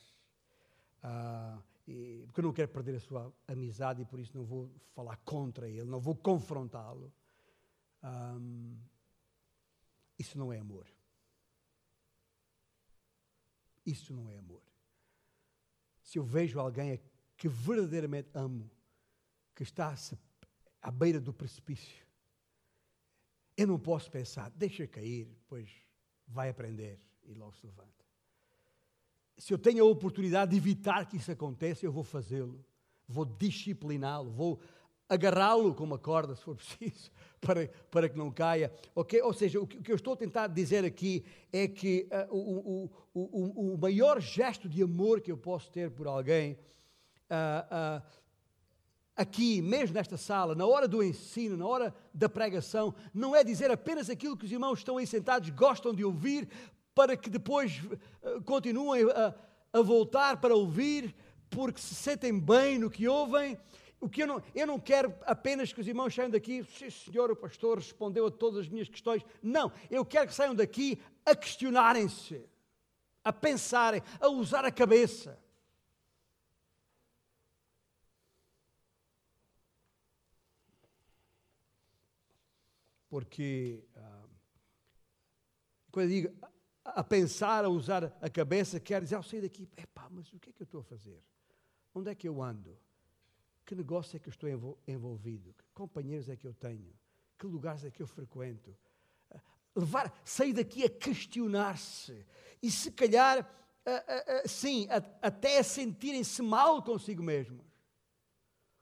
uh, 1.04 1.62
e, 1.86 2.24
porque 2.26 2.40
eu 2.40 2.44
não 2.44 2.52
quero 2.52 2.68
perder 2.68 2.96
a 2.96 3.00
sua 3.00 3.32
amizade 3.46 4.02
e 4.02 4.04
por 4.04 4.18
isso 4.18 4.36
não 4.36 4.44
vou 4.44 4.70
falar 4.94 5.16
contra 5.18 5.68
ele, 5.68 5.84
não 5.84 6.00
vou 6.00 6.16
confrontá-lo. 6.16 7.12
Isso 10.20 10.36
não 10.36 10.52
é 10.52 10.58
amor. 10.58 10.86
Isso 13.86 14.12
não 14.12 14.28
é 14.28 14.36
amor. 14.36 14.62
Se 16.02 16.18
eu 16.18 16.24
vejo 16.24 16.60
alguém 16.60 17.00
que 17.38 17.48
verdadeiramente 17.48 18.28
amo, 18.34 18.70
que 19.54 19.62
está 19.62 19.94
à 20.82 20.90
beira 20.90 21.18
do 21.18 21.32
precipício, 21.32 22.06
eu 23.56 23.66
não 23.66 23.78
posso 23.78 24.10
pensar, 24.10 24.50
deixa 24.50 24.86
cair, 24.86 25.34
pois 25.48 25.70
vai 26.26 26.50
aprender 26.50 27.00
e 27.24 27.32
logo 27.32 27.56
se 27.56 27.64
levanta. 27.64 28.04
Se 29.38 29.54
eu 29.54 29.58
tenho 29.58 29.82
a 29.82 29.88
oportunidade 29.88 30.50
de 30.50 30.58
evitar 30.58 31.08
que 31.08 31.16
isso 31.16 31.32
aconteça, 31.32 31.86
eu 31.86 31.92
vou 31.92 32.04
fazê-lo. 32.04 32.62
Vou 33.08 33.24
discipliná-lo, 33.24 34.30
vou 34.30 34.60
agarrá-lo 35.10 35.74
com 35.74 35.84
uma 35.84 35.98
corda, 35.98 36.34
se 36.36 36.42
for 36.42 36.54
preciso, 36.56 37.10
para, 37.40 37.68
para 37.90 38.08
que 38.08 38.16
não 38.16 38.30
caia. 38.30 38.72
Okay? 38.94 39.20
Ou 39.20 39.32
seja, 39.32 39.60
o 39.60 39.66
que, 39.66 39.76
o 39.78 39.82
que 39.82 39.90
eu 39.90 39.96
estou 39.96 40.14
a 40.14 40.16
tentar 40.16 40.46
dizer 40.46 40.84
aqui 40.84 41.24
é 41.52 41.66
que 41.66 42.08
uh, 42.30 42.34
o, 42.34 42.90
o, 43.12 43.74
o, 43.74 43.78
maior 43.78 44.20
gesto 44.20 44.68
de 44.68 44.82
amor 44.82 45.20
que 45.20 45.32
eu 45.32 45.36
posso 45.36 45.70
ter 45.70 45.90
por 45.90 46.06
alguém 46.06 46.52
uh, 46.52 48.00
uh, 48.00 48.02
aqui, 49.16 49.60
mesmo 49.60 49.94
nesta 49.94 50.16
sala, 50.16 50.54
na 50.54 50.64
hora 50.64 50.86
do 50.86 51.02
ensino, 51.02 51.56
na 51.56 51.66
hora 51.66 51.94
da 52.14 52.28
pregação, 52.28 52.94
não 53.12 53.34
é 53.34 53.42
dizer 53.42 53.70
apenas 53.70 54.08
aquilo 54.08 54.36
que 54.36 54.44
os 54.44 54.52
irmãos 54.52 54.78
estão 54.78 54.96
aí 54.96 55.06
sentados 55.06 55.50
gostam 55.50 55.92
de 55.92 56.04
ouvir, 56.04 56.48
para 56.94 57.16
que 57.16 57.28
depois 57.28 57.80
uh, 58.22 58.42
continuem 58.44 59.02
a, 59.10 59.34
a, 59.72 59.82
voltar 59.82 60.40
para 60.40 60.54
ouvir, 60.54 61.14
porque 61.48 61.80
se 61.80 61.94
sentem 61.94 62.38
bem 62.38 62.78
no 62.78 62.90
que 62.90 63.08
ouvem. 63.08 63.58
O 64.00 64.08
que 64.08 64.22
eu 64.22 64.26
não, 64.26 64.42
eu 64.54 64.66
não 64.66 64.80
quero 64.80 65.14
apenas 65.26 65.72
que 65.72 65.80
os 65.80 65.86
irmãos 65.86 66.14
saiam 66.14 66.30
daqui, 66.30 66.64
sim 66.64 66.88
senhor, 66.88 67.30
o 67.30 67.36
pastor 67.36 67.78
respondeu 67.78 68.26
a 68.26 68.30
todas 68.30 68.60
as 68.60 68.68
minhas 68.68 68.88
questões. 68.88 69.22
Não, 69.42 69.70
eu 69.90 70.04
quero 70.04 70.26
que 70.26 70.34
saiam 70.34 70.54
daqui 70.54 70.98
a 71.24 71.36
questionarem-se, 71.36 72.42
a 73.22 73.32
pensarem, 73.32 74.02
a 74.18 74.28
usar 74.28 74.64
a 74.64 74.72
cabeça. 74.72 75.38
porque 83.10 83.84
ah, 83.96 84.28
quando 85.90 86.04
eu 86.06 86.10
digo 86.10 86.46
a, 86.84 87.02
pensar, 87.02 87.64
a 87.64 87.68
usar 87.68 88.16
a 88.22 88.30
cabeça, 88.30 88.78
quer 88.78 89.02
dizer, 89.02 89.16
ao 89.16 89.22
sair 89.22 89.42
daqui, 89.42 89.68
epá, 89.76 90.08
mas 90.08 90.32
o 90.32 90.38
que 90.38 90.50
é 90.50 90.52
que 90.52 90.62
eu 90.62 90.64
estou 90.64 90.80
a 90.80 90.84
fazer? 90.84 91.20
Onde 91.92 92.08
é 92.08 92.14
que 92.14 92.28
eu 92.28 92.40
ando? 92.40 92.78
Que 93.70 93.76
negócio 93.76 94.16
é 94.16 94.18
que 94.18 94.28
eu 94.28 94.32
estou 94.32 94.48
envolvido? 94.84 95.54
Que 95.54 95.64
companheiros 95.72 96.28
é 96.28 96.34
que 96.34 96.44
eu 96.44 96.52
tenho? 96.52 96.92
Que 97.38 97.46
lugares 97.46 97.84
é 97.84 97.90
que 97.92 98.02
eu 98.02 98.06
frequento? 98.08 98.76
Ah, 99.30 99.40
levar, 99.76 100.12
sair 100.24 100.52
daqui 100.52 100.82
a 100.82 100.90
questionar-se 100.90 102.26
e 102.60 102.68
se 102.68 102.90
calhar, 102.90 103.38
uh, 103.38 104.44
uh, 104.44 104.48
sim, 104.48 104.88
até 105.22 105.58
a 105.58 105.62
sentirem-se 105.62 106.42
mal 106.42 106.82
consigo 106.82 107.22
mesmos, 107.22 107.64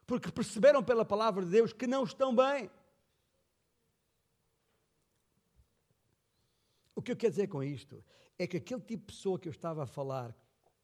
porque 0.07 0.33
perceberam 0.33 0.83
pela 0.83 1.05
palavra 1.05 1.44
de 1.44 1.51
Deus 1.51 1.74
que 1.74 1.87
não 1.87 2.05
estão 2.05 2.35
bem. 2.35 2.70
O 6.96 7.03
que 7.03 7.12
eu 7.12 7.16
quero 7.16 7.33
dizer 7.33 7.48
com 7.48 7.62
isto 7.62 8.03
é 8.38 8.46
que 8.46 8.57
aquele 8.57 8.81
tipo 8.81 9.03
de 9.03 9.12
pessoa 9.12 9.38
que 9.38 9.48
eu 9.48 9.53
estava 9.53 9.83
a 9.83 9.87
falar, 9.87 10.35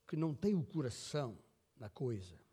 que 0.06 0.14
não 0.14 0.34
tem 0.34 0.54
o 0.54 0.62
coração 0.62 1.38
na 1.78 1.88
coisa, 1.88 2.43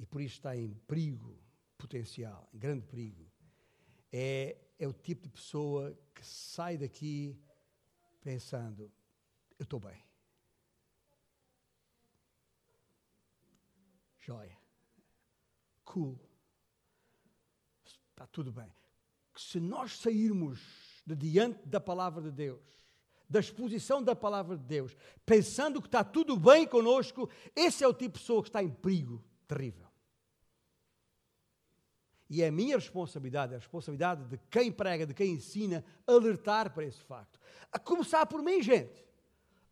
e 0.00 0.06
por 0.06 0.22
isso 0.22 0.36
está 0.36 0.56
em 0.56 0.72
perigo 0.88 1.38
potencial, 1.76 2.48
em 2.54 2.58
grande 2.58 2.86
perigo, 2.86 3.30
é, 4.10 4.56
é 4.78 4.88
o 4.88 4.94
tipo 4.94 5.24
de 5.24 5.28
pessoa 5.28 5.94
que 6.14 6.26
sai 6.26 6.78
daqui 6.78 7.38
pensando: 8.22 8.90
eu 9.58 9.64
estou 9.64 9.78
bem. 9.78 10.02
Joia. 14.18 14.58
Cool. 15.84 16.18
Está 17.84 18.26
tudo 18.26 18.50
bem. 18.50 18.72
Se 19.36 19.60
nós 19.60 19.98
sairmos 19.98 21.02
de 21.06 21.14
diante 21.14 21.68
da 21.68 21.80
palavra 21.80 22.22
de 22.22 22.30
Deus, 22.30 22.62
da 23.28 23.40
exposição 23.40 24.02
da 24.02 24.16
palavra 24.16 24.56
de 24.56 24.64
Deus, 24.64 24.96
pensando 25.26 25.80
que 25.80 25.88
está 25.88 26.02
tudo 26.02 26.38
bem 26.38 26.66
conosco, 26.66 27.28
esse 27.54 27.84
é 27.84 27.88
o 27.88 27.92
tipo 27.92 28.14
de 28.14 28.20
pessoa 28.20 28.42
que 28.42 28.48
está 28.48 28.62
em 28.62 28.70
perigo 28.70 29.22
terrível. 29.46 29.89
E 32.30 32.42
é 32.42 32.46
a 32.46 32.52
minha 32.52 32.76
responsabilidade, 32.76 33.52
é 33.52 33.56
a 33.56 33.58
responsabilidade 33.58 34.24
de 34.24 34.38
quem 34.48 34.70
prega, 34.70 35.04
de 35.04 35.12
quem 35.12 35.32
ensina, 35.32 35.84
alertar 36.06 36.72
para 36.72 36.84
esse 36.84 37.02
facto. 37.02 37.40
A 37.72 37.78
começar 37.78 38.24
por 38.24 38.40
mim, 38.40 38.62
gente. 38.62 39.04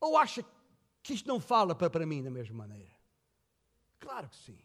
Ou 0.00 0.18
acha 0.18 0.44
que 1.00 1.14
isto 1.14 1.28
não 1.28 1.38
fala 1.38 1.72
para, 1.72 1.88
para 1.88 2.04
mim 2.04 2.20
da 2.20 2.30
mesma 2.30 2.56
maneira? 2.56 2.90
Claro 4.00 4.28
que 4.28 4.36
sim. 4.36 4.58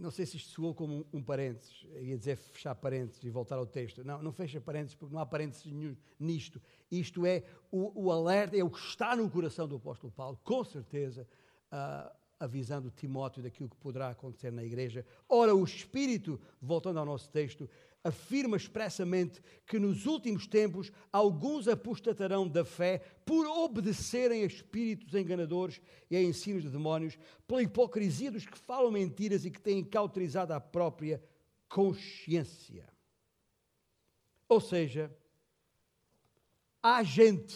Não 0.00 0.10
sei 0.10 0.24
se 0.24 0.36
isto 0.38 0.50
soou 0.50 0.74
como 0.74 1.06
um, 1.12 1.22
parênteses, 1.22 1.86
ia 2.00 2.16
dizer 2.16 2.36
fechar 2.36 2.74
parênteses 2.74 3.22
e 3.22 3.28
voltar 3.28 3.56
ao 3.56 3.66
texto. 3.66 4.02
Não, 4.02 4.22
não 4.22 4.32
fecha 4.32 4.60
parênteses 4.60 4.94
porque 4.94 5.14
não 5.14 5.20
há 5.20 5.26
parênteses 5.26 5.66
nenhum 5.66 5.94
nisto. 6.18 6.60
Isto 6.90 7.26
é 7.26 7.44
o, 7.70 8.06
o, 8.06 8.10
alerta, 8.10 8.56
é 8.56 8.64
o 8.64 8.70
que 8.70 8.78
está 8.78 9.14
no 9.14 9.28
coração 9.30 9.68
do 9.68 9.76
apóstolo 9.76 10.12
Paulo, 10.12 10.40
com 10.42 10.64
certeza, 10.64 11.28
uh, 11.70 12.10
avisando 12.38 12.90
Timóteo 12.90 13.42
daquilo 13.42 13.68
que 13.68 13.76
poderá 13.76 14.08
acontecer 14.08 14.50
na 14.50 14.64
igreja. 14.64 15.04
Ora, 15.28 15.54
o 15.54 15.62
Espírito, 15.62 16.40
voltando 16.60 16.98
ao 16.98 17.04
nosso 17.04 17.28
texto, 17.28 17.68
afirma 18.02 18.56
expressamente 18.56 19.42
que 19.66 19.78
nos 19.78 20.06
últimos 20.06 20.46
tempos 20.46 20.90
alguns 21.12 21.68
apostatarão 21.68 22.48
da 22.48 22.64
fé 22.64 22.98
por 23.24 23.46
obedecerem 23.46 24.42
a 24.42 24.46
espíritos 24.46 25.14
enganadores 25.14 25.80
e 26.10 26.16
a 26.16 26.22
ensinos 26.22 26.62
de 26.62 26.70
demónios, 26.70 27.18
pela 27.46 27.62
hipocrisia 27.62 28.30
dos 28.30 28.46
que 28.46 28.58
falam 28.58 28.90
mentiras 28.90 29.44
e 29.44 29.50
que 29.50 29.60
têm 29.60 29.84
cauterizado 29.84 30.52
a 30.54 30.60
própria 30.60 31.22
consciência. 31.68 32.88
Ou 34.48 34.60
seja, 34.60 35.14
há 36.82 37.02
gente, 37.02 37.54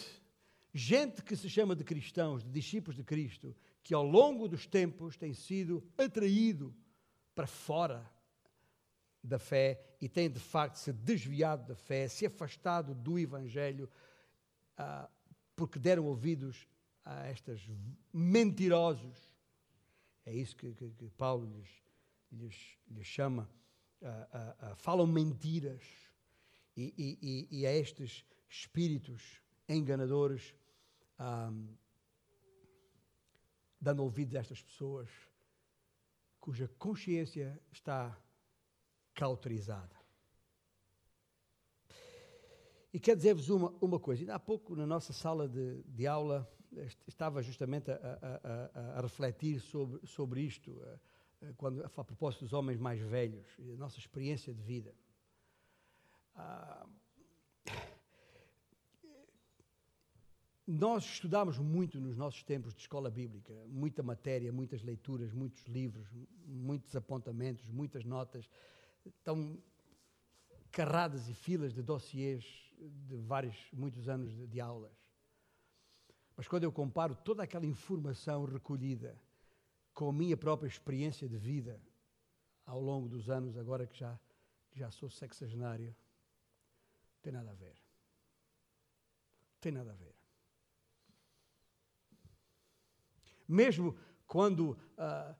gente 0.73 1.23
que 1.23 1.35
se 1.35 1.49
chama 1.49 1.75
de 1.75 1.83
cristãos, 1.83 2.43
de 2.43 2.49
discípulos 2.49 2.95
de 2.95 3.03
Cristo, 3.03 3.55
que 3.83 3.93
ao 3.93 4.03
longo 4.03 4.47
dos 4.47 4.65
tempos 4.65 5.17
tem 5.17 5.33
sido 5.33 5.83
atraído 5.97 6.73
para 7.33 7.47
fora 7.47 8.14
da 9.25 9.39
fé 9.39 9.79
e 9.99 10.07
têm 10.07 10.29
de 10.29 10.39
facto 10.39 10.75
se 10.75 10.93
desviado 10.93 11.67
da 11.67 11.75
fé, 11.75 12.07
se 12.07 12.25
afastado 12.25 12.93
do 12.93 13.17
Evangelho, 13.17 13.89
ah, 14.77 15.09
porque 15.55 15.79
deram 15.79 16.05
ouvidos 16.05 16.67
a 17.03 17.29
estes 17.29 17.61
mentirosos. 18.13 19.17
É 20.25 20.33
isso 20.33 20.55
que, 20.55 20.73
que, 20.73 20.89
que 20.91 21.09
Paulo 21.11 21.45
lhes, 21.47 21.69
lhes, 22.31 22.77
lhes 22.87 23.05
chama. 23.05 23.49
Ah, 24.01 24.55
ah 24.59 24.75
falam 24.75 25.07
mentiras. 25.07 25.83
E, 26.77 26.93
e, 26.97 27.59
e, 27.61 27.65
a 27.65 27.71
estes 27.71 28.25
espíritos 28.49 29.41
enganadores, 29.69 30.53
dando 33.79 34.03
ouvidos 34.03 34.35
a 34.35 34.39
estas 34.39 34.61
pessoas 34.61 35.09
cuja 36.45 36.67
consciência 36.77 37.59
está 37.71 38.15
cauterizada. 39.15 39.95
E 42.93 42.99
quero 42.99 43.17
dizer-vos 43.17 43.49
uma, 43.49 43.73
uma 43.81 43.99
coisa. 43.99 44.21
Ainda 44.21 44.35
há 44.35 44.39
pouco, 44.39 44.75
na 44.75 44.85
nossa 44.85 45.11
sala 45.11 45.49
de, 45.49 45.81
de 45.83 46.05
aula, 46.05 46.49
estava 47.07 47.41
justamente 47.41 47.91
a, 47.91 47.95
a, 47.95 48.79
a, 48.95 48.99
a 48.99 49.01
refletir 49.01 49.59
sobre, 49.59 50.05
sobre 50.05 50.41
isto, 50.41 50.81
quando, 51.57 51.83
a 51.83 51.89
propósito 51.89 52.45
dos 52.45 52.53
homens 52.53 52.79
mais 52.79 52.99
velhos 53.01 53.47
e 53.59 53.63
da 53.63 53.77
nossa 53.77 53.99
experiência 53.99 54.53
de 54.53 54.61
vida. 54.61 54.93
Ah, 56.35 56.85
nós 60.67 61.03
estudámos 61.05 61.59
muito 61.59 61.99
nos 61.99 62.17
nossos 62.17 62.43
tempos 62.43 62.73
de 62.73 62.81
escola 62.81 63.11
bíblica, 63.11 63.53
muita 63.67 64.01
matéria, 64.01 64.51
muitas 64.51 64.81
leituras, 64.81 65.31
muitos 65.31 65.63
livros, 65.65 66.07
muitos 66.45 66.95
apontamentos, 66.95 67.69
muitas 67.69 68.03
notas, 68.03 68.49
estão 69.05 69.57
carradas 70.71 71.27
e 71.29 71.33
filas 71.33 71.73
de 71.73 71.81
dossiês 71.81 72.43
de 72.77 73.15
vários, 73.17 73.55
muitos 73.71 74.09
anos 74.09 74.31
de, 74.31 74.47
de 74.47 74.59
aulas. 74.59 74.97
Mas 76.35 76.47
quando 76.47 76.63
eu 76.63 76.71
comparo 76.71 77.15
toda 77.15 77.43
aquela 77.43 77.65
informação 77.65 78.43
recolhida 78.45 79.19
com 79.93 80.09
a 80.09 80.13
minha 80.13 80.35
própria 80.35 80.67
experiência 80.67 81.27
de 81.29 81.37
vida 81.37 81.81
ao 82.65 82.81
longo 82.81 83.07
dos 83.07 83.29
anos, 83.29 83.57
agora 83.57 83.87
que 83.87 83.97
já, 83.97 84.19
já 84.73 84.91
sou 84.91 85.09
sexagenário, 85.09 85.95
tem 87.21 87.31
nada 87.31 87.51
a 87.51 87.53
ver. 87.53 87.75
Tem 89.61 89.71
nada 89.71 89.91
a 89.91 89.95
ver. 89.95 90.13
Mesmo 93.47 93.97
quando, 94.27 94.71
uh, 94.71 95.35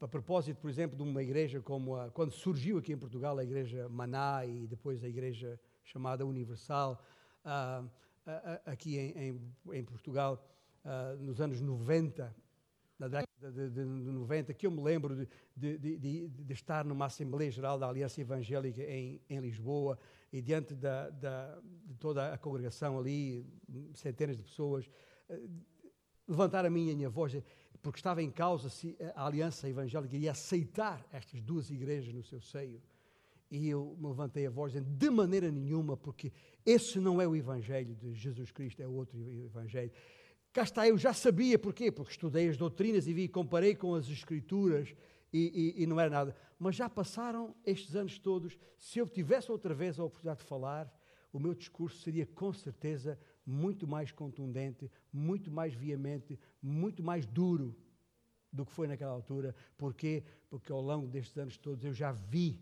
a 0.00 0.08
propósito, 0.08 0.60
por 0.60 0.70
exemplo, 0.70 0.96
de 0.96 1.02
uma 1.02 1.22
igreja 1.22 1.60
como 1.60 1.96
a, 1.96 2.10
quando 2.10 2.32
surgiu 2.32 2.78
aqui 2.78 2.92
em 2.92 2.98
Portugal 2.98 3.36
a 3.38 3.44
igreja 3.44 3.88
Maná 3.88 4.44
e 4.46 4.66
depois 4.66 5.02
a 5.02 5.08
igreja 5.08 5.58
chamada 5.82 6.24
Universal, 6.24 7.02
uh, 7.44 7.88
aqui 8.66 8.98
em, 8.98 9.10
em, 9.18 9.52
em 9.72 9.84
Portugal, 9.84 10.44
nos 11.20 11.40
anos 11.40 11.60
90, 11.60 12.34
na 12.98 13.08
década 13.08 13.52
de, 13.52 13.70
de, 13.70 13.84
de 13.84 14.10
90, 14.10 14.52
que 14.54 14.66
eu 14.66 14.70
me 14.70 14.82
lembro 14.82 15.26
de, 15.56 15.78
de, 15.78 16.52
estar 16.52 16.84
numa 16.84 17.06
Assembleia 17.06 17.50
Geral 17.50 17.78
da 17.78 17.88
Aliança 17.88 18.20
Evangélica 18.20 18.82
em, 18.82 19.20
em 19.30 19.38
Lisboa 19.40 19.98
e 20.32 20.42
diante 20.42 20.74
da, 20.74 21.08
da, 21.10 21.58
de 21.84 21.94
toda 21.94 22.32
a 22.32 22.38
congregação 22.38 22.98
ali, 22.98 23.46
centenas 23.94 24.36
de 24.36 24.42
pessoas, 24.42 24.90
eh, 25.28 25.40
levantar 26.26 26.66
a 26.66 26.70
minha, 26.70 26.92
a 26.92 26.96
minha 26.96 27.08
voz, 27.08 27.34
porque 27.82 27.98
estava 27.98 28.22
em 28.22 28.30
causa 28.30 28.68
se 28.68 28.96
a 29.14 29.26
Aliança 29.26 29.68
Evangélica 29.68 30.14
iria 30.14 30.32
aceitar 30.32 31.06
estas 31.12 31.40
duas 31.40 31.70
igrejas 31.70 32.12
no 32.12 32.22
seu 32.22 32.40
seio. 32.40 32.82
E 33.50 33.68
eu 33.68 33.96
levantei 34.00 34.46
a 34.46 34.50
voz 34.50 34.72
dizendo, 34.72 34.90
de 34.90 35.10
maneira 35.10 35.50
nenhuma, 35.50 35.96
porque 35.96 36.32
esse 36.66 36.98
não 36.98 37.20
é 37.20 37.26
o 37.26 37.34
Evangelho 37.34 37.94
de 37.94 38.12
Jesus 38.12 38.50
Cristo, 38.50 38.82
é 38.82 38.86
outro 38.86 39.18
Evangelho. 39.44 39.90
Cá 40.52 40.62
está, 40.62 40.86
eu 40.86 40.98
já 40.98 41.12
sabia, 41.12 41.58
porquê? 41.58 41.90
Porque 41.90 42.10
estudei 42.10 42.48
as 42.48 42.56
doutrinas 42.56 43.06
e 43.06 43.12
vi, 43.14 43.28
comparei 43.28 43.74
com 43.74 43.94
as 43.94 44.08
Escrituras 44.08 44.94
e, 45.32 45.74
e, 45.78 45.82
e, 45.82 45.86
não 45.86 45.98
era 46.00 46.10
nada. 46.10 46.36
Mas 46.58 46.74
já 46.74 46.88
passaram 46.88 47.54
estes 47.64 47.94
anos 47.94 48.18
todos. 48.18 48.58
Se 48.76 48.98
eu 48.98 49.08
tivesse 49.08 49.50
outra 49.50 49.74
vez 49.74 49.98
a 49.98 50.04
oportunidade 50.04 50.40
de 50.40 50.46
falar, 50.46 50.92
o 51.32 51.38
meu 51.38 51.54
discurso 51.54 51.98
seria 52.02 52.26
com 52.26 52.52
certeza 52.52 53.18
muito 53.48 53.88
mais 53.88 54.12
contundente, 54.12 54.90
muito 55.10 55.50
mais 55.50 55.72
veemente, 55.72 56.38
muito 56.60 57.02
mais 57.02 57.24
duro 57.24 57.74
do 58.52 58.66
que 58.66 58.72
foi 58.72 58.86
naquela 58.86 59.12
altura. 59.12 59.54
Porquê? 59.78 60.22
Porque 60.50 60.70
ao 60.70 60.82
longo 60.82 61.06
destes 61.06 61.38
anos 61.38 61.56
todos 61.56 61.82
eu 61.82 61.94
já 61.94 62.12
vi 62.12 62.60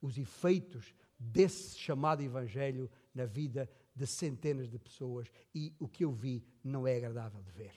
os 0.00 0.16
efeitos 0.16 0.94
desse 1.18 1.76
chamado 1.76 2.22
Evangelho 2.22 2.88
na 3.12 3.26
vida 3.26 3.68
de 3.92 4.06
centenas 4.06 4.70
de 4.70 4.78
pessoas 4.78 5.28
e 5.52 5.74
o 5.76 5.88
que 5.88 6.04
eu 6.04 6.12
vi 6.12 6.44
não 6.62 6.86
é 6.86 6.96
agradável 6.96 7.42
de 7.42 7.50
ver. 7.50 7.74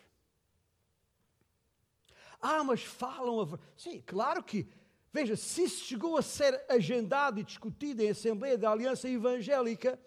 Ah, 2.39 2.64
mas 2.64 2.84
falam 2.84 3.41
a 3.41 3.59
Sim, 3.76 4.03
claro 4.05 4.43
que. 4.43 4.68
Veja, 5.12 5.36
se 5.36 5.64
isso 5.64 5.84
chegou 5.84 6.16
a 6.16 6.22
ser 6.22 6.64
agendado 6.70 7.39
e 7.39 7.43
discutido 7.43 8.03
em 8.03 8.09
Assembleia 8.09 8.57
da 8.57 8.70
Aliança 8.70 9.09
Evangélica, 9.09 9.99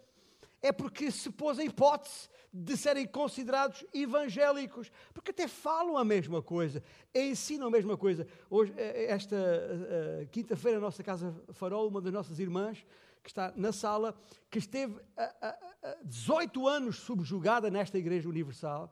é 0.64 0.72
porque 0.72 1.10
se 1.10 1.30
pôs 1.30 1.58
a 1.58 1.64
hipótese 1.64 2.26
de 2.50 2.74
serem 2.74 3.06
considerados 3.06 3.84
evangélicos, 3.92 4.90
porque 5.12 5.30
até 5.30 5.46
falam 5.46 5.98
a 5.98 6.04
mesma 6.04 6.40
coisa, 6.40 6.82
ensinam 7.14 7.66
a 7.66 7.70
mesma 7.70 7.98
coisa. 7.98 8.26
Hoje, 8.48 8.72
eh, 8.78 9.12
esta 9.12 9.36
uh, 9.36 10.26
quinta-feira, 10.28 10.78
a 10.78 10.80
nossa 10.80 11.02
Casa 11.02 11.34
Farol, 11.52 11.88
uma 11.88 12.00
das 12.00 12.14
nossas 12.14 12.38
irmãs, 12.38 12.82
que 13.22 13.28
está 13.28 13.52
na 13.54 13.72
sala, 13.72 14.18
que 14.50 14.58
esteve 14.58 14.94
uh, 14.94 16.02
18 16.02 16.66
anos 16.66 16.96
subjugada 16.96 17.70
nesta 17.70 17.98
Igreja 17.98 18.26
Universal, 18.26 18.90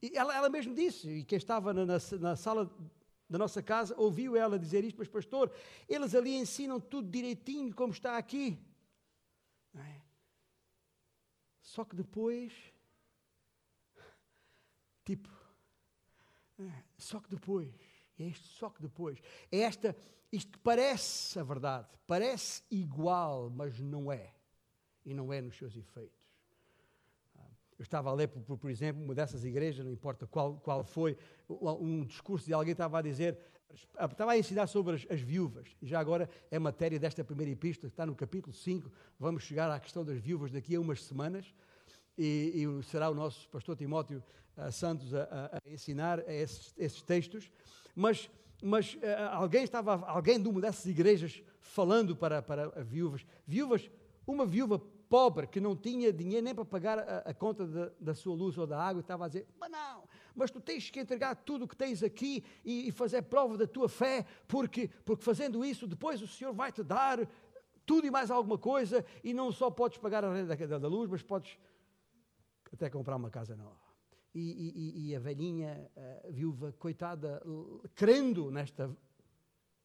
e 0.00 0.16
ela, 0.16 0.36
ela 0.36 0.48
mesmo 0.48 0.72
disse, 0.76 1.08
e 1.08 1.24
quem 1.24 1.38
estava 1.38 1.74
na, 1.74 1.84
na, 1.84 1.98
na 2.20 2.36
sala 2.36 2.70
da 3.28 3.36
nossa 3.36 3.60
casa 3.60 3.96
ouviu 3.98 4.36
ela 4.36 4.56
dizer 4.56 4.84
isto, 4.84 4.98
mas 4.98 5.08
pastor, 5.08 5.50
eles 5.88 6.14
ali 6.14 6.36
ensinam 6.36 6.78
tudo 6.78 7.10
direitinho 7.10 7.74
como 7.74 7.92
está 7.92 8.16
aqui. 8.16 8.56
É? 9.74 9.99
Só 11.70 11.84
que 11.84 11.94
depois, 11.94 12.52
tipo, 15.04 15.28
é, 16.58 16.82
só 16.98 17.20
que 17.20 17.30
depois, 17.30 17.72
é 18.18 18.24
este 18.24 18.48
só 18.48 18.70
que 18.70 18.82
depois, 18.82 19.22
é 19.52 19.60
esta, 19.60 19.96
isto 20.32 20.58
parece 20.58 21.38
a 21.38 21.44
verdade, 21.44 21.86
parece 22.08 22.64
igual, 22.72 23.50
mas 23.50 23.78
não 23.78 24.10
é, 24.10 24.34
e 25.06 25.14
não 25.14 25.32
é 25.32 25.40
nos 25.40 25.56
seus 25.56 25.76
efeitos. 25.76 26.18
Eu 27.78 27.84
estava 27.84 28.10
a 28.10 28.14
ler, 28.14 28.26
por, 28.26 28.58
por 28.58 28.68
exemplo, 28.68 29.04
uma 29.04 29.14
dessas 29.14 29.44
igrejas, 29.44 29.84
não 29.84 29.92
importa 29.92 30.26
qual, 30.26 30.58
qual 30.58 30.82
foi, 30.82 31.16
um 31.48 32.04
discurso 32.04 32.46
de 32.46 32.52
alguém 32.52 32.72
estava 32.72 32.98
a 32.98 33.02
dizer, 33.02 33.38
estava 33.74 34.32
a 34.32 34.38
ensinar 34.38 34.66
sobre 34.66 34.96
as, 34.96 35.06
as 35.10 35.20
viúvas, 35.20 35.68
e 35.80 35.86
já 35.86 36.00
agora 36.00 36.28
é 36.50 36.58
matéria 36.58 36.98
desta 36.98 37.24
primeira 37.24 37.52
epístola, 37.52 37.88
está 37.88 38.04
no 38.04 38.14
capítulo 38.14 38.54
5, 38.54 38.90
vamos 39.18 39.42
chegar 39.42 39.70
à 39.70 39.78
questão 39.78 40.04
das 40.04 40.18
viúvas 40.18 40.50
daqui 40.50 40.74
a 40.74 40.80
umas 40.80 41.02
semanas, 41.04 41.54
e, 42.16 42.64
e 42.64 42.82
será 42.84 43.08
o 43.08 43.14
nosso 43.14 43.48
pastor 43.48 43.76
Timóteo 43.76 44.22
uh, 44.56 44.70
Santos 44.70 45.14
a, 45.14 45.22
a, 45.22 45.56
a 45.56 45.72
ensinar 45.72 46.18
esses, 46.28 46.74
esses, 46.76 47.02
textos, 47.02 47.50
mas, 47.94 48.30
mas 48.62 48.94
uh, 48.94 48.98
alguém 49.32 49.64
estava, 49.64 50.04
alguém 50.06 50.40
de 50.40 50.48
uma 50.48 50.60
dessas 50.60 50.86
igrejas 50.86 51.42
falando 51.60 52.14
para, 52.16 52.42
para 52.42 52.68
viúvas, 52.82 53.24
viúvas, 53.46 53.90
uma 54.26 54.44
viúva 54.44 54.78
pobre 55.10 55.46
que 55.48 55.60
não 55.60 55.74
tinha 55.74 56.12
dinheiro 56.12 56.44
nem 56.44 56.54
para 56.54 56.64
pagar 56.64 56.98
a, 56.98 57.18
a 57.18 57.34
conta 57.34 57.66
de, 57.66 57.90
da 58.00 58.14
sua 58.14 58.34
luz 58.34 58.56
ou 58.56 58.66
da 58.66 58.80
água, 58.80 59.00
estava 59.00 59.24
a 59.24 59.28
dizer: 59.28 59.46
Mas 59.58 59.70
não, 59.70 60.04
mas 60.34 60.50
tu 60.50 60.60
tens 60.60 60.90
que 60.90 61.00
entregar 61.00 61.34
tudo 61.34 61.64
o 61.64 61.68
que 61.68 61.76
tens 61.76 62.02
aqui 62.02 62.44
e, 62.64 62.88
e, 62.88 62.92
fazer 62.92 63.22
prova 63.22 63.56
da 63.56 63.66
tua 63.66 63.88
fé, 63.88 64.26
porque, 64.46 64.88
porque 65.04 65.24
fazendo 65.24 65.64
isso, 65.64 65.86
depois 65.86 66.22
o 66.22 66.26
Senhor 66.26 66.52
vai 66.52 66.72
te 66.72 66.82
dar 66.82 67.28
tudo 67.84 68.06
e 68.06 68.10
mais 68.10 68.30
alguma 68.30 68.58
coisa, 68.58 69.04
e 69.24 69.34
não 69.34 69.50
só 69.50 69.70
podes 69.70 69.98
pagar 69.98 70.24
a 70.24 70.32
renda 70.32 70.54
da, 70.54 70.78
da 70.78 70.88
luz, 70.88 71.10
mas 71.10 71.22
podes 71.22 71.58
até 72.72 72.88
comprar 72.88 73.16
uma 73.16 73.30
casa 73.30 73.56
nova. 73.56 73.90
E, 74.32 74.40
e, 74.40 75.08
e 75.08 75.16
a 75.16 75.18
velhinha 75.18 75.90
a 76.24 76.30
viúva, 76.30 76.72
coitada, 76.78 77.42
crendo 77.96 78.48
nesta, 78.50 78.96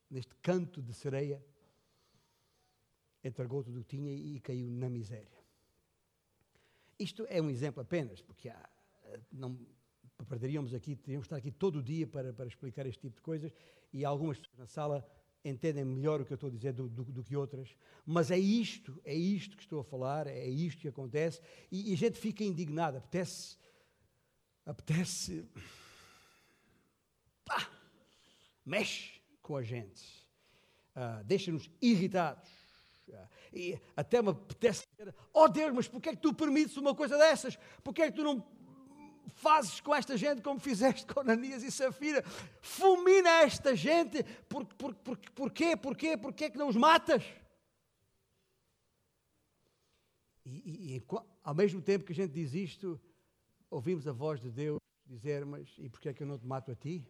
neste 0.10 0.36
canto 0.36 0.84
de 0.84 0.94
sereia, 0.94 1.44
entregou 3.24 3.64
tudo 3.64 3.80
o 3.80 3.84
que 3.84 3.88
tinha 3.88 4.12
e 4.12 4.40
caiu 4.40 4.70
na 4.70 4.88
miséria. 4.88 5.44
Isto 7.00 7.26
é 7.28 7.42
um 7.42 7.50
exemplo 7.50 7.82
apenas, 7.82 8.22
porque 8.22 8.50
há, 8.50 8.70
não 9.32 9.58
perderíamos 10.24 10.74
aqui, 10.74 10.96
teríamos 10.96 11.26
que 11.26 11.34
estar 11.34 11.38
aqui 11.38 11.52
todo 11.52 11.80
o 11.80 11.84
dia 11.84 12.08
para, 12.08 12.32
para 12.34 12.46
explicar 12.46 12.86
este 12.86 13.02
tipo 13.02 13.16
de 13.16 13.22
coisas 13.22 13.52
e 13.92 14.06
algumas 14.06 14.38
pessoas 14.38 14.58
na 14.58 14.68
sala 14.68 15.06
entendem 15.44 15.86
melhor 15.86 16.22
o 16.22 16.26
que 16.26 16.34
eu 16.34 16.36
estou 16.36 16.48
a 16.48 16.52
dizer 16.52 16.74
do, 16.74 16.90
do, 16.90 17.04
do, 17.04 17.24
que 17.24 17.36
outras, 17.36 17.76
mas 18.06 18.32
é 18.32 18.38
isto, 18.38 19.00
é 19.06 19.14
isto 19.14 19.56
que 19.56 19.64
estou 19.64 19.80
a 19.80 19.84
falar, 19.84 20.26
é 20.26 20.48
isto 20.48 20.82
que 20.82 20.88
acontece 20.88 21.40
e, 21.72 21.92
e 21.92 21.94
a 21.94 21.98
gente 21.98 22.18
fica 22.18 22.44
indignado, 22.44 22.98
apetece, 22.98 23.58
apetece, 24.66 25.48
pá, 27.44 27.70
mexe 28.66 29.22
com 29.42 29.56
a 29.56 29.62
gente. 29.62 30.26
uh, 30.96 31.24
deixa-nos 31.24 31.70
irritados. 31.82 32.50
Uh, 33.08 33.28
e 33.54 33.80
até 33.96 34.22
me 34.22 34.30
apetece 34.30 34.88
dizer, 34.98 35.14
oh 35.32 35.48
Deus, 35.48 35.72
mas 35.74 35.88
porquê 35.88 36.10
é 36.10 36.16
que 36.16 36.22
tu 36.22 36.34
permites 36.34 36.76
uma 36.78 36.96
coisa 36.96 37.18
dessas? 37.18 37.56
Porquê 37.84 38.04
é 38.04 38.12
que 38.12 38.18
tu 38.18 38.24
não 38.24 38.44
fazes 39.34 39.80
com 39.80 39.94
esta 39.94 40.18
gente 40.18 40.42
como 40.42 40.60
fizeste 40.60 41.06
com 41.06 41.20
Ananias 41.22 41.64
e 41.64 41.72
Safira? 41.72 42.24
Fulmina 42.62 43.42
esta 43.42 43.76
gente, 43.76 44.24
por, 44.48 44.66
por, 44.66 44.94
por, 44.96 45.18
porquê, 45.34 45.76
porquê, 45.76 46.18
porquê 46.18 46.50
que 46.50 46.58
não 46.58 46.68
os 46.68 46.76
matas? 46.76 47.24
E, 50.46 50.96
e, 50.96 50.98
e, 50.98 51.04
ao 51.44 51.56
mesmo 51.56 51.82
tempo 51.82 52.06
que 52.06 52.12
a 52.12 52.16
gente 52.16 52.32
diz 52.32 52.54
isto, 52.54 53.00
ouvimos 53.70 54.08
a 54.08 54.12
voz 54.12 54.40
de 54.40 54.52
Deus 54.52 54.80
dizer: 55.06 55.46
Mas 55.46 55.74
e 55.78 55.90
porquê 55.90 56.10
é 56.10 56.14
que 56.14 56.24
eu 56.24 56.28
não 56.28 56.38
te 56.38 56.46
mato 56.46 56.72
a 56.72 56.76
ti? 56.76 57.06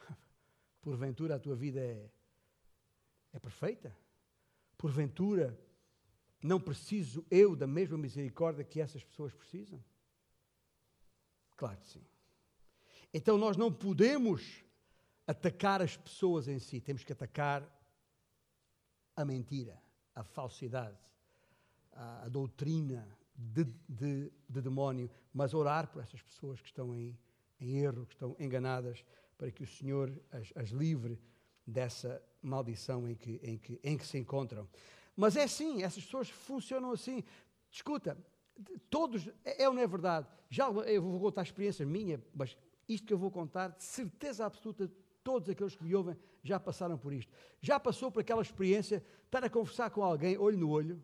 Porventura 0.82 1.36
a 1.36 1.38
tua 1.38 1.54
vida 1.54 1.80
é, 1.80 2.10
é 3.32 3.38
perfeita? 3.38 3.96
Porventura 4.76 5.58
não 6.42 6.60
preciso 6.60 7.24
eu 7.30 7.56
da 7.56 7.66
mesma 7.66 7.96
misericórdia 7.96 8.64
que 8.64 8.80
essas 8.80 9.02
pessoas 9.02 9.32
precisam? 9.32 9.82
Claro 11.56 11.76
que 11.78 11.86
sim. 11.86 12.04
Então 13.12 13.38
nós 13.38 13.56
não 13.56 13.72
podemos 13.72 14.64
atacar 15.26 15.80
as 15.80 15.96
pessoas 15.96 16.48
em 16.48 16.58
si, 16.58 16.80
temos 16.80 17.04
que 17.04 17.12
atacar 17.12 17.62
a 19.16 19.24
mentira, 19.24 19.80
a 20.14 20.22
falsidade, 20.22 20.98
a, 21.92 22.24
a 22.24 22.28
doutrina 22.28 23.08
de, 23.34 23.64
de, 23.88 24.32
de, 24.48 24.60
demónio, 24.60 25.10
mas 25.32 25.54
orar 25.54 25.88
por 25.88 26.02
essas 26.02 26.20
pessoas 26.22 26.60
que 26.60 26.66
estão 26.66 26.94
em, 26.94 27.16
em 27.60 27.78
erro, 27.78 28.06
que 28.06 28.14
estão 28.14 28.36
enganadas, 28.38 29.04
para 29.38 29.50
que 29.50 29.62
o 29.62 29.66
Senhor 29.66 30.12
as, 30.32 30.52
as 30.54 30.68
livre 30.70 31.20
dessa 31.66 32.22
maldição 32.42 33.08
em 33.08 33.14
que, 33.14 33.40
em, 33.42 33.58
que, 33.58 33.80
em 33.82 33.96
que 33.96 34.06
se 34.06 34.18
encontram. 34.18 34.68
Mas 35.16 35.36
é 35.36 35.44
assim, 35.44 35.82
essas 35.82 36.04
pessoas 36.04 36.28
funcionam 36.28 36.92
assim. 36.92 37.24
Escuta, 37.70 38.16
todos, 38.90 39.28
é, 39.44 39.62
é 39.64 39.68
ou 39.68 39.74
não 39.74 39.82
é 39.82 39.86
verdade? 39.86 40.26
Já 40.48 40.68
eu 40.68 41.02
vou 41.02 41.20
contar 41.20 41.42
a 41.42 41.44
experiência 41.44 41.84
minha, 41.84 42.22
mas 42.34 42.56
isto 42.88 43.06
que 43.06 43.12
eu 43.12 43.18
vou 43.18 43.30
contar, 43.30 43.68
de 43.68 43.84
certeza 43.84 44.46
absoluta, 44.46 44.90
todos 45.22 45.48
aqueles 45.48 45.74
que 45.74 45.84
me 45.84 45.94
ouvem 45.94 46.16
já 46.42 46.60
passaram 46.60 46.98
por 46.98 47.12
isto. 47.12 47.32
Já 47.60 47.80
passou 47.80 48.10
por 48.10 48.20
aquela 48.20 48.42
experiência, 48.42 49.04
estar 49.24 49.42
a 49.42 49.50
conversar 49.50 49.90
com 49.90 50.02
alguém, 50.02 50.36
olho 50.36 50.58
no 50.58 50.68
olho, 50.68 51.02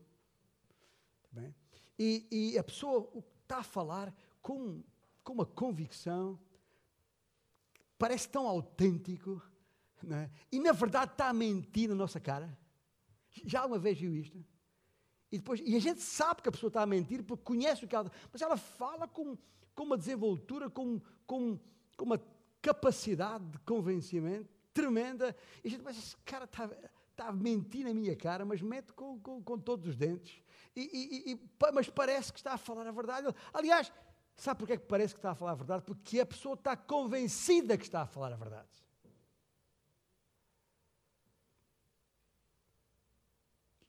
Bem? 1.33 1.55
E, 1.99 2.27
e 2.31 2.59
a 2.59 2.65
pessoa 2.65 3.11
está 3.43 3.59
a 3.59 3.63
falar 3.63 4.15
com, 4.43 4.83
com 5.23 5.33
uma 5.33 5.47
convicção, 5.47 6.39
parece 7.99 8.29
tão 8.29 8.47
autêntico, 8.47 9.41
é? 10.11 10.31
e 10.51 10.59
na 10.59 10.73
verdade 10.73 11.13
está 11.13 11.29
a 11.29 11.33
mentir 11.33 11.89
na 11.89 11.95
nossa 11.95 12.19
cara. 12.19 12.59
Já 13.45 13.65
uma 13.65 13.79
vez 13.79 13.99
viu 13.99 14.15
isto? 14.15 14.45
E, 15.31 15.39
depois, 15.39 15.61
e 15.65 15.77
a 15.77 15.81
gente 15.81 16.01
sabe 16.01 16.43
que 16.43 16.49
a 16.49 16.53
pessoa 16.53 16.69
está 16.69 16.83
a 16.83 16.87
mentir 16.87 17.23
porque 17.23 17.45
conhece 17.45 17.85
o 17.85 17.89
que 17.89 17.95
ela. 17.95 18.11
Mas 18.33 18.43
ela 18.43 18.57
fala 18.57 19.07
com, 19.07 19.37
com 19.75 19.83
uma 19.85 19.97
desenvoltura, 19.97 20.69
com, 20.69 21.01
com, 21.27 21.59
com 21.97 22.05
uma 22.05 22.21
capacidade 22.61 23.45
de 23.47 23.59
convencimento 23.61 24.49
tremenda. 24.73 25.37
E 25.63 25.69
a 25.69 25.71
gente 25.71 25.83
pensa: 25.83 25.99
esse 25.99 26.17
cara 26.19 26.45
está, 26.45 26.71
está 27.11 27.29
a 27.29 27.33
mentir 27.33 27.85
na 27.85 27.95
minha 27.95 28.17
cara, 28.17 28.45
mas 28.45 28.61
mete 28.61 28.93
com, 28.93 29.19
com, 29.21 29.43
com 29.43 29.59
todos 29.59 29.87
os 29.87 29.97
dentes 29.97 30.43
e, 30.75 30.81
e, 31.27 31.33
e, 31.33 31.41
mas 31.73 31.89
parece 31.89 32.33
que 32.33 32.39
está 32.39 32.55
a 32.55 32.59
falar 32.59 32.87
a 32.87 32.93
verdade. 32.93 33.29
Aliás, 33.53 33.93
sabe 34.37 34.59
porquê 34.59 34.77
que 34.77 34.87
parece 34.87 35.15
que 35.15 35.19
está 35.19 35.33
a 35.33 35.35
falar 35.35 35.53
a 35.53 35.57
verdade? 35.57 35.85
Porque 35.85 36.21
a 36.21 36.27
pessoa 36.27 36.55
está 36.55 36.77
convencida 36.77 37.77
que 37.77 37.85
está 37.85 38.03
a 38.03 38.07
falar 38.07 38.33
a 38.33 38.37
verdade. 38.37 38.69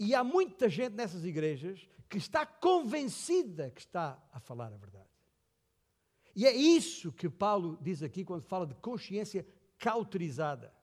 E 0.04 0.16
há 0.16 0.24
muita 0.24 0.68
gente 0.68 0.94
nessas 0.94 1.24
igrejas 1.24 1.88
que 2.10 2.18
está 2.18 2.44
convencida 2.44 3.70
que 3.70 3.82
está 3.82 4.20
a 4.34 4.40
falar 4.40 4.74
a 4.74 4.76
verdade. 4.76 5.06
E 6.36 6.44
é 6.44 6.52
isso 6.52 7.12
que 7.12 7.30
Paulo 7.30 7.78
diz 7.80 8.02
aqui 8.02 8.26
quando 8.26 8.42
fala 8.42 8.66
de 8.66 8.74
consciência 8.74 9.46
cauterizada. 9.78 10.74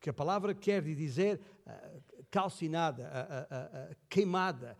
Que 0.00 0.10
a 0.10 0.12
palavra 0.12 0.54
quer 0.54 0.80
dizer 0.80 1.40
uh, 1.66 2.24
calcinada, 2.30 3.02
uh, 3.02 3.92
uh, 3.92 3.96
queimada, 4.08 4.78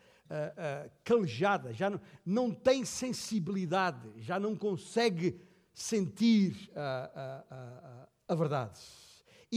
calejada, 1.03 1.72
já 1.72 1.91
não, 1.91 2.01
não, 2.24 2.55
tem 2.55 2.85
sensibilidade, 2.85 4.12
já 4.16 4.39
não 4.39 4.55
consegue 4.57 5.41
sentir 5.72 6.70
a 6.74 8.35
verdade. 8.35 8.80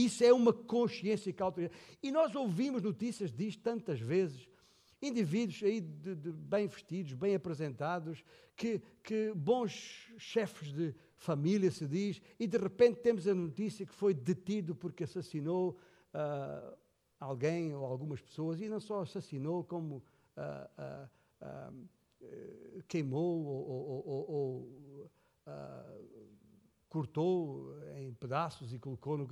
Isso 0.04 0.22
é 0.22 0.32
uma 0.32 0.52
consciência 0.52 1.32
cauterizada. 1.32 1.76
E 2.00 2.12
nós 2.12 2.34
ouvimos 2.36 2.82
notícias 2.82 3.32
disto 3.32 3.60
tantas 3.62 3.98
vezes. 3.98 4.48
Indivíduos 5.02 5.60
aí 5.62 5.80
de, 5.80 6.14
de 6.14 6.30
bem 6.32 6.68
vestidos, 6.68 7.14
bem 7.14 7.34
apresentados, 7.34 8.24
que, 8.56 8.80
que 9.02 9.32
bons 9.34 10.12
chefes 10.18 10.72
de 10.72 10.94
família 11.16 11.70
se 11.70 11.86
diz, 11.86 12.20
e 12.38 12.46
de 12.46 12.58
repente 12.58 13.00
temos 13.00 13.26
a 13.26 13.34
notícia 13.34 13.84
que 13.84 13.92
foi 13.92 14.14
detido 14.14 14.74
porque 14.74 15.02
assassinou 15.04 15.76
uh, 16.14 16.76
alguém 17.18 17.74
ou 17.74 17.84
algumas 17.84 18.20
pessoas, 18.20 18.60
e 18.60 18.68
não 18.68 18.78
só 18.78 19.02
assassinou, 19.02 19.64
como 19.64 19.96
uh, 20.36 21.08
uh, 21.42 21.88
queimou 22.86 23.44
ou, 23.44 23.68
ou, 23.68 24.06
ou, 24.06 24.30
ou 24.30 25.10
cortou 26.88 27.76
em 27.96 28.12
pedaços 28.14 28.72
e 28.72 28.78
colocou 28.78 29.18
no. 29.18 29.28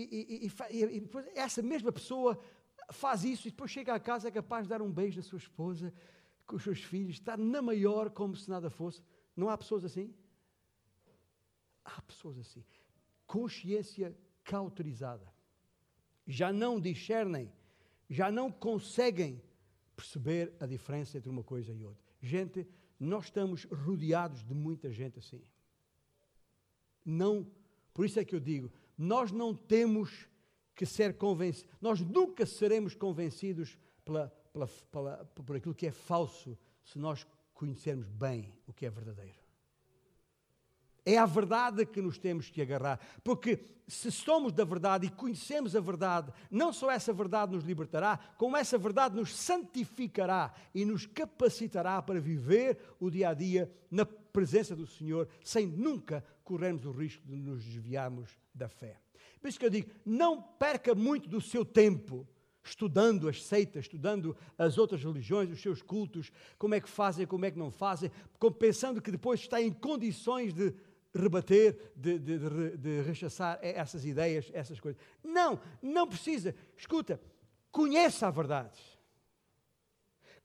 E, 0.00 0.44
e, 0.44 0.96
e, 0.96 1.00
depois 1.00 1.26
essa 1.34 1.62
mesma 1.62 1.90
pessoa 1.90 2.38
faz 2.92 3.24
isso 3.24 3.48
e 3.48 3.50
depois 3.50 3.70
chega 3.70 3.94
à 3.94 4.00
casa 4.00 4.28
é 4.28 4.30
capaz 4.30 4.64
de 4.64 4.70
dar 4.70 4.80
um 4.82 4.90
beijo 4.90 5.20
à 5.20 5.22
sua 5.22 5.38
esposa, 5.38 5.92
com 6.46 6.56
os 6.56 6.62
seus 6.62 6.82
filhos, 6.82 7.16
estar 7.16 7.36
na 7.36 7.60
maior 7.60 8.10
como 8.10 8.36
se 8.36 8.48
nada 8.48 8.70
fosse. 8.70 9.02
Não 9.36 9.48
há 9.48 9.58
pessoas 9.58 9.84
assim? 9.84 10.14
Há 11.84 12.00
pessoas 12.02 12.38
assim. 12.38 12.64
Consciência 13.26 14.16
cauterizada 14.44 15.32
já 16.28 16.52
não 16.52 16.78
discernem, 16.78 17.50
já 18.08 18.30
não 18.30 18.52
conseguem 18.52 19.42
perceber 19.96 20.54
a 20.60 20.66
diferença 20.66 21.16
entre 21.16 21.30
uma 21.30 21.42
coisa 21.42 21.72
e 21.72 21.82
outra. 21.82 22.04
Gente, 22.20 22.68
nós 23.00 23.24
estamos 23.24 23.64
rodeados 23.64 24.44
de 24.44 24.54
muita 24.54 24.92
gente 24.92 25.18
assim. 25.18 25.42
Não, 27.04 27.50
por 27.94 28.04
isso 28.04 28.20
é 28.20 28.24
que 28.24 28.34
eu 28.34 28.40
digo, 28.40 28.70
nós 28.98 29.30
não 29.30 29.54
temos 29.54 30.28
que 30.74 30.84
ser 30.84 31.16
convencidos, 31.16 31.70
nós 31.80 32.00
nunca 32.00 32.44
seremos 32.44 32.94
convencidos 32.94 33.78
pela, 34.04 34.28
pela, 34.52 34.66
pela, 34.90 35.24
por 35.46 35.56
aquilo 35.56 35.74
que 35.74 35.86
é 35.86 35.92
falso 35.92 36.58
se 36.84 36.98
nós 36.98 37.26
conhecermos 37.54 38.08
bem 38.08 38.52
o 38.66 38.72
que 38.72 38.86
é 38.86 38.90
verdadeiro. 38.90 39.38
É 41.04 41.16
a 41.16 41.24
verdade 41.24 41.86
que 41.86 42.02
nos 42.02 42.18
temos 42.18 42.50
que 42.50 42.60
agarrar, 42.60 43.00
porque 43.24 43.64
se 43.86 44.12
somos 44.12 44.52
da 44.52 44.62
verdade 44.62 45.06
e 45.06 45.10
conhecemos 45.10 45.74
a 45.74 45.80
verdade, 45.80 46.30
não 46.50 46.70
só 46.70 46.90
essa 46.90 47.14
verdade 47.14 47.52
nos 47.54 47.64
libertará, 47.64 48.18
como 48.36 48.56
essa 48.56 48.76
verdade 48.76 49.16
nos 49.16 49.34
santificará 49.34 50.52
e 50.74 50.84
nos 50.84 51.06
capacitará 51.06 52.02
para 52.02 52.20
viver 52.20 52.78
o 53.00 53.10
dia 53.10 53.30
a 53.30 53.34
dia 53.34 53.72
na 53.90 54.04
presença 54.04 54.76
do 54.76 54.86
Senhor, 54.86 55.26
sem 55.42 55.66
nunca 55.66 56.22
corrermos 56.48 56.86
o 56.86 56.90
risco 56.90 57.22
de 57.26 57.36
nos 57.36 57.62
desviarmos 57.62 58.30
da 58.54 58.70
fé. 58.70 58.98
Por 59.38 59.48
isso 59.48 59.60
que 59.60 59.66
eu 59.66 59.70
digo, 59.70 59.90
não 60.04 60.40
perca 60.40 60.94
muito 60.94 61.28
do 61.28 61.42
seu 61.42 61.62
tempo 61.62 62.26
estudando 62.64 63.28
as 63.28 63.44
seitas, 63.44 63.84
estudando 63.84 64.34
as 64.56 64.78
outras 64.78 65.04
religiões, 65.04 65.50
os 65.50 65.60
seus 65.60 65.82
cultos, 65.82 66.32
como 66.58 66.74
é 66.74 66.80
que 66.80 66.88
fazem, 66.88 67.26
como 67.26 67.44
é 67.44 67.50
que 67.50 67.58
não 67.58 67.70
fazem, 67.70 68.10
pensando 68.58 69.02
que 69.02 69.10
depois 69.10 69.40
está 69.40 69.60
em 69.60 69.70
condições 69.70 70.54
de 70.54 70.74
rebater, 71.14 71.92
de, 71.94 72.18
de, 72.18 72.38
de, 72.38 72.76
de 72.78 73.02
rechaçar 73.02 73.58
essas 73.60 74.06
ideias, 74.06 74.50
essas 74.54 74.80
coisas. 74.80 75.00
Não, 75.22 75.60
não 75.82 76.06
precisa. 76.06 76.54
Escuta, 76.76 77.20
conheça 77.70 78.26
a 78.26 78.30
verdade. 78.30 78.78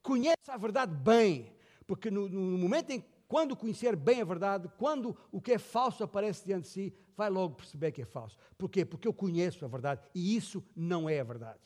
Conheça 0.01 0.35
a 0.49 0.57
verdade 0.57 0.93
bem, 0.93 1.49
porque 1.87 2.11
no, 2.11 2.27
no 2.27 2.57
momento 2.57 2.91
em 2.91 3.03
quando 3.33 3.57
conhecer 3.57 3.95
bem 3.95 4.21
a 4.21 4.25
verdade, 4.25 4.69
quando 4.77 5.17
o 5.31 5.41
que 5.41 5.53
é 5.53 5.57
falso 5.57 6.03
aparece 6.03 6.45
diante 6.45 6.65
de 6.65 6.67
si, 6.67 6.93
vai 7.17 7.31
logo 7.31 7.55
perceber 7.55 7.91
que 7.91 8.03
é 8.03 8.05
falso. 8.05 8.37
Porquê? 8.59 8.85
Porque 8.85 9.07
eu 9.07 9.13
conheço 9.13 9.65
a 9.65 9.67
verdade 9.67 10.03
e 10.13 10.35
isso 10.35 10.63
não 10.75 11.09
é 11.09 11.19
a 11.19 11.23
verdade. 11.23 11.59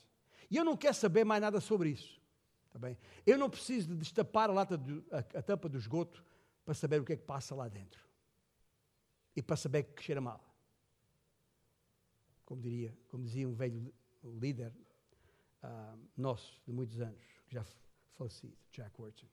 E 0.50 0.56
eu 0.56 0.64
não 0.64 0.78
quero 0.78 0.94
saber 0.94 1.26
mais 1.26 1.42
nada 1.42 1.60
sobre 1.60 1.90
isso. 1.90 2.22
Tá 2.70 2.80
bem? 2.80 2.98
Eu 3.26 3.38
não 3.38 3.50
preciso 3.50 3.90
de 3.90 3.96
destapar 3.98 4.50
a, 4.50 4.54
lata 4.54 4.78
de, 4.78 5.04
a, 5.12 5.18
a 5.18 5.42
tampa 5.42 5.68
do 5.68 5.78
esgoto 5.78 6.24
para 6.64 6.74
saber 6.74 7.02
o 7.02 7.04
que 7.04 7.12
é 7.12 7.18
que 7.18 7.26
passa 7.26 7.54
lá 7.54 7.68
dentro 7.68 8.02
e 9.36 9.42
para 9.44 9.58
saber 9.58 9.84
que 9.84 10.02
cheira 10.02 10.22
mal. 10.22 10.42
Como, 12.46 12.62
diria, 12.62 12.98
como 13.10 13.26
dizia 13.26 13.46
um 13.46 13.54
velho 13.54 13.94
líder 14.24 14.74
uh, 15.66 16.00
nosso 16.16 16.62
de 16.66 16.72
muitos 16.72 17.02
anos, 17.02 17.26
já 17.50 17.66
falecido, 18.16 18.56
Jack 18.72 19.02
Wharton. 19.02 19.28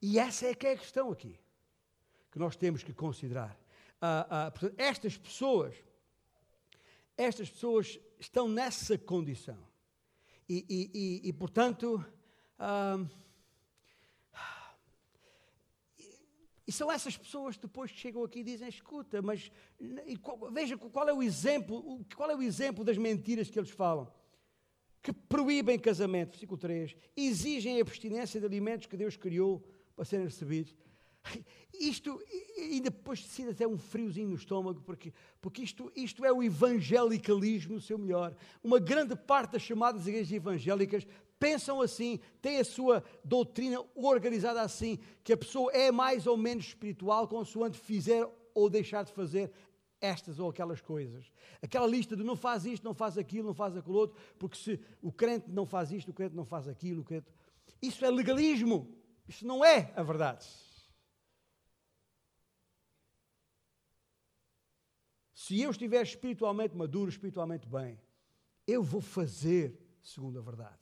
E 0.00 0.18
essa 0.18 0.46
é 0.46 0.54
que 0.54 0.66
é 0.66 0.72
a 0.72 0.78
questão 0.78 1.10
aqui, 1.10 1.38
que 2.30 2.38
nós 2.38 2.56
temos 2.56 2.82
que 2.82 2.92
considerar. 2.92 3.58
Uh, 4.00 4.48
uh, 4.48 4.52
portanto, 4.52 4.74
estas 4.78 5.16
pessoas, 5.16 5.74
estas 7.16 7.50
pessoas 7.50 7.98
estão 8.18 8.48
nessa 8.48 8.96
condição. 8.96 9.58
E, 10.48 10.64
e, 10.68 10.90
e, 10.94 11.28
e 11.28 11.32
portanto, 11.32 12.04
ah, 12.58 13.04
e 16.68 16.72
são 16.72 16.92
essas 16.92 17.16
pessoas 17.16 17.56
que 17.56 17.62
depois 17.62 17.90
chegam 17.90 18.22
aqui 18.22 18.40
e 18.40 18.44
dizem: 18.44 18.68
escuta, 18.68 19.22
mas 19.22 19.50
qual, 20.20 20.50
veja 20.52 20.76
qual 20.76 21.08
é 21.08 21.14
o 21.14 21.22
exemplo, 21.22 22.04
qual 22.14 22.30
é 22.30 22.36
o 22.36 22.42
exemplo 22.42 22.84
das 22.84 22.98
mentiras 22.98 23.48
que 23.48 23.58
eles 23.58 23.70
falam. 23.70 24.12
Que 25.00 25.12
proíbem 25.12 25.78
casamento, 25.78 26.32
versículo 26.32 26.58
3, 26.58 26.94
exigem 27.16 27.78
a 27.78 27.80
abstinência 27.80 28.38
de 28.38 28.44
alimentos 28.44 28.86
que 28.86 28.98
Deus 28.98 29.16
criou 29.16 29.64
para 29.98 30.04
serem 30.04 30.26
recebidos. 30.26 30.72
Isto, 31.74 32.22
e 32.56 32.80
depois 32.80 33.20
decide 33.20 33.50
até 33.50 33.66
um 33.66 33.76
friozinho 33.76 34.28
no 34.28 34.36
estômago, 34.36 34.80
porque, 34.80 35.12
porque 35.40 35.62
isto, 35.62 35.92
isto 35.96 36.24
é 36.24 36.32
o 36.32 36.40
evangelicalismo 36.40 37.74
no 37.74 37.80
seu 37.80 37.98
melhor. 37.98 38.34
Uma 38.62 38.78
grande 38.78 39.16
parte 39.16 39.52
das 39.52 39.62
chamadas 39.62 40.06
igrejas 40.06 40.32
evangélicas 40.32 41.04
pensam 41.38 41.80
assim, 41.80 42.20
têm 42.40 42.58
a 42.58 42.64
sua 42.64 43.02
doutrina 43.24 43.84
organizada 43.96 44.62
assim, 44.62 45.00
que 45.24 45.32
a 45.32 45.36
pessoa 45.36 45.72
é 45.72 45.90
mais 45.90 46.28
ou 46.28 46.36
menos 46.36 46.66
espiritual 46.66 47.26
consoante 47.26 47.76
fizer 47.76 48.24
ou 48.54 48.70
deixar 48.70 49.04
de 49.04 49.12
fazer 49.12 49.50
estas 50.00 50.38
ou 50.38 50.48
aquelas 50.48 50.80
coisas. 50.80 51.32
Aquela 51.60 51.88
lista 51.88 52.16
de 52.16 52.22
não 52.22 52.36
faz 52.36 52.64
isto, 52.64 52.84
não 52.84 52.94
faz 52.94 53.18
aquilo, 53.18 53.48
não 53.48 53.54
faz 53.54 53.76
aquilo 53.76 53.96
outro, 53.96 54.16
porque 54.38 54.56
se 54.56 54.80
o 55.02 55.10
crente 55.10 55.50
não 55.50 55.66
faz 55.66 55.90
isto, 55.90 56.12
o 56.12 56.14
crente 56.14 56.36
não 56.36 56.44
faz 56.44 56.68
aquilo, 56.68 57.00
o 57.00 57.04
crente... 57.04 57.26
Isso 57.82 58.04
é 58.04 58.10
legalismo. 58.10 58.97
Isso 59.28 59.46
não 59.46 59.62
é 59.62 59.92
a 59.94 60.02
verdade. 60.02 60.46
Se 65.34 65.60
eu 65.60 65.70
estiver 65.70 66.02
espiritualmente 66.02 66.74
maduro, 66.74 67.10
espiritualmente 67.10 67.66
bem, 67.68 68.00
eu 68.66 68.82
vou 68.82 69.00
fazer 69.00 69.78
segundo 70.02 70.38
a 70.38 70.42
verdade. 70.42 70.78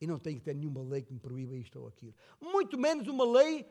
E 0.00 0.06
não 0.06 0.18
tenho 0.18 0.38
que 0.38 0.44
ter 0.44 0.54
nenhuma 0.54 0.82
lei 0.82 1.02
que 1.02 1.12
me 1.12 1.18
proíba 1.18 1.56
isto 1.56 1.80
ou 1.80 1.88
aquilo. 1.88 2.14
Muito 2.40 2.78
menos 2.78 3.08
uma 3.08 3.24
lei. 3.24 3.66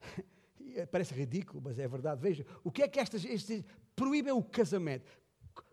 Parece 0.90 1.14
ridículo, 1.14 1.62
mas 1.62 1.78
é 1.78 1.86
verdade. 1.86 2.20
Veja, 2.20 2.44
o 2.64 2.70
que 2.70 2.82
é 2.82 2.88
que 2.88 2.98
estas, 2.98 3.24
proíbem 3.94 4.32
o 4.32 4.42
casamento? 4.42 5.06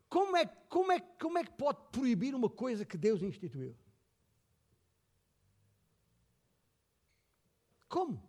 Como 0.10 0.36
é, 0.38 0.46
como, 0.46 0.92
é, 0.92 1.00
como 1.00 1.38
é 1.38 1.44
que 1.44 1.52
pode 1.52 1.80
proibir 1.92 2.36
uma 2.36 2.50
coisa 2.50 2.86
que 2.86 2.98
Deus 2.98 3.22
instituiu? 3.22 3.76
Como? 7.88 8.22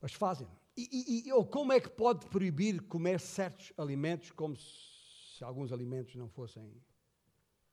Mas 0.00 0.12
fazem. 0.12 0.46
E, 0.76 1.26
e, 1.26 1.32
ou 1.32 1.46
como 1.46 1.72
é 1.72 1.80
que 1.80 1.88
pode 1.88 2.26
proibir 2.26 2.82
comer 2.82 3.18
certos 3.18 3.72
alimentos 3.78 4.30
como 4.30 4.54
se 4.56 5.42
alguns 5.42 5.72
alimentos 5.72 6.14
não 6.14 6.28
fossem 6.28 6.80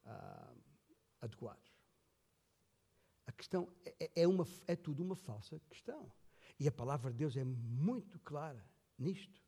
ah, 0.06 0.54
adequados? 1.20 1.74
A 3.26 3.32
questão 3.32 3.68
é, 3.86 4.22
é, 4.22 4.28
uma, 4.28 4.48
é 4.68 4.76
tudo 4.76 5.04
uma 5.04 5.16
falsa 5.16 5.60
questão. 5.70 6.12
E 6.60 6.68
a 6.68 6.72
palavra 6.72 7.12
de 7.12 7.18
Deus 7.18 7.36
é 7.36 7.44
muito 7.44 8.20
clara 8.20 8.66
nisto. 8.98 9.42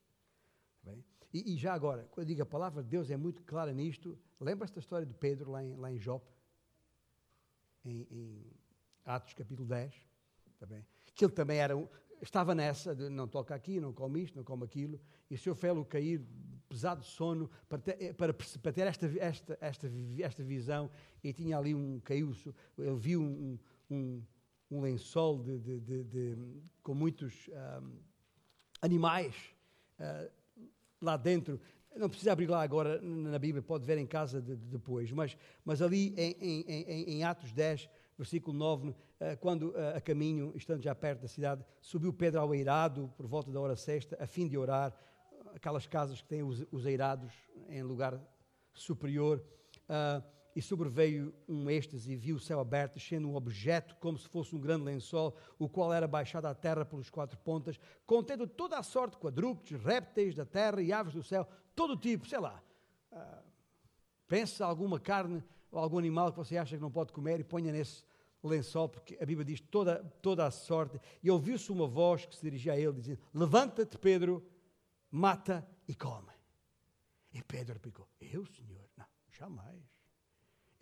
Bem? 0.83 1.03
E, 1.35 1.53
e, 1.53 1.57
já 1.57 1.73
agora, 1.73 2.07
quando 2.11 2.23
eu 2.23 2.27
digo 2.29 2.43
a 2.43 2.45
palavra 2.45 2.81
de 2.81 2.87
Deus 2.87 3.11
é 3.11 3.17
muito 3.17 3.43
clara 3.43 3.73
nisto, 3.73 4.17
lembra-se 4.39 4.73
da 4.73 4.79
história 4.79 5.05
de 5.05 5.13
Pedro 5.13 5.51
lá 5.51 5.61
em, 5.61 5.75
lá 5.75 5.91
em 5.91 5.99
Jope? 5.99 6.31
Em, 7.83 8.07
em 8.09 8.53
Atos 9.03 9.33
capítulo 9.33 9.67
10? 9.67 9.93
Tá 10.57 10.65
bem? 10.65 10.85
Que 11.13 11.25
ele 11.25 11.33
também 11.33 11.57
era, 11.57 11.75
estava 12.21 12.55
nessa 12.55 12.95
de 12.95 13.09
não 13.09 13.27
toca 13.27 13.53
aqui, 13.53 13.81
não 13.81 13.91
come 13.91 14.23
isto, 14.23 14.37
não 14.37 14.45
come 14.45 14.63
aquilo, 14.63 14.97
e 15.29 15.35
o 15.35 15.37
seu 15.37 15.53
fê-lo 15.53 15.83
cair 15.83 16.25
pesado 16.69 17.01
de 17.01 17.07
sono 17.07 17.51
para 17.67 17.79
ter, 17.79 18.01
eh, 18.01 18.13
para, 18.13 18.33
para 18.33 18.71
ter 18.71 18.87
esta, 18.87 19.05
esta, 19.19 19.57
esta, 19.59 19.91
esta 20.21 20.41
visão, 20.41 20.89
e 21.21 21.33
tinha 21.33 21.57
ali 21.57 21.75
um 21.75 21.99
caiu 21.99 22.31
ele 22.77 22.95
viu 22.95 23.21
um, 23.21 23.59
um, 23.91 24.23
um 24.71 24.79
lençol 24.79 25.43
de, 25.43 25.59
de, 25.59 25.79
de, 25.81 26.03
de, 26.05 26.37
com 26.81 26.93
muitos 26.93 27.49
um, 27.49 27.99
animais 28.81 29.35
uh, 29.99 30.44
lá 31.05 31.17
dentro. 31.17 31.59
Não 31.95 32.09
precisa 32.09 32.33
abrir 32.33 32.49
lá 32.49 32.61
agora 32.61 32.99
na 33.01 33.39
Bíblia, 33.39 33.61
pode 33.61 33.85
ver 33.85 33.97
em 33.97 34.05
casa 34.05 34.41
depois, 34.41 35.11
mas, 35.11 35.37
mas 35.63 35.81
ali 35.81 36.13
em, 36.17 36.35
em, 36.41 36.61
em, 36.67 37.03
em 37.15 37.23
Atos 37.23 37.53
10, 37.53 37.89
versículo 38.17 38.57
9, 38.57 38.93
eh, 39.19 39.35
quando 39.37 39.73
eh, 39.77 39.93
a 39.95 40.01
caminho, 40.01 40.51
estando 40.55 40.81
já 40.81 40.93
perto 40.93 41.21
da 41.21 41.27
cidade, 41.29 41.63
subiu 41.79 42.11
Pedro 42.11 42.41
ao 42.41 42.53
eirado 42.53 43.13
por 43.15 43.25
volta 43.27 43.49
da 43.49 43.61
hora 43.61 43.77
sexta, 43.77 44.17
a 44.21 44.27
fim 44.27 44.45
de 44.45 44.57
orar, 44.57 44.93
aquelas 45.53 45.87
casas 45.87 46.21
que 46.21 46.27
têm 46.27 46.43
os, 46.43 46.65
os 46.69 46.85
eirados 46.85 47.31
em 47.69 47.81
lugar 47.81 48.19
superior, 48.73 49.41
uh, 49.89 50.21
e 50.55 50.61
sobreveio 50.61 51.33
um 51.49 51.69
êxtase 51.69 52.13
e 52.13 52.15
viu 52.15 52.37
o 52.37 52.39
céu 52.39 52.61
aberto, 52.61 52.97
sendo 52.97 53.27
um 53.27 53.35
objeto 53.35 53.95
como 53.97 54.17
se 54.17 54.27
fosse 54.29 54.55
um 54.55 54.59
grande 54.59 54.85
lençol, 54.85 55.35
o 55.59 55.67
qual 55.67 55.93
era 55.93 56.07
baixado 56.07 56.45
à 56.45 56.55
terra 56.55 56.85
pelos 56.85 57.09
quatro 57.09 57.37
pontas, 57.39 57.77
contendo 58.05 58.47
toda 58.47 58.77
a 58.79 58.83
sorte 58.83 59.13
de 59.13 59.17
quadrúpedes, 59.17 59.81
répteis 59.81 60.33
da 60.33 60.45
terra 60.45 60.81
e 60.81 60.93
aves 60.93 61.13
do 61.13 61.21
céu, 61.21 61.45
todo 61.75 61.97
tipo, 61.97 62.25
sei 62.25 62.39
lá. 62.39 62.63
Uh, 63.11 63.43
pensa 64.27 64.65
alguma 64.65 64.97
carne 64.97 65.43
ou 65.69 65.79
algum 65.79 65.97
animal 65.97 66.31
que 66.31 66.37
você 66.37 66.57
acha 66.57 66.77
que 66.77 66.81
não 66.81 66.91
pode 66.91 67.11
comer 67.11 67.37
e 67.41 67.43
ponha 67.43 67.73
nesse 67.73 68.05
lençol, 68.41 68.87
porque 68.87 69.17
a 69.21 69.25
Bíblia 69.25 69.43
diz 69.43 69.59
toda, 69.59 70.03
toda 70.21 70.45
a 70.45 70.51
sorte. 70.51 70.99
E 71.21 71.29
ouviu-se 71.29 71.69
uma 71.69 71.85
voz 71.85 72.25
que 72.25 72.35
se 72.35 72.41
dirigia 72.41 72.73
a 72.73 72.79
ele, 72.79 72.93
dizendo: 72.93 73.19
Levanta-te, 73.33 73.97
Pedro, 73.97 74.41
mata 75.11 75.67
e 75.85 75.93
come. 75.93 76.31
E 77.33 77.43
Pedro 77.43 77.73
replicou: 77.73 78.07
Eu, 78.21 78.45
Senhor? 78.45 78.89
Não, 78.95 79.05
jamais. 79.29 79.94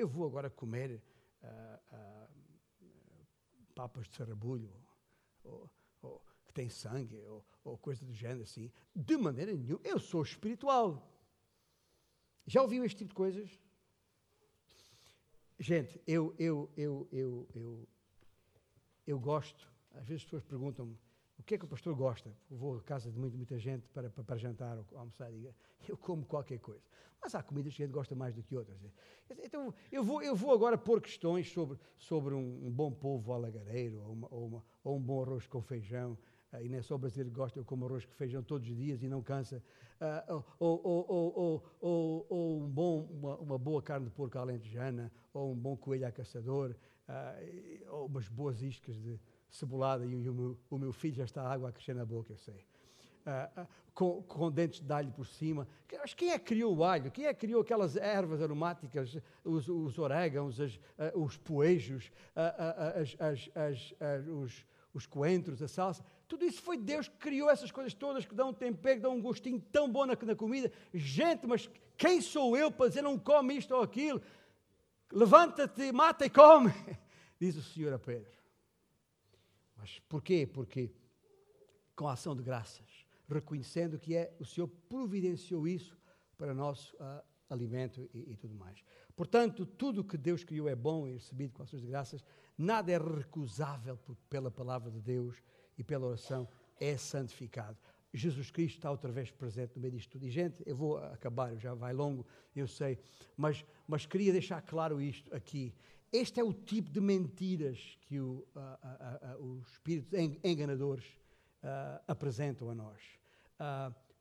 Eu 0.04 0.08
vou 0.10 0.26
agora 0.26 0.50
comer 0.50 1.02
uh, 1.42 1.96
uh, 1.96 2.86
papas 3.74 4.06
de 4.06 4.14
sarrabulho, 4.18 4.70
ou, 5.46 5.70
ou, 6.02 6.22
que 6.46 6.52
tem 6.52 6.68
sangue, 6.68 7.24
ou, 7.26 7.46
ou 7.64 7.78
coisa 7.78 8.04
do 8.06 8.14
género 8.14 8.44
assim. 8.44 8.70
De 8.94 9.16
maneira 9.16 9.54
nenhuma. 9.54 9.80
Eu 9.82 9.98
sou 9.98 10.22
espiritual. 10.22 11.10
Já 12.46 12.62
ouviu 12.62 12.84
este 12.84 12.98
tipo 12.98 13.12
de 13.12 13.16
coisas? 13.16 13.58
Gente, 15.58 16.02
eu, 16.06 16.36
eu, 16.38 16.70
eu, 16.76 17.08
eu, 17.10 17.48
eu, 17.54 17.88
eu 19.08 19.18
gosto, 19.18 19.72
às 19.92 20.06
vezes 20.06 20.24
as 20.24 20.26
pessoas 20.26 20.44
perguntam-me 20.44 21.00
o 21.44 21.46
que 21.46 21.56
é 21.56 21.58
que 21.58 21.66
o 21.66 21.68
pastor 21.68 21.94
gosta. 21.94 22.34
Vou 22.50 22.78
à 22.78 22.82
casa 22.82 23.12
de 23.12 23.20
muita, 23.20 23.36
muita 23.36 23.60
gente 23.60 23.86
para, 23.90 24.10
para, 24.10 24.24
para 24.24 24.38
jantar 24.38 24.78
ou 24.78 24.86
almoçar 24.98 25.30
e 25.34 25.54
eu 25.88 25.98
como 25.98 26.26
qualquer 26.26 26.58
coisa. 26.60 26.82
Mas 27.22 27.36
há 27.36 27.44
comidas 27.44 27.76
que 27.76 27.84
a 27.84 27.86
gente 27.86 27.94
gosta 27.94 28.16
mais 28.16 28.34
do 28.34 28.42
que 28.42 28.56
outras. 28.56 28.78
Então, 29.44 29.74
eu 29.92 30.04
vou, 30.06 30.24
eu 30.24 30.36
vou 30.38 30.54
agora 30.54 30.78
pôr 30.78 31.02
questões 31.02 31.52
sobre, 31.52 31.78
sobre 31.98 32.34
um, 32.34 32.68
um 32.68 32.72
bom 32.72 32.92
polvo 32.94 33.34
alagareiro 33.34 34.02
ou, 34.02 34.14
uma, 34.14 34.28
ou, 34.32 34.48
uma, 34.48 34.64
ou 34.86 34.98
um 34.98 35.02
bom 35.02 35.22
arroz 35.22 35.46
com 35.46 35.62
feijão, 35.62 36.18
e 36.62 36.70
não 36.70 36.78
é 36.78 36.82
só 36.82 36.96
o 36.96 36.98
brasileiro 36.98 37.32
que 37.32 37.36
gosta, 37.36 37.60
eu 37.60 37.66
como 37.66 37.86
arroz 37.86 38.06
com 38.06 38.14
feijão 38.14 38.44
todos 38.44 38.70
os 38.70 38.76
dias 38.76 39.04
e 39.04 39.10
não 39.10 39.22
cansa, 39.22 39.62
uh, 40.00 40.44
ou, 40.60 40.82
ou, 40.84 41.64
ou, 41.82 42.28
ou, 42.30 42.62
um 42.62 42.70
bom, 42.70 43.08
uma, 43.12 43.38
uma, 43.38 43.58
boa 43.58 43.82
carne 43.82 44.06
de 44.06 44.12
porco 44.12 44.38
alentejana, 44.38 45.12
ou 45.34 45.52
um 45.52 45.58
bom 45.58 45.76
coelho 45.76 46.08
a 46.08 46.12
caçador, 46.12 46.76
uh, 47.10 47.94
ou 47.96 48.06
umas 48.06 48.28
boas 48.28 48.62
iscas 48.62 48.96
de 48.96 49.20
cebolada, 49.54 50.04
e, 50.04 50.30
o, 50.30 50.34
meu, 50.34 50.58
o, 50.70 50.78
meu, 50.78 50.92
filho 50.92 51.16
já 51.16 51.24
está 51.24 51.48
água 51.48 51.70
a 51.70 51.72
crescer 51.72 51.94
na 51.94 52.04
boca, 52.04 52.34
eu 52.34 52.38
sei. 52.38 52.66
Uh, 53.26 53.66
com, 53.94 54.22
com, 54.24 54.52
dentes 54.52 54.82
de 54.82 54.92
alho 54.92 55.12
por 55.12 55.26
cima. 55.26 55.68
Mas 56.02 56.14
quem 56.14 56.32
é 56.32 56.40
que 56.40 56.46
criou 56.46 56.76
o 56.76 56.84
alho? 56.84 57.12
Quem 57.12 57.28
é 57.28 57.34
que 57.34 57.42
criou 57.42 57.62
aquelas 57.62 57.96
ervas 57.96 58.42
aromáticas, 58.42 59.18
os, 59.46 59.70
os 59.70 60.00
orégãos, 60.00 60.60
as, 60.60 60.80
os 61.14 61.38
poejos, 61.38 62.12
as, 62.36 63.16
as, 63.56 64.28
os, 64.28 64.66
os 64.94 65.06
coentros, 65.06 65.62
a 65.62 65.68
salsa? 65.68 66.04
Tudo 66.28 66.44
isso 66.44 66.62
foi 66.62 66.76
Deus 66.76 67.08
que 67.08 67.18
criou 67.18 67.50
essas 67.50 67.72
coisas 67.72 67.94
todas 67.94 68.26
que 68.26 68.34
dão 68.34 68.50
um 68.50 68.54
tempero, 68.54 69.00
dão 69.00 69.16
um 69.16 69.22
gostinho 69.22 69.62
tão 69.72 69.90
bom 69.90 70.08
na, 70.08 70.18
na 70.20 70.36
comida. 70.36 70.72
Gente, 70.92 71.46
mas 71.46 71.70
quem 71.96 72.20
sou 72.20 72.58
eu 72.58 72.72
para 72.72 72.90
dizer 72.90 73.04
não 73.04 73.20
come 73.20 73.56
isto 73.56 73.76
ou 73.76 73.84
aquilo? 73.84 74.20
Levanta-te, 75.12 75.92
mata 75.92 76.26
e 76.26 76.30
come, 76.32 76.74
diz 77.40 77.56
o 77.56 77.62
Senhor 77.62 77.94
a 77.94 78.00
Pedro. 78.00 78.43
Mas 79.84 80.00
porquê? 80.08 80.48
Porque 80.48 80.90
com 81.94 82.08
a 82.08 82.14
ação 82.14 82.34
de 82.34 82.42
graças, 82.42 83.06
reconhecendo 83.28 84.00
que 84.00 84.16
é 84.16 84.34
o 84.40 84.46
Senhor 84.46 84.70
providenciou 84.88 85.68
isso 85.68 86.00
para 86.38 86.54
nosso 86.54 86.96
uh, 86.96 87.22
alimento 87.50 88.10
e, 88.14 88.32
e, 88.32 88.38
tudo 88.38 88.56
mais. 88.56 88.82
Portanto, 89.14 89.66
tudo 89.66 90.02
que 90.02 90.18
Deus 90.18 90.42
criou 90.46 90.70
é 90.70 90.76
bom 90.76 91.06
e 91.06 91.12
recebido 91.12 91.52
com 91.52 91.64
ações 91.64 91.82
de 91.82 91.88
graças, 91.90 92.24
nada 92.58 92.94
é 92.94 92.98
recusável 92.98 93.98
por, 93.98 94.16
pela 94.30 94.50
palavra 94.50 94.90
de 94.90 95.02
Deus 95.02 95.36
e 95.78 95.84
pela 95.84 96.08
oração 96.08 96.48
é 96.80 96.96
santificado. 96.96 97.78
Jesus 98.14 98.50
Cristo 98.50 98.78
está 98.78 98.90
outra 98.90 99.12
vez 99.12 99.32
presente 99.32 99.76
no 99.76 99.82
meio 99.82 99.96
disto 99.96 100.12
tudo. 100.12 100.26
E, 100.26 100.32
gente, 100.32 100.64
eu 100.66 100.78
vou 100.78 100.98
acabar, 100.98 101.58
já 101.58 101.74
vai 101.74 101.92
longo, 101.92 102.26
eu 102.56 102.70
sei, 102.70 102.98
mas, 103.36 103.66
mas 103.86 104.06
queria 104.06 104.32
deixar 104.32 104.62
claro 104.62 105.02
isto 105.02 105.36
aqui. 105.36 105.76
Este 106.14 106.40
é 106.40 106.44
o 106.44 106.54
tipo 106.54 106.92
de 106.92 107.02
mentiras 107.02 107.98
que 108.02 108.20
o, 108.20 108.48
os 109.40 109.68
espíritos 109.72 110.14
enganadores 110.44 111.04
apresentam 112.08 112.70
a 112.70 112.76
nós. 112.76 113.02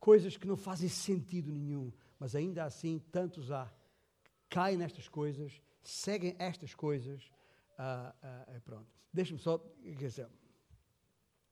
coisas 0.00 0.38
que 0.38 0.46
não 0.46 0.56
fazem 0.56 0.88
sentido 0.88 1.52
nenhum, 1.52 1.92
mas 2.18 2.34
ainda 2.34 2.64
assim 2.64 2.98
tantos 3.12 3.52
há 3.52 3.70
caem 4.48 4.78
nestas 4.78 5.06
coisas, 5.06 5.60
seguem 5.82 6.34
estas 6.38 6.74
coisas. 6.74 7.30
pronto. 8.64 8.88
Deixa-me 9.12 9.38
só. 9.38 9.58
Quer 9.58 10.08
dizer, 10.08 10.28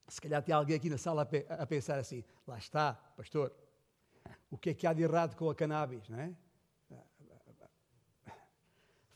se 0.08 0.20
calhar 0.22 0.42
tem 0.42 0.54
alguém 0.54 0.76
aqui 0.76 0.88
na 0.88 0.96
sala 0.96 1.28
a, 1.48 1.66
pensar 1.66 1.98
assim: 1.98 2.24
lá 2.46 2.56
está, 2.56 2.94
pastor, 2.94 3.52
o 4.50 4.56
que 4.56 4.70
é 4.70 4.74
que 4.74 4.86
há 4.86 4.94
de 4.94 5.02
errado 5.02 5.36
com 5.36 5.50
a 5.50 5.54
cannabis, 5.54 6.08
não 6.08 6.18
é? 6.18 6.34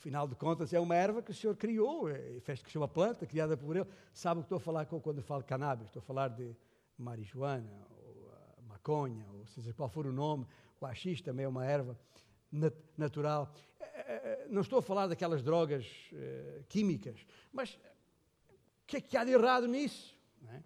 Afinal 0.04 0.28
de 0.28 0.34
contas, 0.34 0.70
é 0.74 0.78
uma 0.78 0.94
erva 0.94 1.22
que 1.22 1.30
o 1.30 1.34
Senhor 1.34 1.56
criou, 1.56 2.10
e 2.10 2.38
fez 2.40 2.62
que 2.62 2.76
uma 2.76 2.86
planta 2.86 3.24
criada 3.24 3.56
por 3.56 3.74
Ele. 3.74 3.88
Sabe 4.12 4.40
o 4.40 4.42
que 4.42 4.48
estou 4.48 4.58
a 4.58 4.60
falar 4.60 4.84
quando 4.84 5.22
falo 5.22 5.40
de 5.40 5.48
cannabis? 5.48 5.86
Estou 5.86 6.00
a 6.00 6.02
falar 6.02 6.28
de 6.28 6.54
marihuana, 6.98 7.72
ou 7.90 8.28
uh, 8.28 8.68
maconha, 8.68 9.26
ou 9.32 9.46
seja 9.46 9.72
qual 9.72 9.88
for 9.88 10.04
o 10.06 10.12
nome. 10.12 10.46
O 10.78 10.84
haxixe 10.84 11.22
também 11.22 11.46
é 11.46 11.48
uma 11.48 11.64
erva 11.64 11.98
nat 12.52 12.74
natural. 12.98 13.50
Eh, 13.80 13.86
eh, 14.06 14.46
não 14.50 14.60
estou 14.60 14.78
a 14.78 14.82
falar 14.82 15.06
daquelas 15.06 15.42
drogas 15.42 15.86
uh, 16.12 16.62
químicas, 16.68 17.26
mas 17.50 17.70
o 17.72 18.86
que 18.86 18.98
é 18.98 19.00
que 19.00 19.16
há 19.16 19.24
de 19.24 19.30
errado 19.30 19.66
nisso? 19.66 20.14
É? 20.50 20.62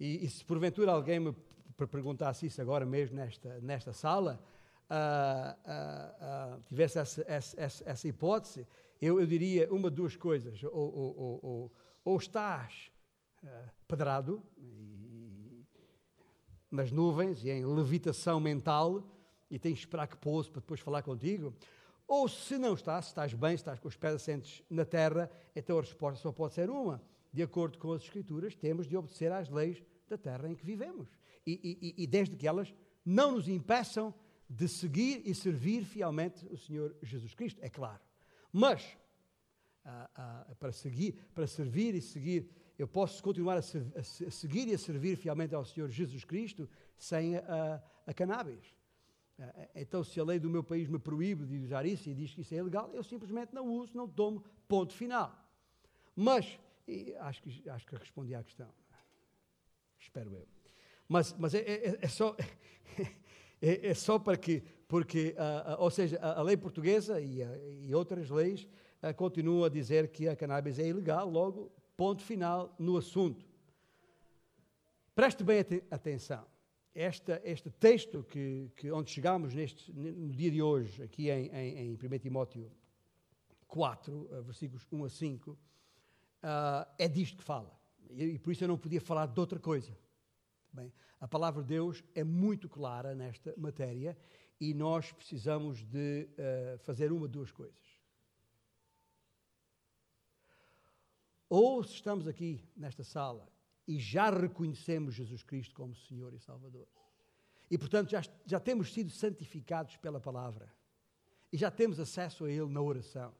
E, 0.00 0.24
e, 0.24 0.30
se 0.30 0.42
porventura 0.42 0.92
alguém 0.92 1.20
me 1.20 1.36
perguntasse 1.76 2.46
isso 2.46 2.62
agora 2.62 2.86
mesmo 2.86 3.14
nesta, 3.14 3.60
nesta 3.60 3.92
sala, 3.92 4.42
tivesse 6.66 6.98
essa, 6.98 7.24
essa, 7.26 7.84
essa, 7.84 8.08
hipótese, 8.08 8.66
eu, 9.00 9.20
eu 9.20 9.26
diria 9.26 9.72
uma, 9.72 9.90
duas 9.90 10.16
coisas. 10.16 10.62
Ou, 10.64 10.72
ou, 10.72 11.40
ou, 11.42 11.72
ou 12.04 12.16
estás 12.16 12.90
pedrado 13.86 14.42
e, 14.56 15.64
nas 16.70 16.90
nuvens 16.90 17.44
e 17.44 17.50
em 17.50 17.64
levitação 17.64 18.40
mental 18.40 19.02
e 19.50 19.58
tens 19.58 19.74
de 19.74 19.80
esperar 19.80 20.06
que 20.06 20.16
pouso 20.16 20.50
para 20.50 20.60
depois 20.60 20.80
falar 20.80 21.02
contigo, 21.02 21.54
ou 22.06 22.28
se 22.28 22.58
não 22.58 22.74
estás, 22.74 23.06
se 23.06 23.10
estás 23.10 23.34
bem, 23.34 23.50
se 23.50 23.62
estás 23.62 23.78
com 23.78 23.88
os 23.88 23.96
pés 23.96 24.14
assentes 24.14 24.62
na 24.68 24.84
terra, 24.84 25.30
então 25.54 25.78
a 25.78 25.80
resposta 25.80 26.20
só 26.20 26.32
pode 26.32 26.54
ser 26.54 26.70
uma 26.70 27.02
de 27.32 27.42
acordo 27.42 27.78
com 27.78 27.92
as 27.92 28.02
Escrituras, 28.02 28.54
temos 28.54 28.86
de 28.86 28.96
obedecer 28.96 29.30
às 29.30 29.48
leis 29.48 29.82
da 30.08 30.16
terra 30.16 30.48
em 30.48 30.54
que 30.54 30.64
vivemos. 30.64 31.08
E, 31.46 31.94
e, 31.96 32.02
e 32.02 32.06
desde 32.06 32.36
que 32.36 32.46
elas 32.46 32.74
não 33.04 33.32
nos 33.32 33.48
impeçam 33.48 34.14
de 34.48 34.66
seguir 34.66 35.22
e 35.26 35.34
servir 35.34 35.84
fielmente 35.84 36.46
o 36.46 36.56
Senhor 36.56 36.96
Jesus 37.02 37.34
Cristo, 37.34 37.60
é 37.62 37.68
claro. 37.68 38.00
Mas, 38.52 38.96
ah, 39.84 40.10
ah, 40.14 40.54
para, 40.58 40.72
seguir, 40.72 41.14
para 41.34 41.46
servir 41.46 41.94
e 41.94 42.00
seguir, 42.00 42.50
eu 42.78 42.88
posso 42.88 43.22
continuar 43.22 43.56
a, 43.56 43.62
ser, 43.62 43.84
a, 43.96 44.02
seguir 44.02 44.68
e 44.68 44.74
a 44.74 44.78
servir 44.78 45.16
fielmente 45.16 45.54
ao 45.54 45.64
Senhor 45.64 45.90
Jesus 45.90 46.24
Cristo 46.24 46.68
sem 46.96 47.36
a, 47.36 47.82
a 48.06 48.14
cannabis. 48.14 48.74
Ah, 49.38 49.68
então, 49.74 50.02
se 50.02 50.18
a 50.18 50.24
lei 50.24 50.38
do 50.38 50.48
meu 50.48 50.64
país 50.64 50.88
me 50.88 50.98
proíbe 50.98 51.44
de 51.44 51.58
usar 51.58 51.84
isso 51.84 52.08
e 52.08 52.14
diz 52.14 52.32
que 52.32 52.40
isso 52.40 52.54
é 52.54 52.58
ilegal, 52.58 52.90
eu 52.94 53.02
simplesmente 53.02 53.54
não 53.54 53.66
uso, 53.66 53.96
não 53.96 54.08
tomo, 54.08 54.42
ponto 54.66 54.94
final. 54.94 55.36
Mas 56.16 56.58
acho 57.20 57.42
que, 57.42 57.68
acho 57.68 57.86
que 57.86 57.96
respondi 57.96 58.34
à 58.34 58.42
questão. 58.42 58.72
Espero 59.98 60.34
eu. 60.34 60.48
Mas, 61.08 61.34
mas 61.38 61.54
é, 61.54 61.60
é, 61.60 61.98
é 62.00 62.08
só, 62.08 62.36
é, 63.60 63.88
é, 63.88 63.94
só 63.94 64.18
para 64.18 64.36
que, 64.36 64.62
porque, 64.86 65.34
uh, 65.36 65.72
uh, 65.72 65.82
ou 65.82 65.90
seja, 65.90 66.18
a, 66.20 66.40
a, 66.40 66.42
lei 66.42 66.56
portuguesa 66.56 67.20
e, 67.20 67.40
e 67.82 67.94
outras 67.94 68.30
leis 68.30 68.68
continuam 69.16 69.62
a 69.64 69.68
dizer 69.68 70.08
que 70.08 70.26
a 70.26 70.34
cannabis 70.34 70.76
é 70.78 70.88
ilegal, 70.88 71.30
logo, 71.30 71.70
ponto 71.96 72.20
final 72.20 72.74
no 72.78 72.96
assunto. 72.96 73.46
Preste 75.14 75.44
bem 75.44 75.64
atenção. 75.90 76.44
Esta, 76.92 77.40
este 77.44 77.70
texto 77.70 78.24
que, 78.24 78.72
que 78.74 78.90
onde 78.90 79.10
chegamos 79.10 79.54
neste, 79.54 79.92
no 79.92 80.32
dia 80.32 80.50
de 80.50 80.60
hoje, 80.60 81.00
aqui 81.00 81.30
em, 81.30 81.46
em, 81.46 81.78
em 81.78 81.94
1 81.94 82.18
Timóteo 82.18 82.72
4, 83.68 84.42
versículos 84.42 84.86
1 84.90 85.04
a 85.04 85.08
5, 85.08 85.50
uh, 85.50 85.56
é 86.98 87.06
disto 87.06 87.36
que 87.36 87.44
fala. 87.44 87.78
E, 88.10 88.24
e, 88.24 88.38
por 88.38 88.52
isso 88.52 88.64
eu 88.64 88.68
não 88.68 88.78
podia 88.78 89.00
falar 89.00 89.26
de 89.26 89.38
outra 89.38 89.58
coisa. 89.58 89.96
Bem, 90.72 90.92
a 91.20 91.26
palavra 91.26 91.62
de 91.62 91.68
Deus 91.68 92.02
é 92.14 92.22
muito 92.22 92.68
clara 92.68 93.14
nesta 93.14 93.54
matéria 93.56 94.16
e 94.60 94.74
nós 94.74 95.12
precisamos 95.12 95.82
de 95.84 96.28
uh, 96.32 96.78
fazer 96.78 97.12
uma, 97.12 97.26
duas 97.26 97.50
coisas. 97.50 97.98
Ou 101.48 101.82
se 101.82 101.94
estamos 101.94 102.26
aqui 102.26 102.62
nesta 102.76 103.02
sala 103.02 103.48
e 103.86 103.98
já 103.98 104.30
reconhecemos 104.30 105.14
Jesus 105.14 105.42
Cristo 105.42 105.74
como 105.74 105.94
Senhor 105.94 106.34
e 106.34 106.38
Salvador, 106.38 106.86
e 107.70 107.78
portanto 107.78 108.10
já, 108.10 108.22
já 108.44 108.60
temos 108.60 108.92
sido 108.92 109.10
santificados 109.10 109.96
pela 109.96 110.20
palavra, 110.20 110.70
e 111.50 111.56
já 111.56 111.70
temos 111.70 111.98
acesso 111.98 112.44
a 112.44 112.50
Ele 112.50 112.68
na 112.68 112.82
oração, 112.82 113.34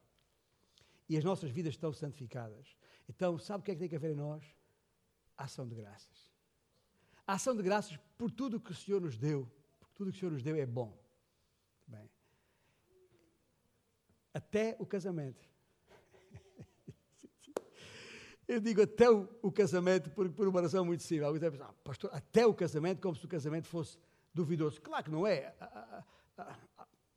e 1.06 1.18
as 1.18 1.24
nossas 1.24 1.50
vidas 1.50 1.74
estão 1.74 1.92
santificadas, 1.92 2.78
então, 3.08 3.38
sabe 3.38 3.62
o 3.62 3.64
que 3.64 3.70
é 3.70 3.74
que 3.74 3.80
tem 3.80 3.88
que 3.88 3.96
haver 3.96 4.12
em 4.12 4.16
nós? 4.16 4.44
Ação 5.36 5.66
de 5.66 5.74
graças. 5.74 6.27
Ação 7.28 7.54
de 7.54 7.62
graças 7.62 7.94
por 8.16 8.30
tudo 8.30 8.58
que 8.58 8.72
o 8.72 8.74
Senhor 8.74 9.02
nos 9.02 9.18
deu, 9.18 9.46
porque 9.78 9.92
tudo 9.94 10.10
que 10.10 10.16
o 10.16 10.18
Senhor 10.18 10.32
nos 10.32 10.42
deu 10.42 10.56
é 10.56 10.64
bom. 10.64 10.98
Bem, 11.86 12.08
até 14.32 14.74
o 14.78 14.86
casamento. 14.86 15.46
Eu 18.48 18.60
digo 18.60 18.80
até 18.80 19.10
o, 19.10 19.28
o 19.42 19.52
casamento 19.52 20.10
por, 20.12 20.26
por, 20.30 20.48
uma 20.48 20.62
razão 20.62 20.86
muito 20.86 21.02
simples. 21.02 21.26
Alguns 21.26 21.40
pensar, 21.40 21.66
ah, 21.66 21.74
pastor, 21.84 22.08
até 22.14 22.46
o 22.46 22.54
casamento, 22.54 23.02
como 23.02 23.14
se 23.14 23.26
o 23.26 23.28
casamento 23.28 23.68
fosse 23.68 23.98
duvidoso. 24.32 24.80
Claro 24.80 25.04
que 25.04 25.10
não 25.10 25.26
é. 25.26 25.54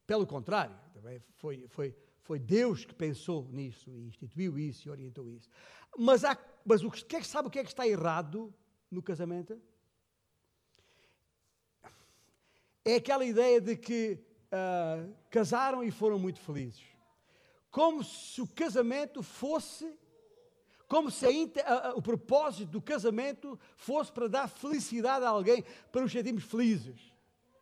Pelo 0.05 0.28
contrário, 0.28 0.76
foi, 1.38 1.70
foi, 1.70 1.95
foi 2.20 2.38
Deus 2.38 2.84
que 2.84 2.93
pensou 2.93 3.47
nisso 3.47 3.89
e 3.89 4.07
instituiu 4.07 4.59
isso 4.59 4.89
e 4.89 4.91
orientou 4.91 5.30
isso. 5.30 5.49
Mas, 5.97 6.26
há, 6.26 6.38
mas 6.66 6.84
o 6.84 6.91
que, 6.91 7.16
é 7.16 7.22
que 7.22 7.28
sabe 7.28 7.47
o 7.47 7.51
que 7.51 7.59
é 7.59 7.64
que 7.64 7.70
está 7.70 7.88
errado 7.88 8.53
no 8.91 9.01
casamento? 9.01 9.57
É 12.84 12.95
aquela 12.95 13.23
ideia 13.23 13.61
de 13.61 13.75
que 13.75 14.19
uh, 14.51 15.13
casaram 15.29 15.84
e 15.84 15.91
foram 15.91 16.17
muito 16.17 16.39
felizes. 16.39 16.84
Como 17.69 18.03
se 18.03 18.41
o 18.41 18.47
casamento 18.47 19.21
fosse, 19.21 19.93
como 20.88 21.11
se 21.11 21.25
a, 21.65 21.93
o 21.95 22.01
propósito 22.01 22.71
do 22.71 22.82
casamento 22.82 23.57
fosse 23.77 24.11
para 24.11 24.27
dar 24.27 24.47
felicidade 24.47 25.23
a 25.23 25.29
alguém, 25.29 25.63
para 25.91 26.01
nos 26.01 26.11
sentirmos 26.11 26.43
felizes. 26.43 26.99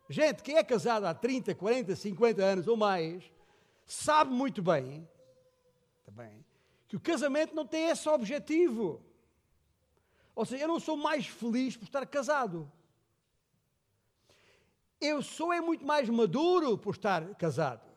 Gente, 0.08 0.42
quem 0.42 0.56
é 0.56 0.64
casado 0.64 1.04
há 1.04 1.14
30, 1.14 1.54
40, 1.54 1.94
50 1.94 2.42
anos 2.42 2.66
ou 2.66 2.76
mais, 2.76 3.22
sabe 3.86 4.32
muito 4.32 4.60
bem, 4.60 5.08
também, 6.04 6.44
que 6.88 6.96
o 6.96 7.00
casamento 7.00 7.54
não 7.54 7.64
tem 7.64 7.90
esse 7.90 8.08
objetivo. 8.08 9.00
Ou 10.34 10.44
seja, 10.44 10.64
eu 10.64 10.68
não 10.68 10.80
sou 10.80 10.96
mais 10.96 11.26
feliz 11.26 11.76
por 11.76 11.84
estar 11.84 12.04
casado. 12.06 12.70
Eu 15.00 15.22
sou 15.22 15.50
é 15.52 15.60
muito 15.60 15.86
mais 15.86 16.08
maduro 16.10 16.76
por 16.76 16.94
estar 16.94 17.34
casado. 17.36 17.88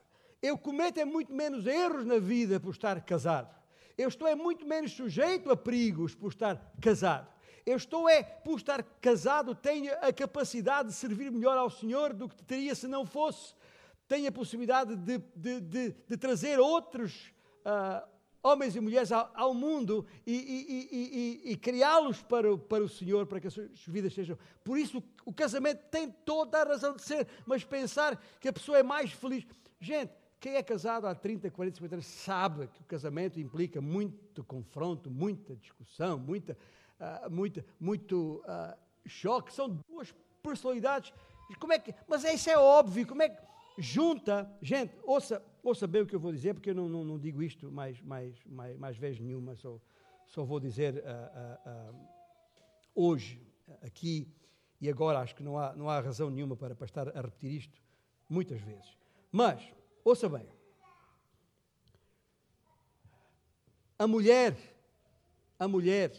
Eu 0.42 0.58
cometo 0.58 1.00
é 1.00 1.06
muito 1.06 1.34
menos 1.34 1.68
erros 1.68 2.06
na 2.06 2.18
vida 2.18 2.60
por 2.60 2.72
estar 2.72 3.00
casado. 3.02 3.54
Eu 3.98 4.08
estou 4.08 4.28
é 4.28 4.36
muito 4.36 4.66
menos 4.66 4.94
sujeito 4.94 5.52
a 5.52 5.58
perigos 5.58 6.16
por 6.16 6.32
estar 6.32 6.74
casado. 6.82 7.28
Eu 7.66 7.78
estou 7.78 8.10
é, 8.10 8.24
por 8.24 8.58
estar 8.58 8.84
casado, 9.02 9.54
tenho 9.54 9.94
a 10.02 10.12
capacidade 10.12 10.90
de 10.90 10.96
servir 10.96 11.32
melhor 11.32 11.58
ao 11.58 11.70
Senhor 11.70 12.14
do 12.14 12.28
que 12.28 12.44
teria 12.44 12.74
se 12.74 12.88
não 12.88 13.06
fosse. 13.06 13.54
Tenho 14.08 14.28
a 14.28 14.32
possibilidade 14.32 14.96
de, 14.96 15.18
de, 15.36 15.62
de, 15.62 15.96
de 16.08 16.18
trazer 16.18 16.60
outros 16.60 17.34
uh, 17.66 18.08
homens 18.44 18.76
e 18.76 18.82
mulheres 18.82 19.10
ao, 19.12 19.54
mundo 19.54 20.06
e, 20.28 20.34
e, 20.34 21.48
e, 21.48 21.52
e 21.54 21.58
criá-los 21.58 22.22
para, 22.22 22.56
para 22.58 22.84
o 22.84 22.90
Senhor, 22.90 23.26
para 23.26 23.40
que 23.40 23.48
as 23.48 23.54
suas 23.54 23.70
vidas 23.88 24.14
sejam. 24.14 24.38
Por 24.64 24.78
isso, 24.78 25.02
o 25.26 25.34
casamento 25.34 25.82
tem 25.90 26.12
toda 26.12 26.62
a 26.62 26.66
razão 26.66 26.94
de 26.94 27.02
ser, 27.02 27.26
mas 27.46 27.64
pensar 27.64 28.22
que 28.42 28.50
a 28.50 28.54
pessoa 28.54 28.78
é 28.78 28.84
mais 28.84 29.14
feliz. 29.14 29.46
Gente, 29.80 30.12
quem 30.42 30.56
é 30.56 30.62
casado 30.62 31.08
há 31.08 31.16
30, 31.16 31.50
40, 31.50 31.78
50 31.78 31.96
anos 31.96 32.06
sabe 32.06 32.68
que 32.68 32.82
o 32.82 32.84
casamento 32.84 33.40
implica 33.40 33.80
muito 33.80 34.44
confronto, 34.44 35.10
muita 35.10 35.56
discussão, 35.56 36.20
muita, 36.20 36.58
uh, 37.00 37.30
muita, 37.32 37.66
muito 37.80 38.44
uh, 38.46 38.78
choque. 39.08 39.54
São 39.54 39.70
duas 39.88 40.14
personalidades. 40.42 41.14
Como 41.58 41.72
é 41.72 41.80
que, 41.80 41.96
mas 42.10 42.26
isso 42.26 42.50
é 42.50 42.58
óbvio. 42.58 43.08
Como 43.08 43.22
é 43.22 43.30
que 43.30 43.42
junta, 43.78 44.52
gente, 44.62 44.94
ouça, 45.04 45.42
ouça 45.64 45.88
bem 45.88 46.02
o 46.02 46.06
que 46.06 46.16
eu 46.16 46.20
vou 46.20 46.32
dizer, 46.32 46.54
porque 46.54 46.70
eu 46.72 46.76
não, 46.76 46.90
não, 46.90 47.04
não 47.04 47.18
digo 47.18 47.42
isto 47.42 47.72
mais, 47.72 48.00
mais, 48.02 48.36
mais, 48.46 48.78
mais 48.78 48.98
vez 48.98 49.20
nenhuma, 49.20 49.56
só, 49.56 49.80
só 50.28 50.44
vou 50.44 50.60
dizer 50.60 50.96
uh, 50.96 51.90
uh, 51.90 51.94
uh, 51.94 52.08
hoje, 52.94 53.42
aqui 53.82 54.28
e 54.84 54.90
agora, 54.90 55.20
acho 55.20 55.34
que 55.34 55.42
não 55.42 55.58
há, 55.58 55.74
não 55.74 55.90
há 55.90 56.02
razão 56.02 56.30
nenhuma 56.30 56.58
para, 56.58 56.74
estar 56.84 57.08
a 57.08 57.22
repetir 57.22 57.52
isto 57.52 57.82
muitas 58.28 58.60
vezes. 58.60 58.98
Mas, 59.32 59.66
ouça 60.04 60.28
bem, 60.28 60.46
a 63.98 64.06
mulher, 64.06 64.58
a 65.58 65.70
mulher 65.70 66.12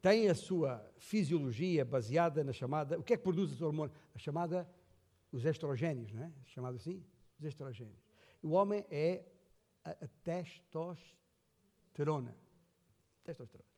tem 0.00 0.28
a 0.28 0.36
sua 0.36 0.88
fisiologia 0.98 1.84
baseada 1.84 2.44
na 2.44 2.52
chamada. 2.52 2.96
O 2.96 3.02
que 3.02 3.14
é 3.14 3.16
que 3.16 3.24
produz 3.24 3.50
os 3.50 3.60
hormônios? 3.60 3.98
A 4.14 4.18
chamada. 4.18 4.70
Os 5.32 5.44
estrogénios, 5.44 6.12
não 6.12 6.22
é? 6.22 6.32
Chamado 6.44 6.76
assim? 6.76 7.02
Os 7.40 7.44
estrogénios. 7.44 8.03
O 8.44 8.50
homem 8.50 8.84
é 8.90 9.24
a, 9.82 9.92
a 9.92 10.08
testosterona. 10.22 12.36
Testosterona. 13.24 13.70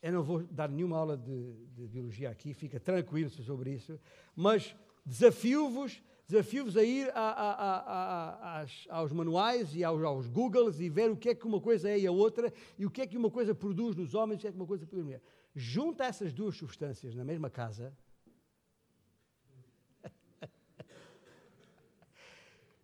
Eu 0.00 0.12
não 0.14 0.22
vou 0.22 0.44
dar 0.44 0.70
nenhuma 0.70 0.96
aula 0.96 1.18
de, 1.18 1.66
de 1.66 1.86
biologia 1.86 2.30
aqui, 2.30 2.54
fica 2.54 2.80
tranquilo 2.80 3.28
sobre 3.28 3.74
isso, 3.74 4.00
mas 4.34 4.74
desafio-vos 5.04 6.02
desafio-vos 6.26 6.78
a 6.78 6.82
ir 6.82 7.10
a, 7.14 7.20
a, 7.20 8.62
a, 8.62 8.66
aos 8.88 9.12
manuais 9.12 9.74
e 9.74 9.84
aos, 9.84 10.02
aos 10.02 10.26
Googles 10.26 10.80
e 10.80 10.88
ver 10.88 11.10
o 11.10 11.16
que 11.16 11.28
é 11.28 11.34
que 11.34 11.46
uma 11.46 11.60
coisa 11.60 11.90
é 11.90 11.98
e 11.98 12.06
a 12.06 12.10
outra 12.10 12.50
e 12.78 12.86
o 12.86 12.90
que 12.90 13.02
é 13.02 13.06
que 13.06 13.18
uma 13.18 13.30
coisa 13.30 13.54
produz 13.54 13.94
nos 13.94 14.14
homens 14.14 14.36
e 14.36 14.38
o 14.38 14.40
que 14.40 14.48
é 14.48 14.52
que 14.52 14.56
uma 14.56 14.66
coisa 14.66 14.86
produz 14.86 15.04
nas 15.04 15.18
mulheres. 15.18 15.26
Junta 15.54 16.04
essas 16.04 16.32
duas 16.32 16.56
substâncias 16.56 17.14
na 17.14 17.26
mesma 17.26 17.50
casa. 17.50 17.94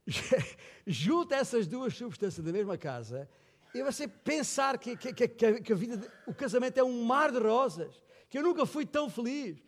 Junta 0.90 1.36
essas 1.36 1.66
duas 1.66 1.94
substâncias 1.94 2.42
na 2.44 2.50
mesma 2.50 2.78
casa 2.78 3.28
e 3.74 3.82
você 3.82 4.08
pensar 4.08 4.78
que, 4.78 4.96
que, 4.96 5.12
que, 5.12 5.60
que 5.60 5.72
a 5.72 5.76
vida, 5.76 6.10
o 6.26 6.32
casamento 6.32 6.78
é 6.78 6.82
um 6.82 7.04
mar 7.04 7.30
de 7.30 7.38
rosas, 7.38 8.02
que 8.30 8.38
eu 8.38 8.42
nunca 8.42 8.64
fui 8.64 8.86
tão 8.86 9.10
feliz. 9.10 9.62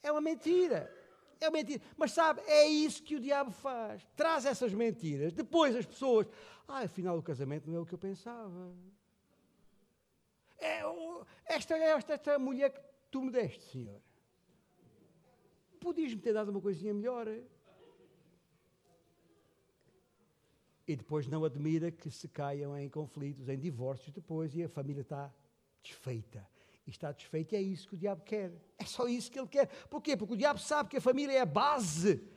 É 0.00 0.12
uma 0.12 0.20
mentira. 0.20 0.88
É 1.40 1.48
uma 1.48 1.58
mentira. 1.58 1.82
Mas 1.96 2.12
sabe, 2.12 2.40
é 2.46 2.68
isso 2.68 3.02
que 3.02 3.16
o 3.16 3.20
diabo 3.20 3.50
faz. 3.50 4.06
Traz 4.14 4.46
essas 4.46 4.72
mentiras. 4.72 5.32
Depois 5.32 5.74
as 5.74 5.84
pessoas, 5.84 6.28
ah, 6.68 6.84
afinal 6.84 7.18
o 7.18 7.22
casamento 7.22 7.68
não 7.68 7.78
é 7.78 7.80
o 7.80 7.84
que 7.84 7.94
eu 7.94 7.98
pensava. 7.98 8.72
É, 10.56 10.82
esta, 11.46 11.76
esta, 11.76 12.12
esta 12.12 12.38
mulher 12.38 12.70
que 12.70 12.80
tu 13.10 13.22
me 13.22 13.32
deste, 13.32 13.64
Senhor. 13.64 14.00
Podias-me 15.80 16.20
ter 16.20 16.32
dado 16.32 16.50
uma 16.50 16.60
coisinha 16.60 16.94
melhor. 16.94 17.26
E 20.90 20.96
depois 20.96 21.28
não 21.28 21.44
admira 21.44 21.88
que 21.92 22.10
se 22.10 22.26
caiam 22.26 22.76
em 22.76 22.88
conflitos, 22.88 23.48
em 23.48 23.56
divórcios 23.56 24.10
depois 24.10 24.56
e 24.56 24.64
a 24.64 24.68
família 24.68 25.02
está 25.02 25.32
desfeita 25.80 26.44
e 26.84 26.90
está 26.90 27.12
desfeito. 27.12 27.54
E 27.54 27.58
é 27.58 27.62
isso 27.62 27.88
que 27.88 27.94
o 27.94 27.96
diabo 27.96 28.24
quer. 28.24 28.52
É 28.76 28.84
só 28.84 29.06
isso 29.06 29.30
que 29.30 29.38
ele 29.38 29.46
quer. 29.46 29.68
Porquê? 29.88 30.16
Porque 30.16 30.34
o 30.34 30.36
diabo 30.36 30.58
sabe 30.58 30.88
que 30.88 30.96
a 30.96 31.00
família 31.00 31.34
é 31.34 31.40
a 31.42 31.46
base 31.46 32.28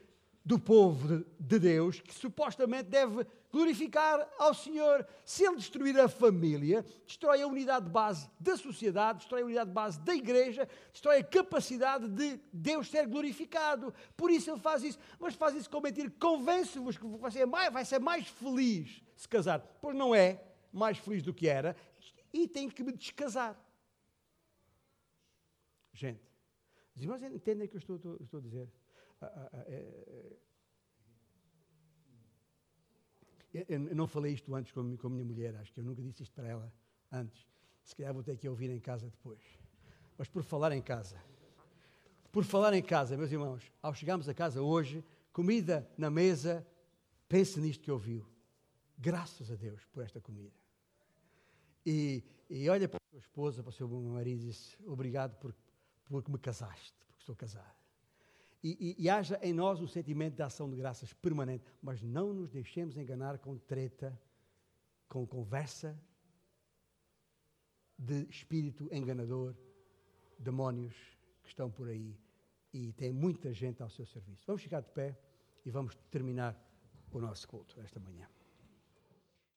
do 0.45 0.59
povo 0.59 1.25
de 1.39 1.59
Deus, 1.59 2.01
que 2.01 2.13
supostamente 2.13 2.89
deve 2.89 3.25
glorificar 3.49 4.27
ao 4.37 4.53
Senhor. 4.53 5.07
Se 5.23 5.45
ele 5.45 5.55
destruir 5.55 5.97
a 5.97 6.09
família, 6.09 6.85
destrói 7.07 7.41
a 7.41 7.47
unidade 7.47 7.85
de 7.85 7.91
base 7.91 8.29
da 8.39 8.57
sociedade, 8.57 9.19
destrói 9.19 9.41
a 9.41 9.45
unidade 9.45 9.69
de 9.69 9.73
base 9.73 9.99
da 10.01 10.13
igreja, 10.13 10.67
destrói 10.91 11.19
a 11.19 11.23
capacidade 11.23 12.09
de 12.09 12.39
Deus 12.51 12.89
ser 12.89 13.07
glorificado. 13.07 13.93
Por 14.17 14.29
isso 14.29 14.51
ele 14.51 14.59
faz 14.59 14.83
isso. 14.83 14.99
Mas 15.17 15.33
faz 15.35 15.55
isso 15.55 15.69
com 15.69 15.79
mentira. 15.79 16.11
Convence-vos 16.19 16.97
que 16.97 17.05
vai 17.05 17.31
ser, 17.31 17.45
mais, 17.45 17.71
vai 17.71 17.85
ser 17.85 17.99
mais 17.99 18.27
feliz 18.27 19.01
se 19.15 19.27
casar. 19.27 19.59
Pois 19.79 19.95
não 19.95 20.13
é 20.13 20.43
mais 20.71 20.97
feliz 20.97 21.23
do 21.23 21.33
que 21.33 21.47
era 21.47 21.75
e 22.33 22.47
tem 22.47 22.69
que 22.69 22.83
me 22.83 22.91
descasar. 22.91 23.57
Gente, 25.93 26.23
os 26.95 27.01
irmãos 27.01 27.21
entendem 27.21 27.67
o 27.67 27.69
que 27.69 27.75
eu 27.75 27.79
estou, 27.79 27.95
estou, 27.95 28.17
estou 28.19 28.39
a 28.39 28.43
dizer? 28.43 28.82
Ah 29.25 29.63
é, 29.67 30.35
é, 33.53 33.65
eu 33.75 33.95
não 33.95 34.07
falei 34.07 34.33
isto 34.33 34.53
antes 34.55 34.71
com, 34.71 34.97
com 34.97 35.07
a 35.07 35.09
minha 35.09 35.23
mulher, 35.23 35.55
acho 35.57 35.71
que 35.71 35.79
eu 35.79 35.83
nunca 35.83 36.01
disse 36.01 36.23
isto 36.23 36.33
para 36.33 36.47
ela 36.47 36.73
antes. 37.11 37.47
Se 37.83 37.95
calhar 37.95 38.13
vou 38.13 38.23
ter 38.23 38.37
que 38.37 38.49
ouvir 38.49 38.69
em 38.69 38.79
casa 38.79 39.07
depois. 39.09 39.41
Mas 40.17 40.27
por 40.27 40.43
falar 40.43 40.71
em 40.71 40.81
casa, 40.81 41.21
por 42.31 42.43
falar 42.43 42.73
em 42.73 42.81
casa, 42.81 43.15
meus 43.15 43.31
irmãos, 43.31 43.71
ao 43.81 43.93
chegarmos 43.93 44.27
a 44.27 44.33
casa 44.33 44.61
hoje, 44.61 45.03
comida 45.31 45.87
na 45.97 46.09
mesa, 46.09 46.65
pense 47.27 47.59
nisto 47.59 47.83
que 47.83 47.91
ouviu. 47.91 48.27
Graças 48.97 49.51
a 49.51 49.55
Deus 49.55 49.85
por 49.85 50.03
esta 50.03 50.19
comida. 50.19 50.53
E, 51.85 52.23
e 52.49 52.69
olha 52.69 52.87
para 52.87 52.97
a 52.97 53.09
sua 53.09 53.19
esposa, 53.19 53.61
para 53.61 53.69
o 53.69 53.73
seu 53.73 53.87
marido 53.87 54.41
e 54.41 54.45
diz: 54.45 54.77
Obrigado 54.85 55.35
por 55.37 55.53
porque 56.05 56.31
me 56.31 56.37
casaste, 56.37 56.93
porque 57.07 57.21
estou 57.21 57.35
casada. 57.35 57.82
E, 58.63 58.95
e, 58.97 59.03
e, 59.03 59.09
haja 59.09 59.37
em 59.43 59.53
nós 59.53 59.81
um 59.81 59.87
sentimento 59.87 60.35
de 60.35 60.41
ação 60.41 60.69
de 60.69 60.77
graças 60.77 61.11
permanente, 61.11 61.65
mas 61.81 62.01
não 62.01 62.33
nos 62.33 62.49
deixemos 62.49 62.95
enganar 62.95 63.37
com 63.39 63.57
treta, 63.57 64.17
com 65.09 65.27
conversa 65.27 65.99
de 67.97 68.25
espírito 68.29 68.87
enganador, 68.89 69.53
demónios 70.39 70.95
que 71.41 71.49
estão 71.49 71.69
por 71.69 71.89
aí 71.89 72.17
e 72.71 72.93
tem 72.93 73.11
muita 73.11 73.53
gente 73.53 73.83
ao 73.83 73.89
seu 73.89 74.05
serviço. 74.05 74.43
Vamos 74.47 74.63
ficar 74.63 74.79
de 74.79 74.89
pé 74.91 75.19
e 75.65 75.69
vamos 75.69 75.95
terminar 76.09 76.57
o 77.11 77.19
nosso 77.19 77.47
culto 77.47 77.79
esta 77.81 77.99
manhã. 77.99 78.27